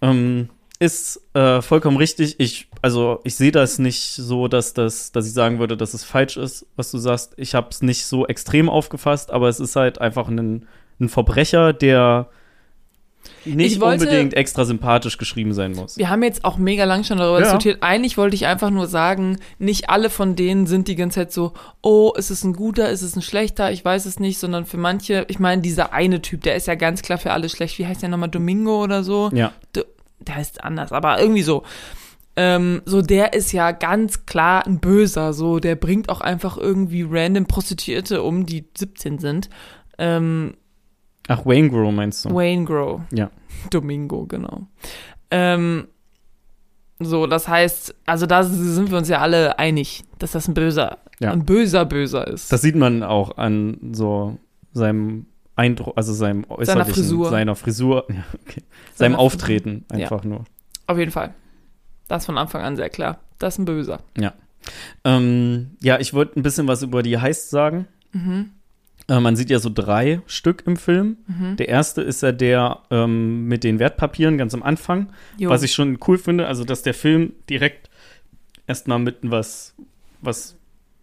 [0.01, 2.35] Ähm, ist äh, vollkommen richtig.
[2.41, 6.03] Ich, also ich sehe das nicht so, dass das, dass ich sagen würde, dass es
[6.03, 7.35] falsch ist, was du sagst.
[7.37, 10.66] Ich habe es nicht so extrem aufgefasst, aber es ist halt einfach ein,
[11.01, 12.28] ein Verbrecher, der
[13.45, 15.97] nicht Ich wollte- unbedingt extra sympathisch geschrieben sein muss.
[15.97, 17.45] Wir haben jetzt auch mega lang schon darüber Ja.
[17.45, 17.82] diskutiert.
[17.82, 21.53] Eigentlich wollte ich einfach nur sagen, nicht alle von denen sind die ganze Zeit so,
[21.82, 24.76] oh, ist es ein guter, ist es ein schlechter, ich weiß es nicht, sondern für
[24.78, 27.78] manche, ich meine, dieser eine Typ, der ist ja ganz klar für alle schlecht.
[27.78, 28.28] Wie heißt der nochmal?
[28.30, 29.30] Domingo oder so?
[29.32, 29.53] Ja.
[29.76, 29.84] D-
[30.20, 31.64] Der heißt anders, aber irgendwie so.
[32.36, 37.05] Ähm, so, der ist ja ganz klar ein Böser, so, der bringt auch einfach irgendwie
[37.07, 39.51] random Prostituierte um, die 17 sind.
[39.99, 40.55] Ähm,
[41.29, 42.35] Ach, Wayne Grow meinst du?
[42.35, 43.01] Wayne Grow.
[43.12, 43.31] Ja.
[43.70, 44.66] Domingo, genau.
[45.31, 45.89] Ähm,
[47.01, 50.99] So, das heißt, also da sind wir uns ja alle einig, dass das ein böser,
[51.20, 51.33] Ja.
[51.33, 52.53] ein böser Böser ist.
[52.53, 54.39] Das sieht man auch an so
[54.73, 57.31] seinem Eindruck, also seinem äußerlichen, Frisur.
[57.31, 58.62] seiner Frisur, ja, okay.
[58.95, 59.99] seinem Seiner Auftreten Ja.
[59.99, 60.45] einfach nur.
[60.87, 61.35] Auf jeden Fall.
[62.09, 63.18] Das ist von Anfang an sehr klar.
[63.39, 63.99] Das ist ein Böser.
[65.05, 67.87] Ähm, ja, ich wollte ein bisschen was über die Heist sagen.
[68.12, 68.51] Mhm.
[69.09, 71.19] Äh, man sieht ja so drei Stück im Film.
[71.27, 71.57] Mhm.
[71.57, 75.51] Der erste ist ja der ähm, mit den Wertpapieren ganz am Anfang, Jo.
[75.51, 77.91] was ich schon cool finde, also dass der Film direkt
[78.67, 79.75] erstmal mit was,
[80.21, 80.57] was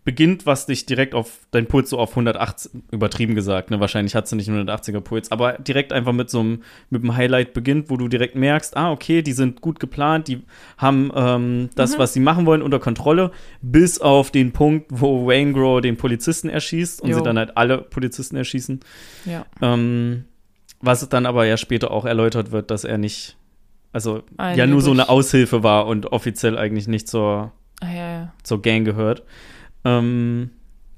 [0.10, 3.80] beginnt, was dich direkt auf dein Puls so auf 180, übertrieben gesagt, ne?
[3.80, 7.16] Wahrscheinlich hat sie nicht einen 180er Puls, aber direkt einfach mit so einem, mit einem
[7.16, 10.42] Highlight beginnt, wo du direkt merkst, ah, okay, die sind gut geplant, die
[10.80, 12.00] haben ähm, das, Mhm.
[12.00, 13.30] was sie machen wollen, unter Kontrolle,
[13.62, 17.18] bis auf den Punkt, wo Wangro den Polizisten erschießt und Jo.
[17.18, 18.80] sie dann halt alle Polizisten erschießen.
[19.26, 19.46] ja.
[19.62, 20.26] Ähm,
[20.82, 23.36] was dann aber ja später auch erläutert wird, dass er nicht,
[23.92, 27.52] also Ein ja nur so eine Aushilfe war und offiziell eigentlich nicht zur,
[27.82, 28.34] Ah, ja, ja.
[28.44, 29.24] zur Gang gehört.
[29.86, 30.52] Ähm,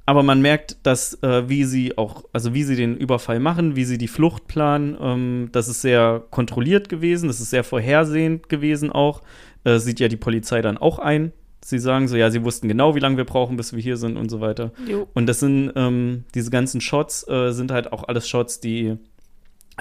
[0.06, 3.86] aber man merkt, dass äh, wie sie auch, also wie sie den Überfall machen, wie
[3.86, 8.92] sie die Flucht planen, ähm, das ist sehr kontrolliert gewesen, das ist sehr vorhersehend gewesen
[8.92, 9.22] auch.
[9.64, 11.32] Äh, sieht ja die Polizei dann auch ein.
[11.64, 14.18] Sie sagen so, ja, sie wussten genau, wie lange wir brauchen, bis wir hier sind
[14.18, 14.72] und so weiter.
[14.88, 15.08] Jo.
[15.14, 18.98] Und das sind, ähm, diese ganzen Shots äh, sind halt auch alles Shots, die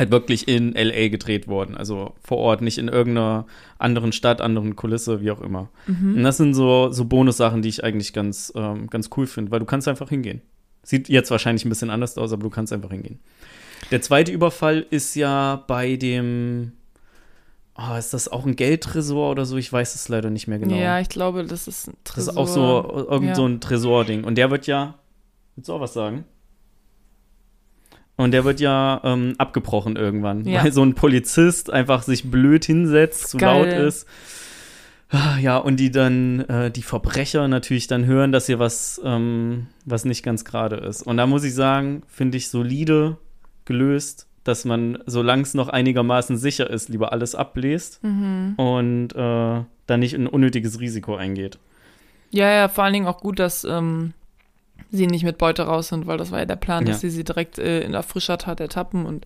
[0.01, 1.76] halt wirklich in LA gedreht wurden.
[1.76, 3.46] Also vor Ort, nicht in irgendeiner
[3.78, 5.68] anderen Stadt, anderen Kulisse, wie auch immer.
[5.86, 6.16] Mhm.
[6.16, 9.61] Und das sind so, so Bonussachen, die ich eigentlich ganz, ähm, ganz cool finde, weil
[9.61, 10.40] du kannst einfach hingehen.
[10.82, 13.20] Sieht jetzt wahrscheinlich ein bisschen anders aus, aber du kannst einfach hingehen.
[13.90, 16.72] Der zweite Überfall ist ja bei dem,
[17.76, 19.57] oh, ist das auch ein Geldtresor oder so?
[19.59, 20.74] Ich weiß es leider nicht mehr genau.
[20.76, 22.32] Ja, ich glaube, das ist ein das Tresor.
[22.32, 23.34] ist auch so irgend Ja.
[23.34, 24.24] so ein Tresording.
[24.24, 24.94] Und der wird ja,
[25.57, 26.24] willst du auch was sagen?
[28.21, 30.62] Und der wird ja ähm, abgebrochen irgendwann, Ja.
[30.62, 34.07] weil so ein Polizist einfach sich blöd hinsetzt, zu laut ist.
[35.11, 39.66] Ah, Ja, und die dann, äh, die Verbrecher natürlich dann hören, dass hier was, ähm,
[39.85, 41.03] was nicht ganz gerade ist.
[41.03, 43.16] Und da muss ich sagen, finde ich solide
[43.64, 48.55] gelöst, dass man, solange es noch einigermaßen sicher ist, lieber alles abbläst Mhm.
[48.57, 51.59] und äh, dann nicht ein unnötiges Risiko eingeht.
[52.31, 54.12] Ja, ja, vor allen Dingen auch gut, dass ähm,
[54.93, 56.93] sie nicht mit Beute raus sind, weil das war ja der Plan, Ja.
[56.93, 59.24] dass sie sie direkt äh, in der frischer Tat ertappen und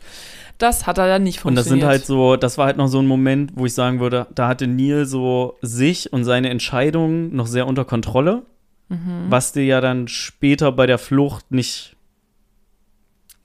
[0.59, 1.83] das hat er dann nicht Und das funktioniert.
[1.83, 4.49] sind halt so, das war halt noch so ein Moment, wo ich sagen würde, da
[4.49, 8.43] hatte Neil so sich und seine Entscheidungen noch sehr unter Kontrolle,
[8.91, 9.27] Mhm.
[9.31, 11.97] was dir ja dann später bei der Flucht nicht,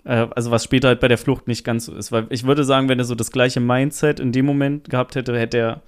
[0.03, 2.11] äh, also was später halt bei der Flucht nicht ganz so ist.
[2.11, 5.37] Weil ich würde sagen, wenn er so das gleiche Mindset in dem Moment gehabt hätte,
[5.39, 5.81] hätte er,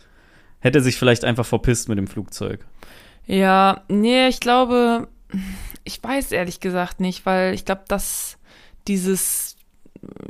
[0.60, 2.66] hätte er sich vielleicht einfach verpisst mit dem Flugzeug.
[3.28, 5.08] Ja, nee, ich glaube,
[5.84, 8.38] ich weiß ehrlich gesagt nicht, weil ich glaube, dass
[8.88, 9.56] dieses,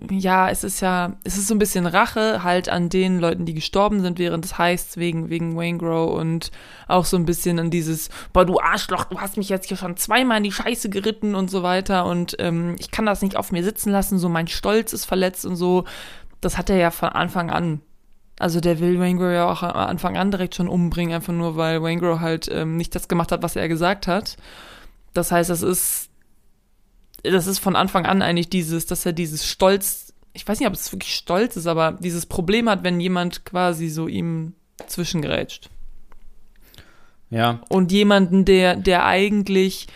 [0.10, 3.54] ja, es ist ja, es ist so ein bisschen Rache halt an den Leuten, die
[3.54, 6.52] gestorben sind während des Heists wegen, wegen Wayne Grow und
[6.88, 9.98] auch so ein bisschen an dieses, boah, du Arschloch, du hast mich jetzt hier schon
[9.98, 13.52] zweimal in die Scheiße geritten und so weiter und ähm, ich kann das nicht auf
[13.52, 15.86] mir sitzen lassen, so mein Stolz ist verletzt und so.
[16.42, 17.82] Das hat er ja von Anfang an.
[18.40, 21.84] Also der will Wangro ja auch am Anfang an direkt schon umbringen, einfach nur weil
[21.84, 24.36] Wangro halt ähm, nicht das gemacht hat, was er gesagt hat.
[25.14, 26.10] Das heißt, das ist,
[27.24, 30.74] das ist von Anfang an eigentlich dieses, dass er dieses Stolz, ich weiß nicht, ob
[30.74, 34.54] es wirklich Stolz ist, aber dieses Problem hat, wenn jemand quasi so ihm
[34.88, 35.70] zwischengerätscht.
[37.30, 39.88] Ja, Und jemanden, der, der eigentlich,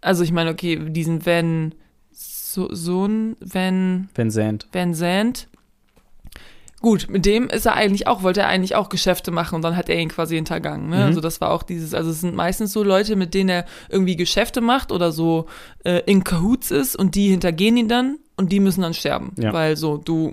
[0.00, 1.74] also ich meine, okay, diesen Van,
[2.10, 4.66] so, Sohn, Van, Vincent.
[4.72, 5.48] Van Zandt.
[6.84, 9.74] Gut, mit dem ist er eigentlich auch, wollte er eigentlich auch Geschäfte machen und dann
[9.74, 10.90] hat er ihn quasi hintergangen.
[10.90, 10.96] Ne?
[10.96, 11.02] Mhm.
[11.04, 14.16] Also das war auch dieses, also es sind meistens so Leute, mit denen er irgendwie
[14.16, 15.46] Geschäfte macht oder so
[15.84, 19.32] äh, in Cahoots ist und die hintergehen ihn dann und die müssen dann sterben.
[19.38, 19.54] Ja.
[19.54, 20.32] Weil so, du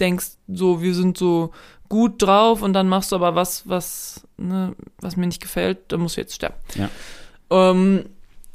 [0.00, 1.52] denkst so, wir sind so
[1.88, 6.00] gut drauf und dann machst du aber was, was, ne, was mir nicht gefällt, dann
[6.00, 6.56] musst du jetzt sterben.
[6.74, 6.90] Ja.
[7.50, 8.06] Ähm,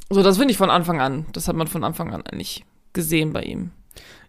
[0.09, 1.25] so, das finde ich von Anfang an.
[1.31, 3.71] Das hat man von Anfang an eigentlich gesehen bei ihm.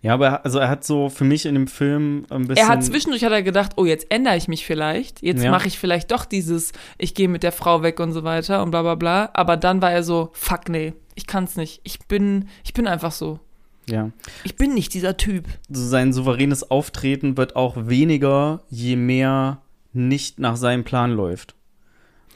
[0.02, 2.66] Ja, aber er, also er hat so für mich in dem Film ein bisschen.
[2.66, 5.22] Er hat zwischendurch hat er gedacht, oh, jetzt ändere ich mich vielleicht.
[5.22, 5.50] Jetzt Ja.
[5.50, 8.70] mache ich vielleicht doch dieses, ich gehe mit der Frau weg und so weiter und
[8.70, 9.30] bla bla bla.
[9.32, 11.80] Aber dann war er so, fuck nee, ich kann's nicht.
[11.84, 13.40] Ich bin, ich bin einfach so.
[13.88, 14.10] Ja.
[14.44, 15.46] Ich bin nicht dieser Typ.
[15.70, 19.60] sein souveränes Auftreten wird auch weniger, je mehr
[19.92, 21.54] nicht nach seinem Plan läuft.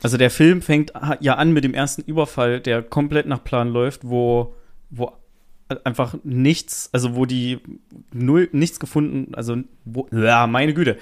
[0.03, 4.03] Also der Film fängt ja an mit dem ersten Überfall, der komplett nach Plan läuft,
[4.09, 4.55] wo,
[4.91, 5.13] wo
[5.85, 7.59] einfach nichts, also wo die
[8.13, 10.97] null, nichts gefunden, also wo, ja, meine Güte,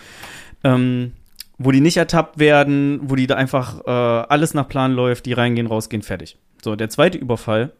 [0.64, 1.12] ähm,
[1.58, 5.32] wo die nicht ertappt werden, wo die da einfach äh, alles nach Plan läuft, die
[5.32, 6.36] reingehen, rausgehen, fertig.
[6.62, 7.72] So, der zweite Überfall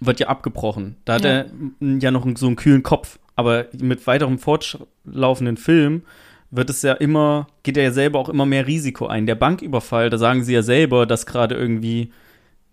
[0.00, 0.96] wird ja abgebrochen.
[1.04, 1.30] Da hat Ja.
[1.30, 1.46] er
[1.80, 3.18] ja noch so einen kühlen Kopf.
[3.36, 6.02] Aber mit weiterem fortlaufenden Film
[6.50, 9.26] wird es ja immer, geht er ja selber auch immer mehr Risiko ein.
[9.26, 12.12] Der Banküberfall, da sagen sie ja selber, dass gerade irgendwie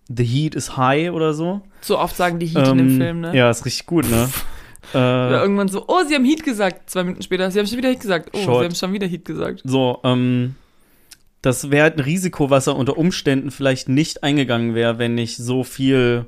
[0.10, 1.62] The Heat is high oder so.
[1.82, 3.36] So oft sagen die Heat ähm, in dem Film, ne?
[3.36, 4.30] Ja, ist richtig gut, ne?
[4.94, 6.90] äh, Oder irgendwann so, oh, sie haben Heat gesagt.
[6.90, 8.30] Zwei Minuten später, sie haben schon wieder Heat gesagt.
[8.34, 8.60] Oh, Short.
[8.60, 9.62] sie haben schon wieder Heat gesagt.
[9.66, 10.56] So, ähm,
[11.42, 15.38] das wäre halt ein Risiko, was er unter Umständen vielleicht nicht eingegangen wäre, wenn nicht
[15.38, 16.26] so viel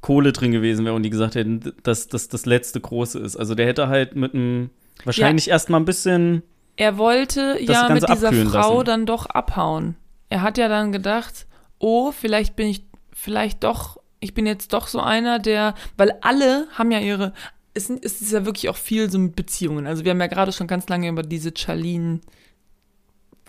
[0.00, 3.36] Kohle drin gewesen wäre und die gesagt hätten, dass das das letzte große ist.
[3.36, 4.70] Also der hätte halt mit einem
[5.04, 5.52] wahrscheinlich ja.
[5.52, 6.42] erstmal ein bisschen.
[6.76, 8.86] Er wollte ja mit dieser Frau lassen.
[8.86, 9.96] dann doch abhauen.
[10.30, 11.46] Er hat ja dann gedacht,
[11.78, 12.84] oh, vielleicht bin ich,
[13.20, 17.32] vielleicht doch, ich bin jetzt doch so einer, der, weil alle haben ja ihre,
[17.74, 19.86] es, es ist ja wirklich auch viel so mit Beziehungen.
[19.86, 22.20] Also wir haben ja gerade schon ganz lange über diese Charlene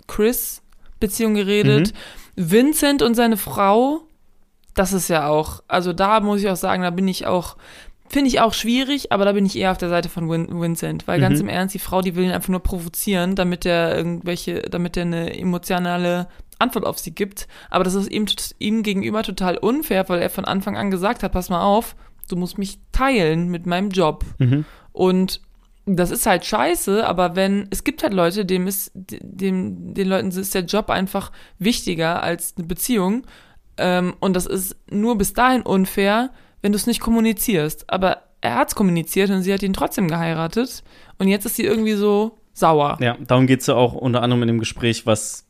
[0.08, 0.62] Chris
[1.00, 1.94] Beziehung geredet.
[2.36, 2.52] Mhm.
[2.52, 4.04] Vincent und seine Frau
[4.74, 7.58] das ist ja auch, also da muss ich auch sagen, da bin ich auch,
[8.08, 11.08] finde ich auch schwierig, aber da bin ich eher auf der Seite von Win Vincent,
[11.08, 11.24] weil mhm.
[11.24, 14.98] ganz im Ernst, die Frau, die will ihn einfach nur provozieren, damit er irgendwelche, damit
[14.98, 16.28] er eine emotionale
[16.62, 17.48] Antwort auf sie gibt.
[17.70, 18.26] Aber das ist ihm,
[18.60, 21.96] ihm gegenüber total unfair, weil er von Anfang an gesagt hat, pass mal auf,
[22.30, 24.24] du musst mich teilen mit meinem Job.
[24.40, 24.66] Mhm.
[24.94, 25.42] Und
[25.86, 30.30] das ist halt scheiße, aber wenn, es gibt halt Leute, dem ist, dem, den Leuten
[30.30, 33.24] ist der Job einfach wichtiger als eine Beziehung.
[33.78, 36.30] Ähm, und das ist nur bis dahin unfair,
[36.62, 37.90] wenn du es nicht kommunizierst.
[37.90, 40.84] Aber er hat es kommuniziert und sie hat ihn trotzdem geheiratet.
[41.18, 42.98] Und jetzt ist sie irgendwie so sauer.
[43.02, 45.48] Ja, darum geht es ja auch unter anderem in dem Gespräch, was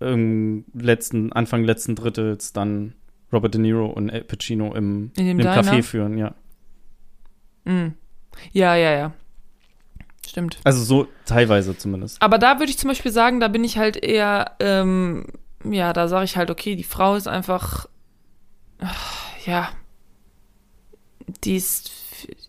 [0.00, 2.94] ähm, letzten, Anfang letzten Drittels dann
[3.32, 6.34] Robert De Niro und Al Pacino im, im Café führen, ja.
[7.64, 7.94] Mm.
[8.52, 9.12] Ja, ja, ja.
[10.26, 10.58] Stimmt.
[10.64, 12.20] Also so teilweise zumindest.
[12.22, 15.26] Aber da würde ich zum Beispiel sagen, da bin ich halt eher ähm,
[15.64, 17.86] ja, da sage ich halt, okay, die Frau ist einfach,
[19.44, 19.70] ja,
[21.44, 21.90] die ist,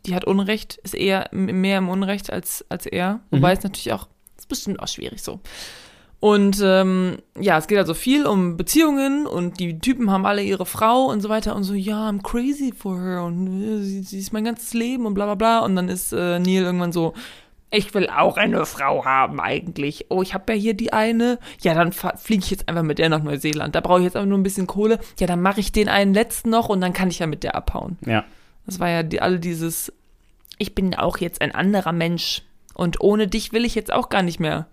[0.05, 3.21] die hat Unrecht, ist eher mehr im Unrecht als, als er.
[3.29, 3.57] Wobei mhm.
[3.57, 5.39] es natürlich auch, ist bestimmt auch schwierig so.
[6.21, 10.67] Und ähm, ja, es geht also viel um Beziehungen und die Typen haben alle ihre
[10.67, 14.19] Frau und so weiter und so, ja, I'm crazy for her und äh, sie, sie,
[14.19, 15.59] ist mein ganzes Leben und bla bla bla.
[15.65, 17.15] Und dann ist äh, Neil irgendwann so,
[17.71, 20.05] ich will auch eine Frau haben eigentlich.
[20.09, 21.39] Oh, ich habe ja hier die eine.
[21.61, 23.73] Ja, dann fliege ich jetzt einfach mit der nach Neuseeland.
[23.73, 24.99] Da brauche ich jetzt einfach nur ein bisschen Kohle.
[25.19, 27.55] Ja, dann mache ich den einen letzten noch und dann kann ich ja mit der
[27.55, 27.97] abhauen.
[28.05, 28.25] Ja.
[28.67, 29.91] Das war ja die, alle dieses,
[30.59, 32.43] ich bin auch jetzt ein anderer Mensch
[32.75, 34.67] und ohne dich will ich jetzt auch gar nicht mehr.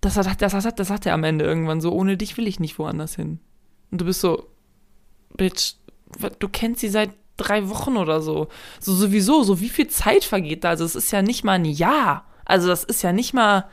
[0.00, 2.60] Das hat, das hat, das hat er am Ende irgendwann so, ohne dich will ich
[2.60, 3.40] nicht woanders hin.
[3.90, 4.46] Und du bist so,
[5.36, 5.74] Bitch,
[6.38, 8.48] du kennst sie seit drei Wochen oder so.
[8.80, 10.70] So sowieso, so wie viel Zeit vergeht da?
[10.70, 12.26] Also es ist ja nicht mal ein Jahr.
[12.44, 13.66] Also das ist ja nicht mal,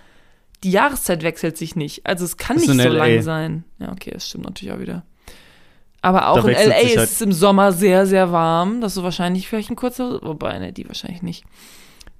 [0.63, 2.05] die Jahreszeit wechselt sich nicht.
[2.05, 3.63] Also es kann nicht so lang sein.
[3.80, 5.03] Ja, okay, das stimmt natürlich auch wieder.
[6.01, 8.80] Aber auch in LA ist halt es im Sommer sehr, sehr warm.
[8.80, 11.43] Das ist so wahrscheinlich vielleicht ein kurzer, wobei, ne, die wahrscheinlich nicht.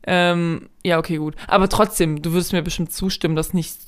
[0.08, 1.36] Ähm, ja, okay, gut.
[1.48, 3.80] Aber trotzdem, du würdest mir bestimmt zustimmen, dass nicht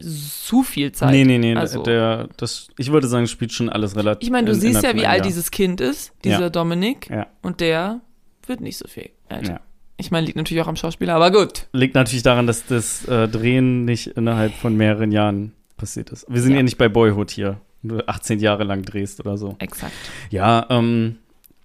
[0.00, 1.10] zu viel Zeit.
[1.10, 1.56] Nee, nee, nee.
[1.56, 4.26] Also, der, das, ich würde sagen, spielt schon alles relativ.
[4.26, 6.50] Ich meine, du in, siehst ja, wie alt dieses Kind ist, dieser ja.
[6.50, 7.10] Dominik.
[7.10, 7.26] Ja.
[7.42, 8.00] Und der
[8.46, 9.52] wird nicht so viel älter.
[9.52, 9.60] Ja.
[9.96, 11.66] Ich meine, liegt natürlich auch am Schauspieler, aber gut.
[11.72, 16.24] Liegt natürlich daran, dass das äh, Drehen nicht innerhalb von mehreren Jahren passiert ist.
[16.28, 19.36] Wir sind ja, ja nicht bei Boyhood hier, wo du 18 Jahre lang drehst oder
[19.36, 19.56] so.
[19.58, 19.92] Exakt.
[20.30, 21.18] Ja, ähm,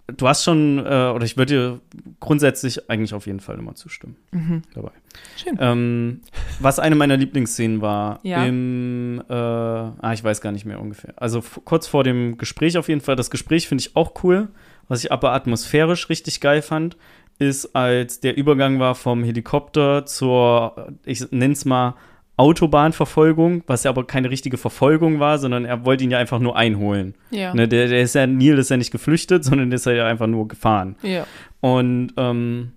[0.07, 1.79] du hast schon, äh, oder ich würde dir
[2.19, 4.61] grundsätzlich eigentlich auf jeden Fall immer zustimmen mhm.
[4.73, 4.91] dabei.
[5.37, 5.57] Schön.
[5.59, 6.21] Ähm,
[6.59, 8.45] was eine meiner Lieblingsszenen war, ja.
[8.45, 11.13] im, äh, ah, ich weiß gar nicht mehr ungefähr.
[11.15, 13.15] Also kurz vor dem Gespräch auf jeden Fall.
[13.15, 14.49] Das Gespräch finde ich auch cool,
[14.87, 16.97] was ich aber atmosphärisch richtig geil fand
[17.39, 21.95] ist, als der Übergang war vom Helikopter zur, ich nenne es mal,
[22.35, 26.55] Autobahnverfolgung, was ja aber keine richtige Verfolgung war, sondern er wollte ihn ja einfach nur
[26.57, 27.13] einholen.
[27.29, 27.53] Ja.
[27.53, 30.47] Ne, der, der ist ja, Neil ist ja nicht geflüchtet, sondern ist ja einfach nur
[30.47, 30.95] gefahren.
[31.03, 31.27] Ja.
[31.61, 32.71] Und ähm,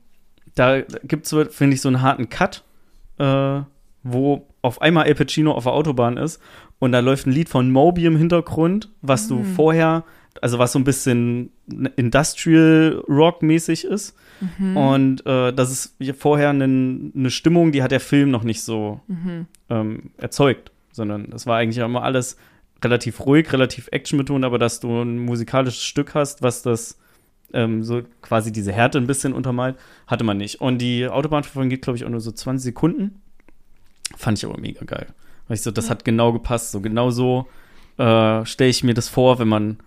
[0.55, 2.65] da gibt es, finde ich, so einen harten Cut,
[3.19, 3.61] äh,
[4.03, 6.41] wo auf einmal El Pacino auf der Autobahn ist
[6.79, 9.37] und da läuft ein Lied von Moby im Hintergrund, was mhm.
[9.37, 10.05] du vorher
[10.43, 11.51] also was so ein bisschen
[11.97, 14.17] Industrial Rock mäßig ist.
[14.59, 14.77] Mhm.
[14.77, 19.01] Und äh, das ist vorher eine ne Stimmung, die hat der Film noch nicht so
[19.07, 19.47] mhm.
[19.71, 22.37] ähm, erzeugt, sondern das war eigentlich immer alles
[22.85, 26.99] relativ ruhig, relativ actionbetont, aber dass du ein musikalisches Stück hast, was das
[27.53, 29.77] ähm, so quasi diese Härte ein bisschen untermalt,
[30.07, 30.61] hatte man nicht.
[30.61, 33.23] Und die Autobahnverfolgung geht, glaube ich, auch nur so 20 Sekunden.
[34.17, 35.07] Fand ich aber mega geil.
[35.49, 35.93] Weil ich so, das ja.
[35.93, 36.73] hat genau gepasst.
[36.73, 37.47] So genau so
[37.99, 39.79] äh, stelle ich mir das vor, wenn man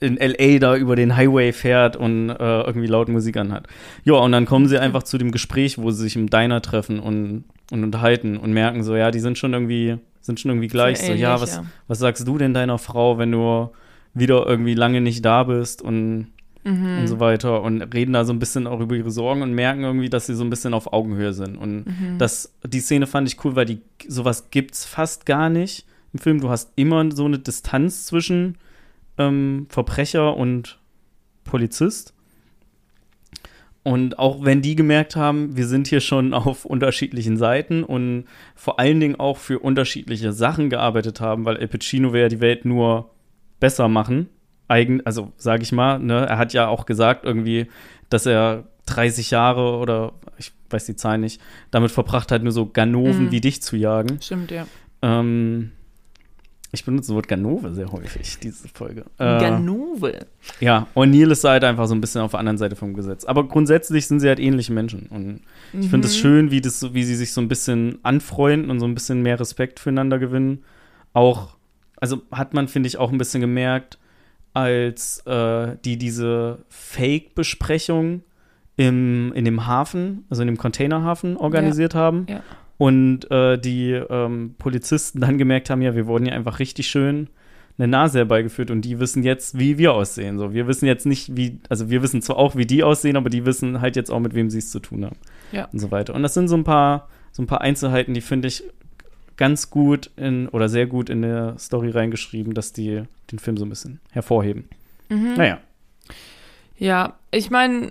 [0.00, 3.66] in LA da über den Highway fährt und äh, irgendwie laut Musik anhat.
[4.04, 7.00] Ja, und dann kommen sie einfach zu dem Gespräch, wo sie sich im Diner treffen
[7.00, 11.02] und, und unterhalten und merken so, ja, die sind schon irgendwie, sind schon irgendwie gleich.
[11.02, 11.64] Ähnlich, so, ja, was, ja.
[11.88, 13.70] was sagst du denn deiner Frau, wenn du
[14.14, 16.28] wieder irgendwie lange nicht da bist und
[16.64, 16.98] Mhm.
[16.98, 19.84] und so weiter und reden da so ein bisschen auch über ihre Sorgen und merken
[19.84, 21.56] irgendwie, dass sie so ein bisschen auf Augenhöhe sind.
[21.56, 22.18] Und Mhm.
[22.18, 23.78] das, die Szene fand ich cool, weil die
[24.08, 26.40] sowas gibt's fast gar nicht im Film.
[26.40, 28.56] Du hast immer so eine Distanz zwischen
[29.18, 30.78] ähm, Verbrecher und
[31.44, 32.12] Polizist.
[33.82, 38.24] Und auch wenn die gemerkt haben, wir sind hier schon auf unterschiedlichen Seiten und
[38.56, 42.40] vor allen Dingen auch für unterschiedliche Sachen gearbeitet haben, weil El Pacino will ja die
[42.40, 43.10] Welt nur
[43.60, 44.28] besser machen.
[44.66, 47.66] Eigen, also sage ich mal, ne, er hat ja auch gesagt irgendwie,
[48.10, 51.40] dass er 30 Jahre oder ich weiß die Zahl nicht,
[51.70, 53.30] damit verbracht hat, nur so Ganoven Mhm.
[53.30, 54.20] wie dich zu jagen.
[54.20, 54.66] Stimmt, ja.
[55.02, 55.70] Ähm,
[56.76, 59.00] ich benutze das Wort Ganove sehr häufig, diese Folge.
[59.18, 60.26] Äh, Ganove.
[60.60, 63.24] ja, O'Neill ist halt einfach so ein bisschen auf der anderen Seite vom Gesetz.
[63.24, 65.06] Aber grundsätzlich sind sie halt ähnliche Menschen.
[65.10, 65.40] Und
[65.72, 66.20] ich finde es Mhm.
[66.20, 69.40] schön, wie, das, wie sie sich so ein bisschen anfreunden und so ein bisschen mehr
[69.40, 70.62] Respekt füreinander gewinnen.
[71.12, 71.56] Auch,
[72.00, 73.98] also hat man, finde ich, auch ein bisschen gemerkt,
[74.52, 78.22] als äh, die diese Fake-Besprechung
[78.76, 82.26] im, in dem Hafen, also in dem Containerhafen organisiert haben.
[82.28, 82.42] Ja.
[82.78, 87.28] Und äh, die ähm, Polizisten dann gemerkt haben, ja, wir wurden ja einfach richtig schön
[87.78, 90.38] eine Nase herbeigeführt und die wissen jetzt, wie wir aussehen.
[90.38, 93.28] So, wir wissen jetzt nicht, wie, also wir wissen zwar auch, wie die aussehen, aber
[93.28, 95.16] die wissen halt jetzt auch, mit wem sie es zu tun haben.
[95.52, 95.66] Ja.
[95.66, 96.14] Und so weiter.
[96.14, 98.64] Und das sind so ein paar, so ein paar Einzelheiten, die finde ich
[99.36, 103.66] ganz gut in oder sehr gut in der Story reingeschrieben, dass die den Film so
[103.66, 104.64] ein bisschen hervorheben.
[105.10, 105.34] Mhm.
[105.36, 105.60] Naja.
[106.78, 107.90] Ja, ich meine,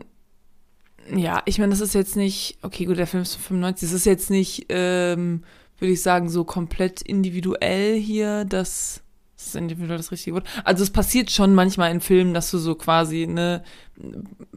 [1.14, 3.96] ja, ich meine, das ist jetzt nicht, okay, gut, der Film ist von 95, das
[3.96, 5.44] ist jetzt nicht, ähm,
[5.78, 9.02] würde ich sagen, so komplett individuell hier, dass
[9.36, 10.48] das ist individuell das richtige Wort.
[10.64, 13.64] Also es passiert schon manchmal in Filmen, dass du so quasi, ne,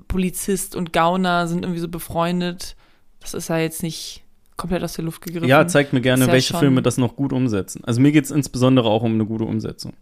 [0.06, 2.76] Polizist und Gauner sind irgendwie so befreundet.
[3.20, 4.22] Das ist ja jetzt nicht
[4.56, 5.48] komplett aus der Luft gegriffen.
[5.48, 7.82] Ja, zeigt mir gerne, ja welche Filme das noch gut umsetzen.
[7.84, 9.94] Also mir geht es insbesondere auch um eine gute Umsetzung.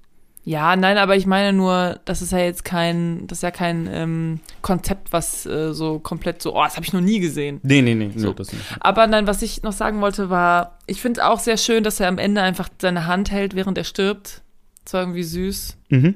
[0.48, 3.88] Ja, nein, aber ich meine nur, das ist ja jetzt kein, das ist ja kein
[3.92, 7.58] ähm, Konzept, was äh, so komplett so, oh, das habe ich noch nie gesehen.
[7.64, 8.28] Nee, nee, nee, So.
[8.28, 8.64] nö, das nicht.
[8.78, 12.06] Aber nein, was ich noch sagen wollte, war, ich finde auch sehr schön, dass er
[12.06, 14.42] am Ende einfach seine Hand hält, während er stirbt.
[14.84, 15.78] Das war irgendwie süß.
[15.88, 16.14] Mhm.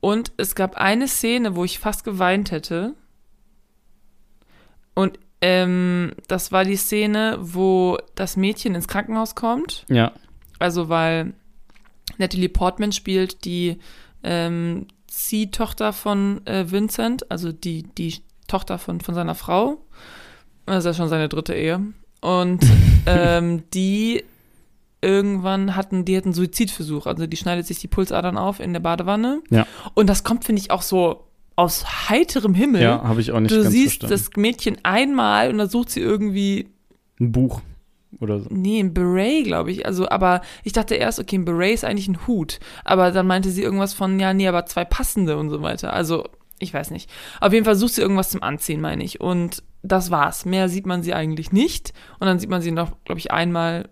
[0.00, 2.94] Und es gab eine Szene, wo ich fast geweint hätte.
[4.94, 9.84] Und ähm, das war die Szene, wo das Mädchen ins Krankenhaus kommt.
[9.88, 10.10] Ja.
[10.58, 11.34] Also weil
[12.20, 13.78] Natalie Portman spielt die
[14.22, 18.14] ähm, Ziehtochter von äh, Vincent, also die, die
[18.46, 19.78] Tochter von, von seiner Frau.
[20.66, 21.80] Das ist ja schon seine dritte Ehe.
[22.20, 22.64] Und
[23.06, 24.22] ähm, die
[25.02, 27.06] irgendwann hatten, die hatten einen Suizidversuch.
[27.06, 29.40] Also die schneidet sich die Pulsadern auf in der Badewanne.
[29.50, 29.66] Ja.
[29.94, 31.24] Und das kommt, finde ich, auch so
[31.56, 32.82] aus heiterem Himmel.
[32.82, 34.10] Ja, habe ich auch nicht du siehst verstanden.
[34.10, 36.68] das Mädchen einmal und dann sucht sie irgendwie
[37.18, 37.62] Ein Buch
[38.18, 38.48] oder so.
[38.50, 39.86] Nee, ein Beret, glaube ich.
[39.86, 42.58] Also, aber ich dachte erst, okay, ein Beret ist eigentlich ein Hut.
[42.84, 45.92] Aber dann meinte sie irgendwas von, ja, nee, aber zwei passende und so weiter.
[45.92, 46.24] Also,
[46.58, 47.10] ich weiß nicht.
[47.40, 49.20] Auf jeden Fall sucht sie irgendwas zum Anziehen, meine ich.
[49.20, 50.44] Und das war's.
[50.44, 51.92] Mehr sieht man sie eigentlich nicht.
[52.18, 53.88] Und dann sieht man sie noch, glaube ich, einmal,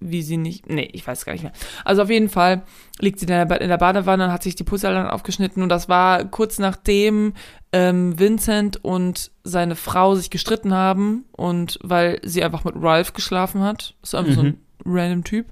[0.00, 0.68] wie sie nicht.
[0.68, 1.52] Nee, ich weiß gar nicht mehr.
[1.84, 2.62] Also auf jeden Fall
[2.98, 5.62] liegt sie in der, Ba- in der Badewanne und hat sich die Pulsadern aufgeschnitten.
[5.62, 7.34] Und das war kurz nachdem
[7.72, 11.24] ähm, Vincent und seine Frau sich gestritten haben.
[11.32, 13.94] Und weil sie einfach mit Ralph geschlafen hat.
[14.02, 15.46] Ist einfach so ein random Typ.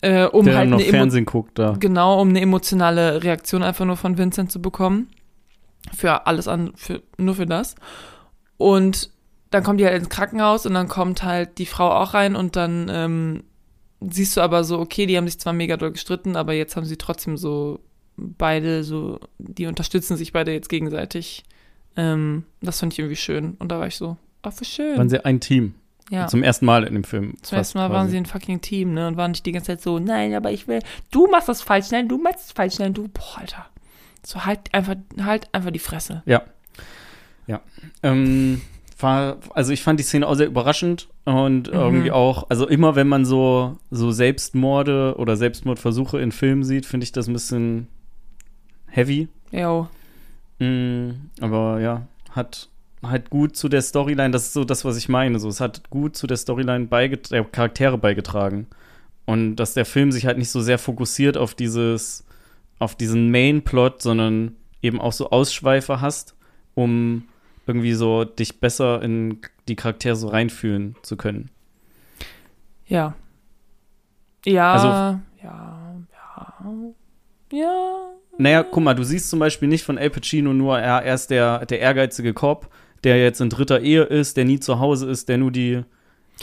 [0.00, 1.76] Äh, um Der halt dann noch Fernsehen guckt da.
[1.78, 5.08] Genau, um eine emotionale Reaktion einfach nur von Vincent zu bekommen.
[5.96, 7.76] Für alles an, für, nur für das.
[8.56, 9.10] Und
[9.50, 12.56] dann kommt die halt ins Krankenhaus und dann kommt halt die Frau auch rein und
[12.56, 13.44] dann ähm,
[14.10, 16.86] siehst du aber so, okay, die haben sich zwar mega doll gestritten, aber jetzt haben
[16.86, 17.80] sie trotzdem so
[18.16, 21.44] beide so, die unterstützen sich beide jetzt gegenseitig.
[21.96, 23.54] Ähm, das fand ich irgendwie schön.
[23.58, 24.98] Und da war ich so, ach, wie schön.
[24.98, 25.74] Waren sie ein Team.
[26.10, 26.26] ja.
[26.26, 27.34] Zum ersten Mal in dem Film.
[27.42, 28.12] Zum ersten Mal fast waren quasi.
[28.12, 29.08] sie ein fucking Team, ne?
[29.08, 30.80] Und waren nicht die ganze Zeit so, nein, aber ich will,
[31.10, 33.66] du machst das falsch, nein, du machst das falsch, nein, du, boah, Alter.
[34.24, 36.22] So halt einfach, halt einfach die Fresse.
[38.02, 38.62] Ähm,
[39.02, 43.08] war, also ich fand die Szene auch sehr überraschend und irgendwie auch, also immer wenn
[43.08, 47.88] man so, so Selbstmorde oder Selbstmordversuche in Filmen sieht, finde ich das ein bisschen
[48.88, 49.28] heavy.
[49.50, 49.88] Jo.
[50.58, 51.10] Mm,
[51.40, 52.68] aber ja, hat
[53.02, 55.38] halt gut zu der Storyline, das ist so das, was ich meine.
[55.38, 58.66] So, es hat gut zu der Storyline beiget der Charaktere beigetragen.
[59.24, 62.24] Und dass der Film sich halt nicht so sehr fokussiert auf dieses,
[62.78, 66.34] auf diesen Main-Plot, sondern eben auch so Ausschweife hast,
[66.74, 67.24] um
[67.66, 71.50] irgendwie so dich besser in die Charaktere so reinfühlen zu können.
[72.86, 73.14] Ja.
[74.44, 74.72] Ja.
[74.72, 75.20] Also- ja.
[75.42, 76.62] Ja.
[77.52, 77.98] Ja.
[78.38, 81.30] Naja, guck mal, du siehst zum Beispiel nicht von Al Pacino nur, er, er ist
[81.30, 82.70] der, der ehrgeizige Cop,
[83.04, 85.82] der jetzt in dritter Ehe ist, der nie zu Hause ist, der nur die,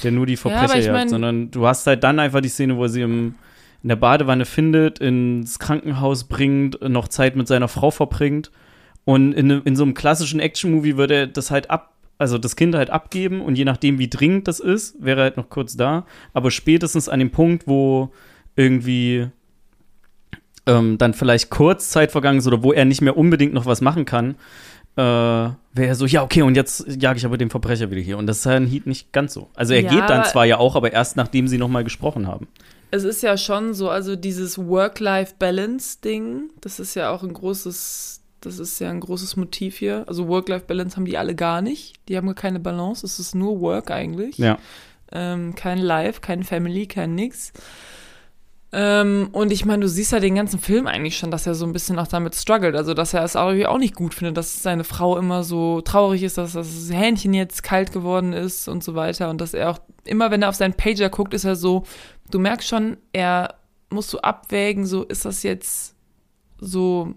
[0.04, 2.84] der nur die Verbrecher ich jagt, sondern du hast halt dann einfach die Szene, wo
[2.84, 3.36] er sie im,
[3.82, 8.52] in der Badewanne findet, ins Krankenhaus bringt, noch Zeit mit seiner Frau verbringt
[9.06, 12.56] Und in, ne- in so einem klassischen Action-Movie würde er das halt ab, also das
[12.56, 15.76] Kind halt abgeben und je nachdem, wie dringend das ist, wäre er halt noch kurz
[15.78, 16.06] da.
[16.34, 18.12] Aber spätestens an dem Punkt, wo
[18.56, 19.28] irgendwie
[20.66, 23.82] ähm, dann vielleicht kurz Zeit vergangen ist oder wo er nicht mehr unbedingt noch was
[23.82, 24.36] machen kann,
[24.96, 28.18] äh, wäre er so, ja, okay, und jetzt jage ich aber den Verbrecher wieder hier.
[28.18, 29.50] Und das ist ja in Heat nicht ganz so.
[29.56, 32.28] Also er Ja, geht dann zwar ja auch, aber erst nachdem sie noch mal gesprochen
[32.28, 32.48] haben.
[32.92, 38.60] Es ist ja schon so, also dieses Work-Life-Balance-Ding, das ist ja auch ein großes, das
[38.60, 40.06] ist ja ein großes Motiv hier.
[40.08, 41.96] Also Work-Life-Balance haben die alle gar nicht.
[42.08, 43.06] Die haben gar keine Balance.
[43.06, 44.38] Es ist nur Work eigentlich.
[44.38, 44.58] Ja.
[45.12, 47.52] Ähm, kein Life, kein Family, kein nix.
[48.72, 51.66] Ähm, und ich meine, du siehst ja den ganzen Film eigentlich schon, dass er so
[51.66, 52.76] ein bisschen auch damit struggelt.
[52.76, 56.22] Also, dass er es irgendwie auch nicht gut findet, dass seine Frau immer so traurig
[56.22, 59.30] ist, dass das Hähnchen jetzt kalt geworden ist und so weiter.
[59.30, 61.84] Und dass er auch immer, wenn er auf seinen Pager guckt, ist er so,
[62.30, 63.56] du merkst schon, er
[63.90, 65.96] muss so abwägen, so ist das jetzt
[66.60, 67.16] so,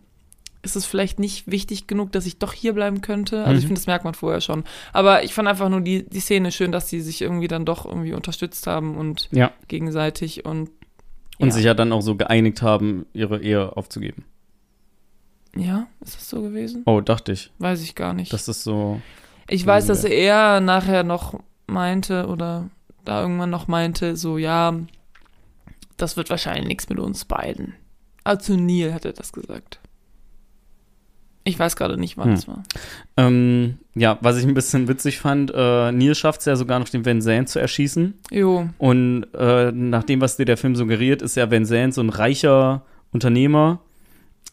[0.62, 3.44] ist es vielleicht nicht wichtig genug, dass ich doch hier bleiben könnte?
[3.44, 3.68] Also ich Mhm.
[3.68, 4.64] finde, das merkt man vorher schon.
[4.93, 7.84] Aber ich fand einfach nur die, die Szene schön, dass sie sich irgendwie dann doch
[7.84, 9.51] irgendwie unterstützt haben und Ja.
[9.68, 10.70] gegenseitig und
[11.39, 11.55] Und ja.
[11.55, 14.24] sich ja dann auch so geeinigt haben, ihre Ehe aufzugeben.
[15.56, 16.82] Ja, ist das so gewesen?
[16.86, 17.51] Oh, dachte ich.
[17.59, 18.32] Weiß ich gar nicht.
[18.32, 19.01] Das ist so.
[19.48, 22.70] ich weiß, dass er nachher noch meinte oder
[23.05, 24.74] da irgendwann noch meinte, so, ja,
[25.97, 27.74] das wird wahrscheinlich nichts mit uns beiden.
[28.39, 29.80] Zu Neil hat er das gesagt.
[31.44, 32.35] Ich weiß gerade nicht, wann Hm.
[32.35, 32.62] es war.
[33.16, 36.89] Ähm, ja, was ich ein bisschen witzig fand, äh, Neil schafft es ja sogar noch,
[36.89, 38.14] den Vincent zu erschießen.
[38.31, 42.10] Jo, Und äh, nach dem, was dir der Film suggeriert, ist ja Vincent so ein
[42.10, 42.82] reicher
[43.12, 43.81] Unternehmer.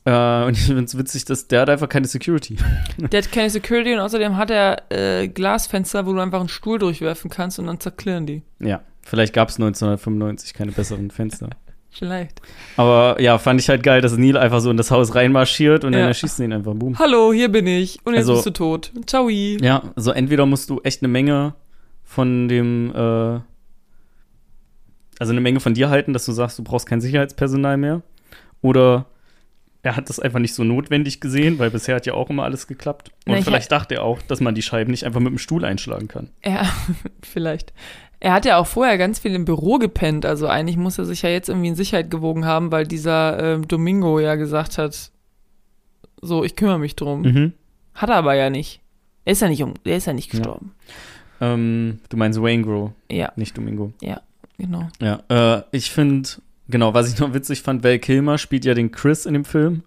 [0.06, 2.57] Äh, und ich finde es witzig, dass der hat einfach keine Security.
[2.98, 6.80] der hat keine Security und außerdem hat er äh, Glasfenster, wo du einfach einen Stuhl
[6.80, 8.41] durchwerfen kannst und dann zerklirren die.
[8.60, 11.49] Ja, vielleicht gab es 1995 keine besseren Fenster.
[11.91, 12.40] Vielleicht.
[12.78, 15.91] Aber ja, fand ich halt geil, dass Neil einfach so in das Haus reinmarschiert und
[15.94, 16.07] dann Ja.
[16.07, 16.74] erschießt ihn einfach.
[16.76, 16.98] Boom.
[16.99, 17.98] Hallo, hier bin ich.
[18.06, 18.91] Und jetzt Also- bist du tot.
[19.07, 19.28] Ciao.
[19.30, 21.56] Ja, also entweder musst du echt eine Menge
[22.03, 23.40] von dem, äh,
[25.20, 28.02] also eine Menge von dir halten, dass du sagst, du brauchst kein Sicherheitspersonal mehr.
[28.61, 29.06] Oder
[29.82, 32.68] er hat das einfach nicht so notwendig gesehen, weil bisher hat ja auch immer alles
[32.68, 33.10] geklappt.
[33.26, 35.38] Und Na, ich vielleicht dachte er auch, dass man die Scheiben nicht einfach mit dem
[35.38, 36.30] Stuhl einschlagen kann.
[36.41, 36.66] Er,
[37.24, 37.74] vielleicht.
[38.22, 40.26] Er hat ja auch vorher ganz viel im Büro gepennt.
[40.26, 43.68] Also eigentlich muss er sich ja jetzt irgendwie in Sicherheit gewogen haben, weil dieser ähm,
[43.68, 45.12] Domingo ja gesagt hat,
[46.22, 47.22] so, ich kümmere mich drum.
[47.22, 47.54] Mhm.
[47.94, 48.82] Hat er aber ja nicht.
[49.26, 50.40] Er ist ja nicht um, er ist ja nicht Ja.
[50.40, 50.74] gestorben.
[51.41, 53.94] Ähm, du meinst Wayne Grow, Ja, nicht Domingo.
[54.58, 54.90] genau.
[55.00, 56.28] Ja, äh, ich finde,
[56.68, 59.84] genau, was ich noch witzig fand, Val Kilmer spielt ja den Chris in dem Film.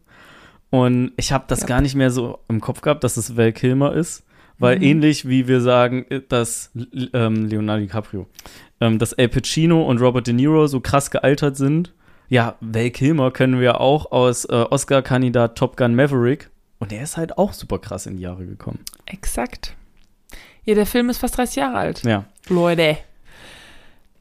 [0.70, 1.66] Und ich habe das Ja.
[1.66, 4.22] gar nicht mehr so im Kopf gehabt, dass es Val Kilmer ist.
[4.62, 4.82] Weil Mhm.
[4.84, 8.26] ähnlich wie wir sagen, äh, dass L- ähm, Leonardo DiCaprio,
[8.80, 11.92] ähm, dass Al Pacino und Robert De Niro so krass gealtert sind.
[12.28, 16.48] Ja, Val Kilmer können wir auch aus äh, Oscar-Kandidat Top Gun Maverick.
[16.78, 18.78] Und der ist halt auch super krass in die Jahre gekommen.
[19.06, 19.76] Exakt.
[20.64, 22.02] Ja, der Film ist fast 30 Jahre alt.
[22.04, 22.24] Ja.
[22.48, 22.96] Leute.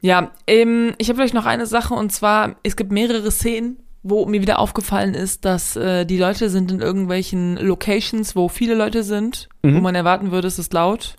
[0.01, 4.25] Ja, ähm, ich habe vielleicht noch eine Sache und zwar, es gibt mehrere Szenen, wo
[4.25, 9.03] mir wieder aufgefallen ist, dass äh, die Leute sind in irgendwelchen Locations, wo viele Leute
[9.03, 9.75] sind, Mhm.
[9.75, 11.15] wo man erwarten würde, es ist laut.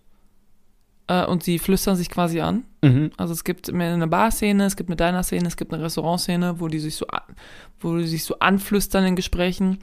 [1.09, 2.64] Äh, und sie flüstern sich quasi an.
[2.82, 3.10] Mhm.
[3.16, 6.68] Also es gibt mehr eine Bar-Szene, es gibt eine Diner-Szene, es gibt eine Restaurant-Szene, wo
[6.68, 7.06] die sich so,
[7.80, 9.78] wo die sich so anflüstern in Gesprächen.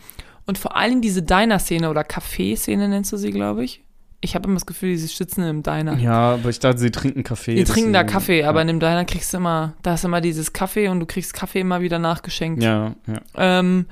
[0.45, 3.83] Und vor allem diese Diner-Szene oder Café-Szene nennst du sie, glaube ich.
[4.21, 5.97] Ich habe immer das Gefühl, die sitzen im Diner.
[5.97, 7.55] Ja, aber ich dachte, sie trinken Kaffee.
[7.55, 8.61] Die trinken da Kaffee, aber ja.
[8.63, 11.61] in dem Diner kriegst du immer, da ist immer dieses Kaffee und du kriegst Kaffee
[11.61, 12.61] immer wieder nachgeschenkt.
[12.61, 13.21] Ja, ja.
[13.37, 13.85] Ähm,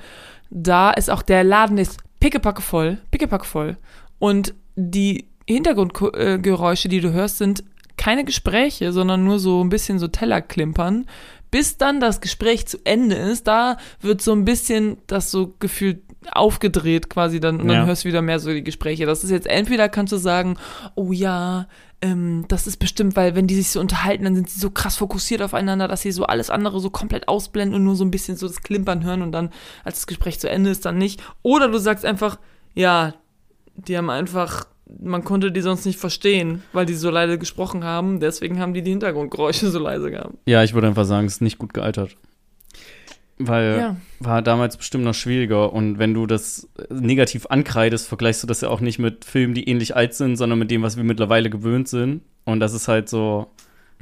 [0.50, 3.76] da ist auch der Laden ist pickepacke voll, pickepacke voll.
[4.18, 7.64] Und die Hintergrundgeräusche, die du hörst, sind
[7.96, 11.06] keine Gespräche, sondern nur so ein bisschen so Tellerklimpern.
[11.50, 16.02] Bis dann das Gespräch zu Ende ist, da wird so ein bisschen das so gefühlt
[16.32, 17.86] aufgedreht quasi dann und dann Ja.
[17.86, 19.06] hörst du wieder mehr so die Gespräche.
[19.06, 20.56] Das ist jetzt entweder kannst du sagen,
[20.94, 21.66] oh ja,
[22.00, 24.96] ähm, das ist bestimmt, weil wenn die sich so unterhalten, dann sind sie so krass
[24.96, 28.36] fokussiert aufeinander, dass sie so alles andere so komplett ausblenden und nur so ein bisschen
[28.36, 29.50] so das Klimpern hören und dann,
[29.84, 31.20] als das Gespräch zu Ende ist, dann nicht.
[31.42, 32.38] Oder du sagst einfach,
[32.74, 33.14] ja,
[33.74, 34.66] die haben einfach,
[35.00, 38.82] man konnte die sonst nicht verstehen, weil die so leise gesprochen haben, deswegen haben die
[38.82, 40.34] die Hintergrundgeräusche so leise gehabt.
[40.46, 42.16] Ja, ich würde einfach sagen, es ist nicht gut gealtert.
[43.38, 43.96] Weil Ja.
[44.20, 45.72] war damals bestimmt noch schwieriger.
[45.72, 49.68] Und wenn du das negativ ankreidest, vergleichst du das ja auch nicht mit Filmen, die
[49.68, 52.22] ähnlich alt sind, sondern mit dem, was wir mittlerweile gewöhnt sind.
[52.44, 53.46] Und das ist halt so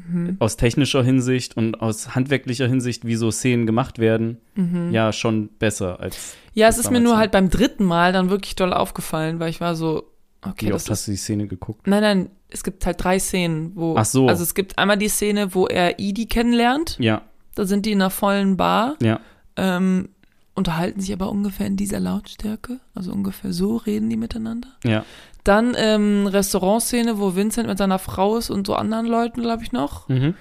[0.08, 0.36] Mhm.
[0.40, 4.90] aus technischer Hinsicht und aus handwerklicher Hinsicht, wie so Szenen gemacht werden, Mhm.
[4.92, 6.34] ja schon besser als.
[6.52, 7.18] Ja, es ist mir nur so.
[7.18, 10.04] halt beim dritten Mal dann wirklich doll aufgefallen, weil ich war so,
[10.42, 11.86] okay, wie oft hast du die Szene geguckt?
[11.86, 13.96] Nein, nein, es gibt halt drei Szenen, wo.
[13.96, 14.28] Ach so.
[14.28, 16.96] Also es gibt einmal die Szene, wo er Edie kennenlernt.
[17.00, 17.22] Ja,
[17.56, 18.94] Da sind die in einer vollen Bar.
[19.02, 19.18] ja.
[19.56, 20.10] Ähm,
[20.54, 22.80] unterhalten sich aber ungefähr in dieser Lautstärke.
[22.94, 24.68] Also ungefähr so reden die miteinander.
[24.84, 25.04] Ja.
[25.44, 29.72] Dann ähm, Restaurantszene, wo Vincent mit seiner Frau ist und so anderen Leuten, glaube ich,
[29.72, 30.08] noch.
[30.08, 30.34] Mhm.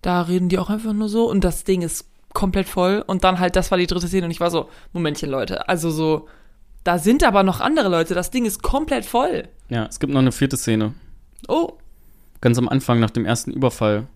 [0.00, 3.02] Da reden die auch einfach nur so und das Ding ist komplett voll.
[3.06, 5.68] Und dann halt, das war die dritte Szene und ich war so, Momentchen, Leute.
[5.68, 6.28] Also so,
[6.84, 8.14] da sind aber noch andere Leute.
[8.14, 9.48] Das Ding ist komplett voll.
[9.68, 10.94] Ja, es gibt noch eine vierte Szene.
[11.46, 11.72] Oh,
[12.40, 14.06] Ganz am Anfang, nach dem ersten Überfall,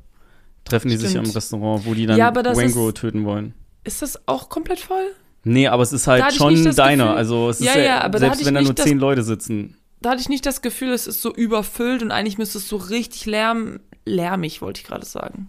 [0.64, 1.28] treffen die sich Stimmt.
[1.28, 3.54] im Restaurant, wo die dann Ja, Wango ist- töten wollen.
[3.84, 5.04] ist das auch komplett voll?
[5.44, 7.04] Nee, aber es ist halt schon deiner.
[7.04, 9.22] Gefühl- Also es ist Ja, ja, ja, aber selbst wenn da nur das- zehn Leute
[9.24, 9.76] sitzen.
[10.00, 12.76] Da hatte ich nicht das Gefühl, es ist so überfüllt und eigentlich müsste es so
[12.76, 15.48] richtig lärm, lärmig, wollte ich gerade sagen.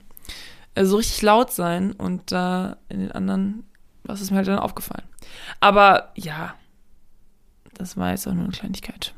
[0.76, 3.64] Also so richtig laut sein und da in den anderen,
[4.04, 5.04] was ist mir halt dann aufgefallen.
[5.60, 6.56] Aber ja,
[7.76, 9.14] das war jetzt auch nur eine Kleinigkeit.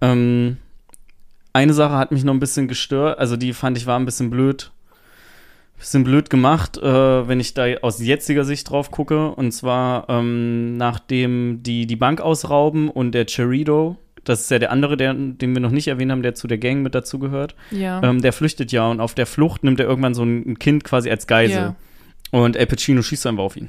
[0.00, 0.56] Ähm,
[1.56, 4.30] eine Sache hat mich noch ein bisschen gestört, also die fand ich war ein bisschen
[4.30, 4.70] blöd.
[5.78, 9.28] Bisschen blöd gemacht, äh, wenn ich da aus jetziger Sicht drauf gucke.
[9.32, 14.72] Und zwar, ähm, nachdem die die Bank ausrauben und der Cerrido, das ist ja der
[14.72, 18.02] andere, der, den wir noch nicht erwähnt haben, der zu der Gang mit dazugehört, Ja.
[18.02, 21.10] ähm, der flüchtet ja und auf der Flucht nimmt er irgendwann so ein Kind quasi
[21.10, 21.56] als Geisel.
[21.56, 21.76] Ja.
[22.30, 23.68] Und El Pacino schießt einfach auf ihn.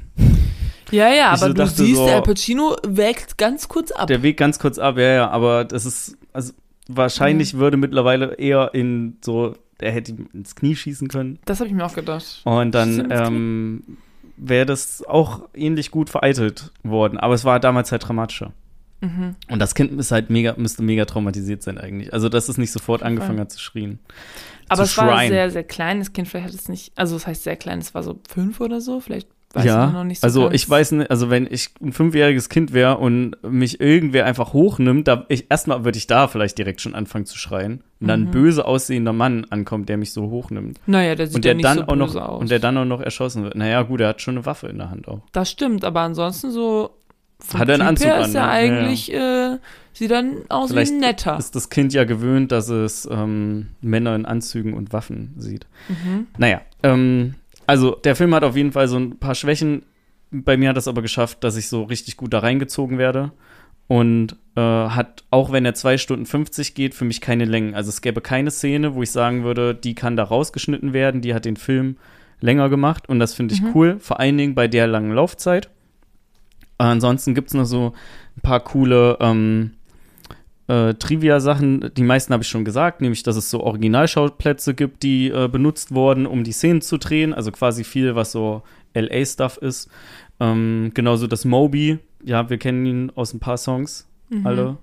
[0.90, 4.06] ja, ja, ich aber so du siehst, so- der Al Pacino wägt ganz kurz ab.
[4.06, 6.54] Der Weg ganz kurz ab, ja, ja, aber das ist, also
[6.88, 11.38] wahrscheinlich würde mittlerweile eher in so, er hätte ihm ins Knie schießen können.
[11.44, 12.40] das habe ich mir auch gedacht.
[12.44, 13.98] Und dann ähm,
[14.36, 17.18] wäre das auch ähnlich gut vereitelt worden.
[17.18, 18.52] Aber es war damals halt dramatischer.
[19.00, 19.36] Mhm.
[19.48, 22.12] Und das Kind ist halt mega, müsste mega traumatisiert sein eigentlich.
[22.12, 24.00] Also, dass es nicht sofort angefangen hat zu schrien.
[24.68, 25.32] Aber zu es war ein schreien.
[25.32, 26.28] sehr, sehr kleines Kind.
[26.28, 29.00] Vielleicht hat es nicht, also es heißt sehr klein, es war so fünf oder so.
[29.00, 29.28] Vielleicht
[29.58, 30.54] weiß ja, noch nicht so also ganz.
[30.54, 35.06] ich weiß nicht, also wenn ich ein fünfjähriges Kind wäre und mich irgendwer einfach hochnimmt,
[35.08, 37.82] da ich erstmal würde ich da vielleicht direkt schon anfangen zu schreien.
[38.00, 38.26] Und dann Mhm.
[38.28, 40.78] ein böse aussehender Mann ankommt, der mich so hochnimmt.
[40.86, 42.40] Naja, der sieht und der ja nicht dann so auch noch böse aus.
[42.40, 43.56] und der dann auch noch erschossen wird.
[43.56, 45.20] Naja, gut, er hat schon eine Waffe in der Hand auch.
[45.32, 46.90] das stimmt, aber ansonsten so
[47.54, 48.46] Hat er einen Anzug an, ist er ne?
[48.46, 49.58] Ja, eigentlich, äh,
[49.92, 51.38] sieht dann aus Vielleicht wie ein netter.
[51.38, 55.66] Ist das Kind ja gewöhnt, dass es ähm, Männer in Anzügen und Waffen sieht.
[55.88, 56.26] Mhm.
[56.36, 57.34] Naja, ähm,
[57.68, 59.82] also der Film hat auf jeden Fall so ein paar Schwächen.
[60.30, 63.30] Bei mir hat das aber geschafft, dass ich so richtig gut da reingezogen werde.
[63.86, 67.74] Und äh, hat, auch wenn er 2 Stunden 50 geht, für mich keine Längen.
[67.74, 71.32] Also es gäbe keine Szene, wo ich sagen würde, die kann da rausgeschnitten werden, die
[71.34, 71.96] hat den Film
[72.40, 73.08] länger gemacht.
[73.08, 73.70] Und das finde ich Mhm.
[73.74, 75.70] cool, vor allen Dingen bei der langen Laufzeit.
[76.78, 77.92] Ansonsten gibt es noch so
[78.36, 79.72] ein paar coole ähm,
[80.68, 81.90] äh, Trivia-Sachen.
[81.96, 85.92] Die meisten habe ich schon gesagt, nämlich, dass es so Originalschauplätze gibt, die äh, benutzt
[85.94, 87.34] wurden, um die Szenen zu drehen.
[87.34, 88.62] Also quasi viel, was so
[88.94, 89.90] LA-Stuff ist.
[90.40, 91.98] Ähm, genauso das Moby.
[92.24, 94.46] Ja, wir kennen ihn aus ein paar Songs, Mhm.
[94.46, 94.76] alle.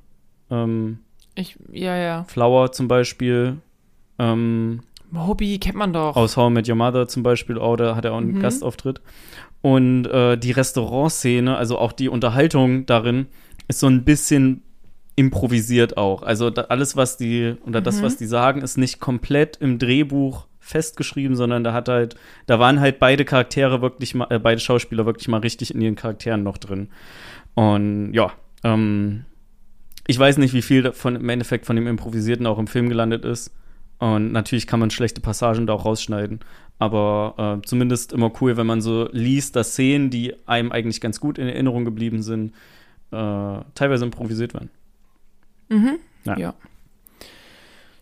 [0.49, 0.99] Ähm,
[1.36, 2.24] Ich, ja, ja.
[2.26, 3.57] Flower zum Beispiel.
[4.20, 4.80] Ähm,
[5.12, 6.16] Moby kennt man doch.
[6.16, 8.40] aus How I Met Your Mother zum Beispiel, auch, da hat er auch einen Mhm.
[8.40, 9.02] Gastauftritt.
[9.62, 13.28] Und äh, die Restaurantszene, also auch die Unterhaltung darin,
[13.68, 14.62] ist so ein bisschen
[15.16, 16.24] improvisiert auch.
[16.24, 18.04] Also da, alles, was die, oder das, Mhm.
[18.04, 22.16] was die sagen, ist nicht komplett im Drehbuch festgeschrieben, sondern da hat halt,
[22.48, 25.96] da waren halt beide Charaktere wirklich mal, äh, beide Schauspieler wirklich mal richtig in ihren
[25.96, 26.90] Charakteren noch drin.
[27.54, 28.32] Und ja,
[28.64, 29.26] ähm,
[30.08, 33.26] ich weiß nicht, wie viel davon im Endeffekt von dem Improvisierten auch im Film gelandet
[33.26, 33.54] ist.
[34.00, 36.42] Und natürlich kann man schlechte Passagen da auch rausschneiden.
[36.80, 41.20] Aber äh, zumindest immer cool, wenn man so liest, dass Szenen, die einem eigentlich ganz
[41.22, 42.54] gut in Erinnerung geblieben sind,
[43.12, 44.70] äh, teilweise improvisiert werden.
[45.70, 46.00] Mhm.
[46.26, 46.38] Ja.
[46.38, 46.54] Ja.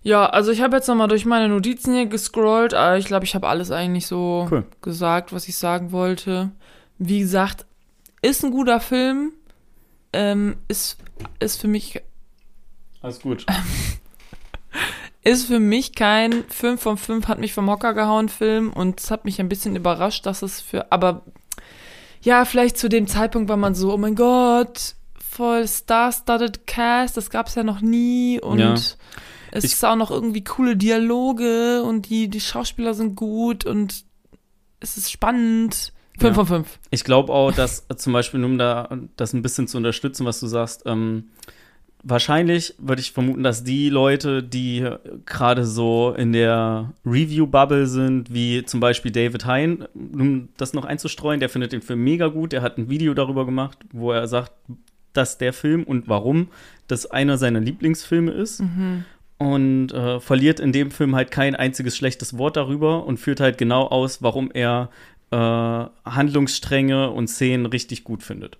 [0.01, 0.25] ja.
[0.27, 3.47] also ich habe jetzt nochmal durch meine Notizen hier gescrollt, aber ich glaube, ich habe
[3.47, 4.65] alles eigentlich so Cool.
[4.81, 6.51] gesagt, was ich sagen wollte.
[6.97, 7.65] Wie gesagt,
[8.21, 9.33] ist ein guter Film.
[10.13, 10.97] Ähm, ist,
[11.39, 12.01] ist für mich
[13.01, 13.45] Alles gut.
[15.23, 19.09] ist für mich kein 5 von 5 hat mich vom Hocker gehauen Film und es
[19.09, 21.23] hat mich ein bisschen überrascht, dass es für aber
[22.21, 24.95] ja, vielleicht zu dem Zeitpunkt war man so, oh mein Gott,
[25.35, 28.73] voll star-studded Cast, das gab's ja noch nie und Ja.
[28.73, 28.97] es
[29.63, 34.05] Ich- ist auch noch irgendwie coole Dialoge und die die Schauspieler sind gut und
[34.79, 35.93] es ist spannend.
[36.19, 36.33] 5 Ja.
[36.33, 36.79] von 5.
[36.91, 40.45] Ich glaube auch, dass zum Beispiel, um da das ein bisschen zu unterstützen, was du
[40.47, 41.29] sagst, ähm,
[42.03, 44.87] wahrscheinlich würde ich vermuten, dass die Leute, die
[45.25, 51.39] gerade so in der Review-Bubble sind, wie zum Beispiel David Hein, um das noch einzustreuen,
[51.39, 52.51] der findet den Film mega gut.
[52.51, 54.51] Der hat ein Video darüber gemacht, wo er sagt,
[55.13, 56.49] dass der Film und warum
[56.87, 58.59] das einer seiner Lieblingsfilme ist.
[59.37, 63.57] Und äh, verliert in dem Film halt kein einziges schlechtes Wort darüber und führt halt
[63.57, 64.89] genau aus, warum er
[65.31, 68.57] äh, Handlungsstränge und Szenen richtig gut findet.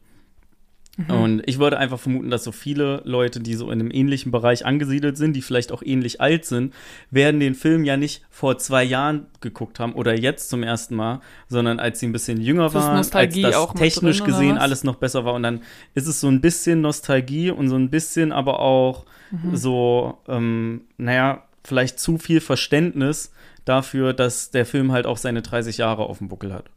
[1.07, 4.63] Und ich würde einfach vermuten, dass so viele Leute, die so in einem ähnlichen Bereich
[4.63, 6.71] angesiedelt sind, die vielleicht auch ähnlich alt sind,
[7.09, 11.21] werden den Film ja nicht vor zwei Jahren geguckt haben oder jetzt zum ersten Mal,
[11.49, 14.83] sondern als sie ein bisschen jünger Das waren, Nostalgie als das technisch drin, gesehen alles
[14.83, 15.33] noch besser war.
[15.33, 15.61] Und dann
[15.95, 19.55] ist es so ein bisschen Nostalgie und so ein bisschen aber auch Mhm.
[19.55, 23.33] so, ähm, naja, vielleicht zu viel Verständnis
[23.65, 26.69] dafür, dass der Film halt auch seine 30 Jahre auf dem Buckel hat.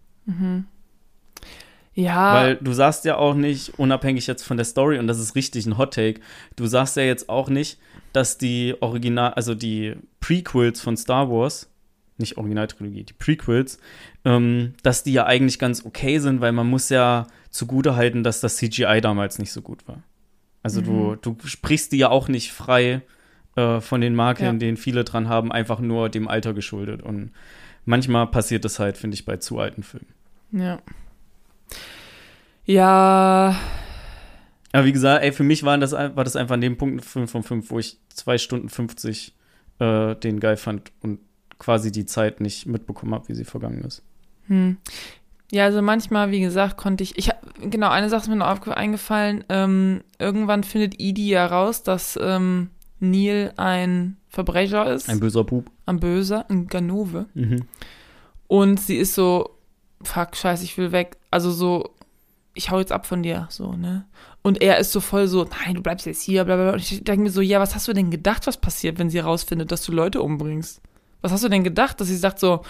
[1.96, 5.34] Ja, Weil du sagst ja auch nicht, unabhängig jetzt von der Story, und das ist
[5.34, 6.20] richtig ein Hot Take,
[6.54, 7.78] du sagst ja jetzt auch nicht,
[8.12, 11.70] dass die Original, also die Prequels von Star Wars,
[12.18, 13.78] nicht Originaltrilogie, die Prequels,
[14.26, 18.56] ähm, dass die ja eigentlich ganz okay sind, weil man muss ja zugutehalten, dass das
[18.58, 20.02] CGI damals nicht so gut war.
[20.62, 23.02] Also du, du sprichst die ja auch nicht frei
[23.54, 24.52] äh, von den Marken, Ja.
[24.52, 27.02] denen viele dran haben, einfach nur dem Alter geschuldet.
[27.02, 27.30] Und
[27.84, 30.08] manchmal passiert das halt, finde ich, bei zu alten Filmen.
[30.52, 30.78] ja.
[32.64, 33.54] Ja,
[34.72, 37.30] Aber wie gesagt, ey, für mich war das, war das einfach an dem Punkt 5
[37.30, 39.34] von 5, wo ich 2 Stunden 50
[39.78, 41.20] äh, den geil fand und
[41.58, 44.02] quasi die Zeit nicht mitbekommen habe, wie sie vergangen ist.
[44.48, 44.78] Hm.
[45.52, 47.30] Ja, also manchmal, wie gesagt, konnte ich, ich
[47.60, 52.70] genau, eine Sache ist mir noch eingefallen, ähm, irgendwann findet Edie ja raus, dass ähm,
[52.98, 55.70] Neil ein Verbrecher ist, Ein böser Bub.
[55.86, 57.26] ein Böser, ein Ganove.
[57.34, 57.62] Mhm.
[58.48, 59.55] Und sie ist so,
[60.06, 61.16] fuck, scheiße, ich will weg.
[61.30, 61.90] Also so,
[62.54, 64.06] ich hau jetzt ab von dir, so, ne?
[64.42, 66.72] Und er ist so voll so, nein, du bleibst jetzt hier, bla bla.
[66.72, 69.18] Und ich denke mir so, ja, was hast du denn gedacht, was passiert, wenn sie
[69.18, 70.80] herausfindet, dass du Leute umbringst?
[71.22, 72.60] Was hast du denn gedacht, dass sie sagt so,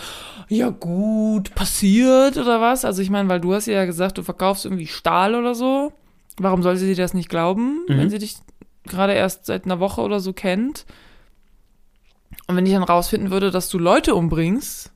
[0.49, 2.85] ja gut, passiert oder was?
[2.87, 5.93] Also ich meine, weil du hast ihr ja gesagt, du verkaufst irgendwie Stahl oder so.
[6.39, 7.99] Warum soll sie dir das nicht glauben, Mhm.
[7.99, 8.37] wenn sie dich
[8.85, 10.87] gerade erst seit einer Woche oder so kennt?
[12.47, 14.93] Und wenn ich dann rausfinden würde, dass du Leute umbringst,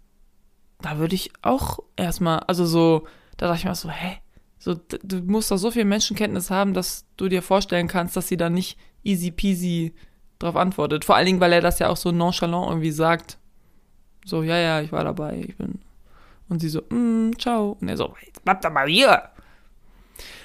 [0.83, 4.19] da würde ich auch erstmal, also so, da dachte ich mir so, hä?
[4.59, 8.37] So, du musst doch so viel Menschenkenntnis haben, dass du dir vorstellen kannst, dass sie
[8.37, 9.95] da nicht easy peasy
[10.39, 11.05] drauf antwortet.
[11.05, 13.39] Vor allen Dingen, weil er das ja auch so nonchalant irgendwie sagt.
[14.25, 15.81] So, ja, ja, ich war dabei, ich bin.
[16.51, 17.79] Und sie so, mm, ciao.
[17.81, 19.31] Und er so, jetzt bleib doch mal hier.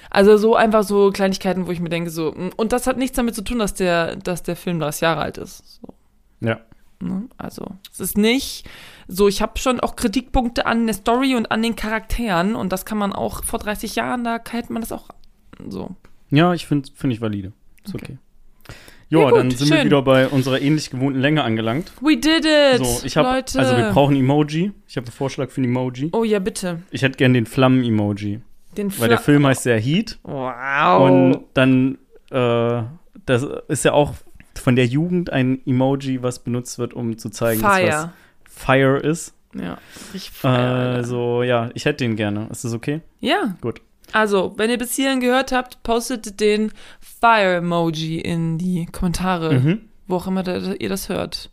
[0.08, 3.16] Also so einfach so Kleinigkeiten, wo ich mir denke, so, mm, und das hat nichts
[3.16, 5.80] damit zu tun, dass der, dass der Film 30 Jahre alt ist.
[5.82, 5.94] So.
[6.40, 6.60] Ja.
[7.00, 7.28] Ne?
[7.36, 8.66] Also, es ist nicht
[9.08, 12.84] so, ich habe schon auch Kritikpunkte an der Story und an den Charakteren und das
[12.84, 15.08] kann man auch vor 30 Jahren, da hält man das auch
[15.68, 15.90] so.
[16.30, 17.52] Ja, ich finde find ich valide.
[17.84, 18.04] Ist okay.
[18.04, 18.18] Okay.
[19.08, 19.86] Ja, Ja, gut, dann sind wir schön.
[19.86, 21.92] wieder bei unserer ähnlich gewohnten Länge angelangt.
[22.00, 22.84] We did it!
[22.84, 23.58] So, ich habe, Leute.
[23.60, 24.72] also wir brauchen Emoji.
[24.88, 26.08] Ich habe einen Vorschlag für ein Emoji.
[26.12, 26.82] Oh ja, bitte.
[26.90, 28.40] Ich hätte gern den Flammen-Emoji,
[28.76, 30.18] Den weil der Film heißt ja Heat.
[30.24, 31.08] Wow.
[31.08, 31.98] Und dann,
[32.32, 32.82] äh,
[33.26, 34.14] das ist ja auch
[34.56, 37.88] von der Jugend ein Emoji, was benutzt wird, um zu zeigen, dass Fire.
[37.88, 38.08] was
[38.56, 39.34] Fire ist.
[39.54, 39.78] Ja,
[40.12, 40.50] richtig Fire.
[40.96, 42.48] Also, ja, ich hätte den gerne.
[42.50, 43.00] Ist das okay?
[43.20, 43.56] ja.
[43.60, 43.80] Gut.
[44.12, 46.70] Also, wenn ihr bis hierhin gehört habt, postet den
[47.20, 49.80] Fire-Emoji in die Kommentare, Mhm.
[50.06, 51.50] wo auch immer da, ihr das hört.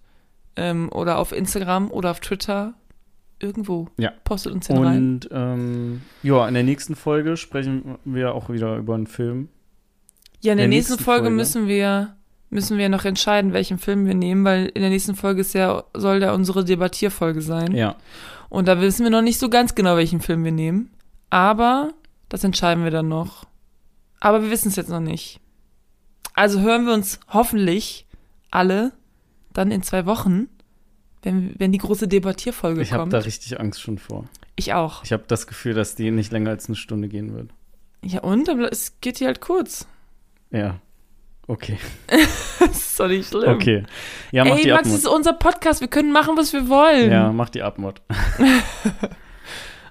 [0.56, 2.76] Ähm, oder auf Instagram oder auf Twitter.
[3.40, 3.88] Irgendwo.
[3.98, 4.12] Ja.
[4.24, 4.98] Postet uns den rein.
[4.98, 9.50] Und ähm, ja, in der nächsten Folge sprechen wir auch wieder über einen Film.
[10.42, 11.36] Ja, in der, der nächsten, nächsten Folge, Folge.
[11.36, 12.16] müssen wir
[12.54, 15.84] müssen wir noch entscheiden, welchen Film wir nehmen, weil in der nächsten Folge ist ja
[15.94, 17.74] soll da unsere Debattierfolge sein.
[17.74, 17.96] Ja.
[18.50, 20.92] Und da wissen wir noch nicht so ganz genau, welchen Film wir nehmen,
[21.30, 21.92] aber
[22.30, 23.46] das entscheiden wir dann noch.
[24.20, 25.40] Aber wir wissen es jetzt noch nicht.
[26.34, 28.06] Also hören wir uns hoffentlich
[28.52, 28.92] alle
[29.54, 30.48] dann in zwei Wochen,
[31.24, 33.14] wenn, wenn die große Debattierfolge Ich habe kommt.
[33.14, 34.26] da richtig Angst schon vor.
[34.56, 35.04] ich auch.
[35.04, 37.50] Ich habe das Gefühl, dass die nicht länger als eine Stunde gehen wird.
[38.04, 38.50] Ja, und?
[38.50, 39.88] Aber es geht hier halt kurz.
[40.52, 40.80] Ja.
[41.48, 41.78] Okay.
[42.60, 43.50] Das ist doch nicht schlimm.
[43.50, 43.84] Okay.
[44.32, 45.00] Ja, mach Ey, die Max, das Abmod.
[45.00, 45.82] ist unser Podcast.
[45.82, 47.12] Wir können machen, was wir wollen.
[47.12, 48.02] Ja, mach die Abmod.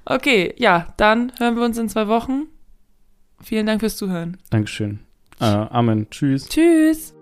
[0.05, 2.47] Okay, ja, dann hören wir uns in zwei Wochen.
[3.41, 4.39] Vielen Dank fürs Zuhören.
[4.51, 4.99] Dankeschön.
[5.41, 6.09] Äh, Amen.
[6.11, 6.49] Tschüss.
[6.49, 7.15] Tschüss.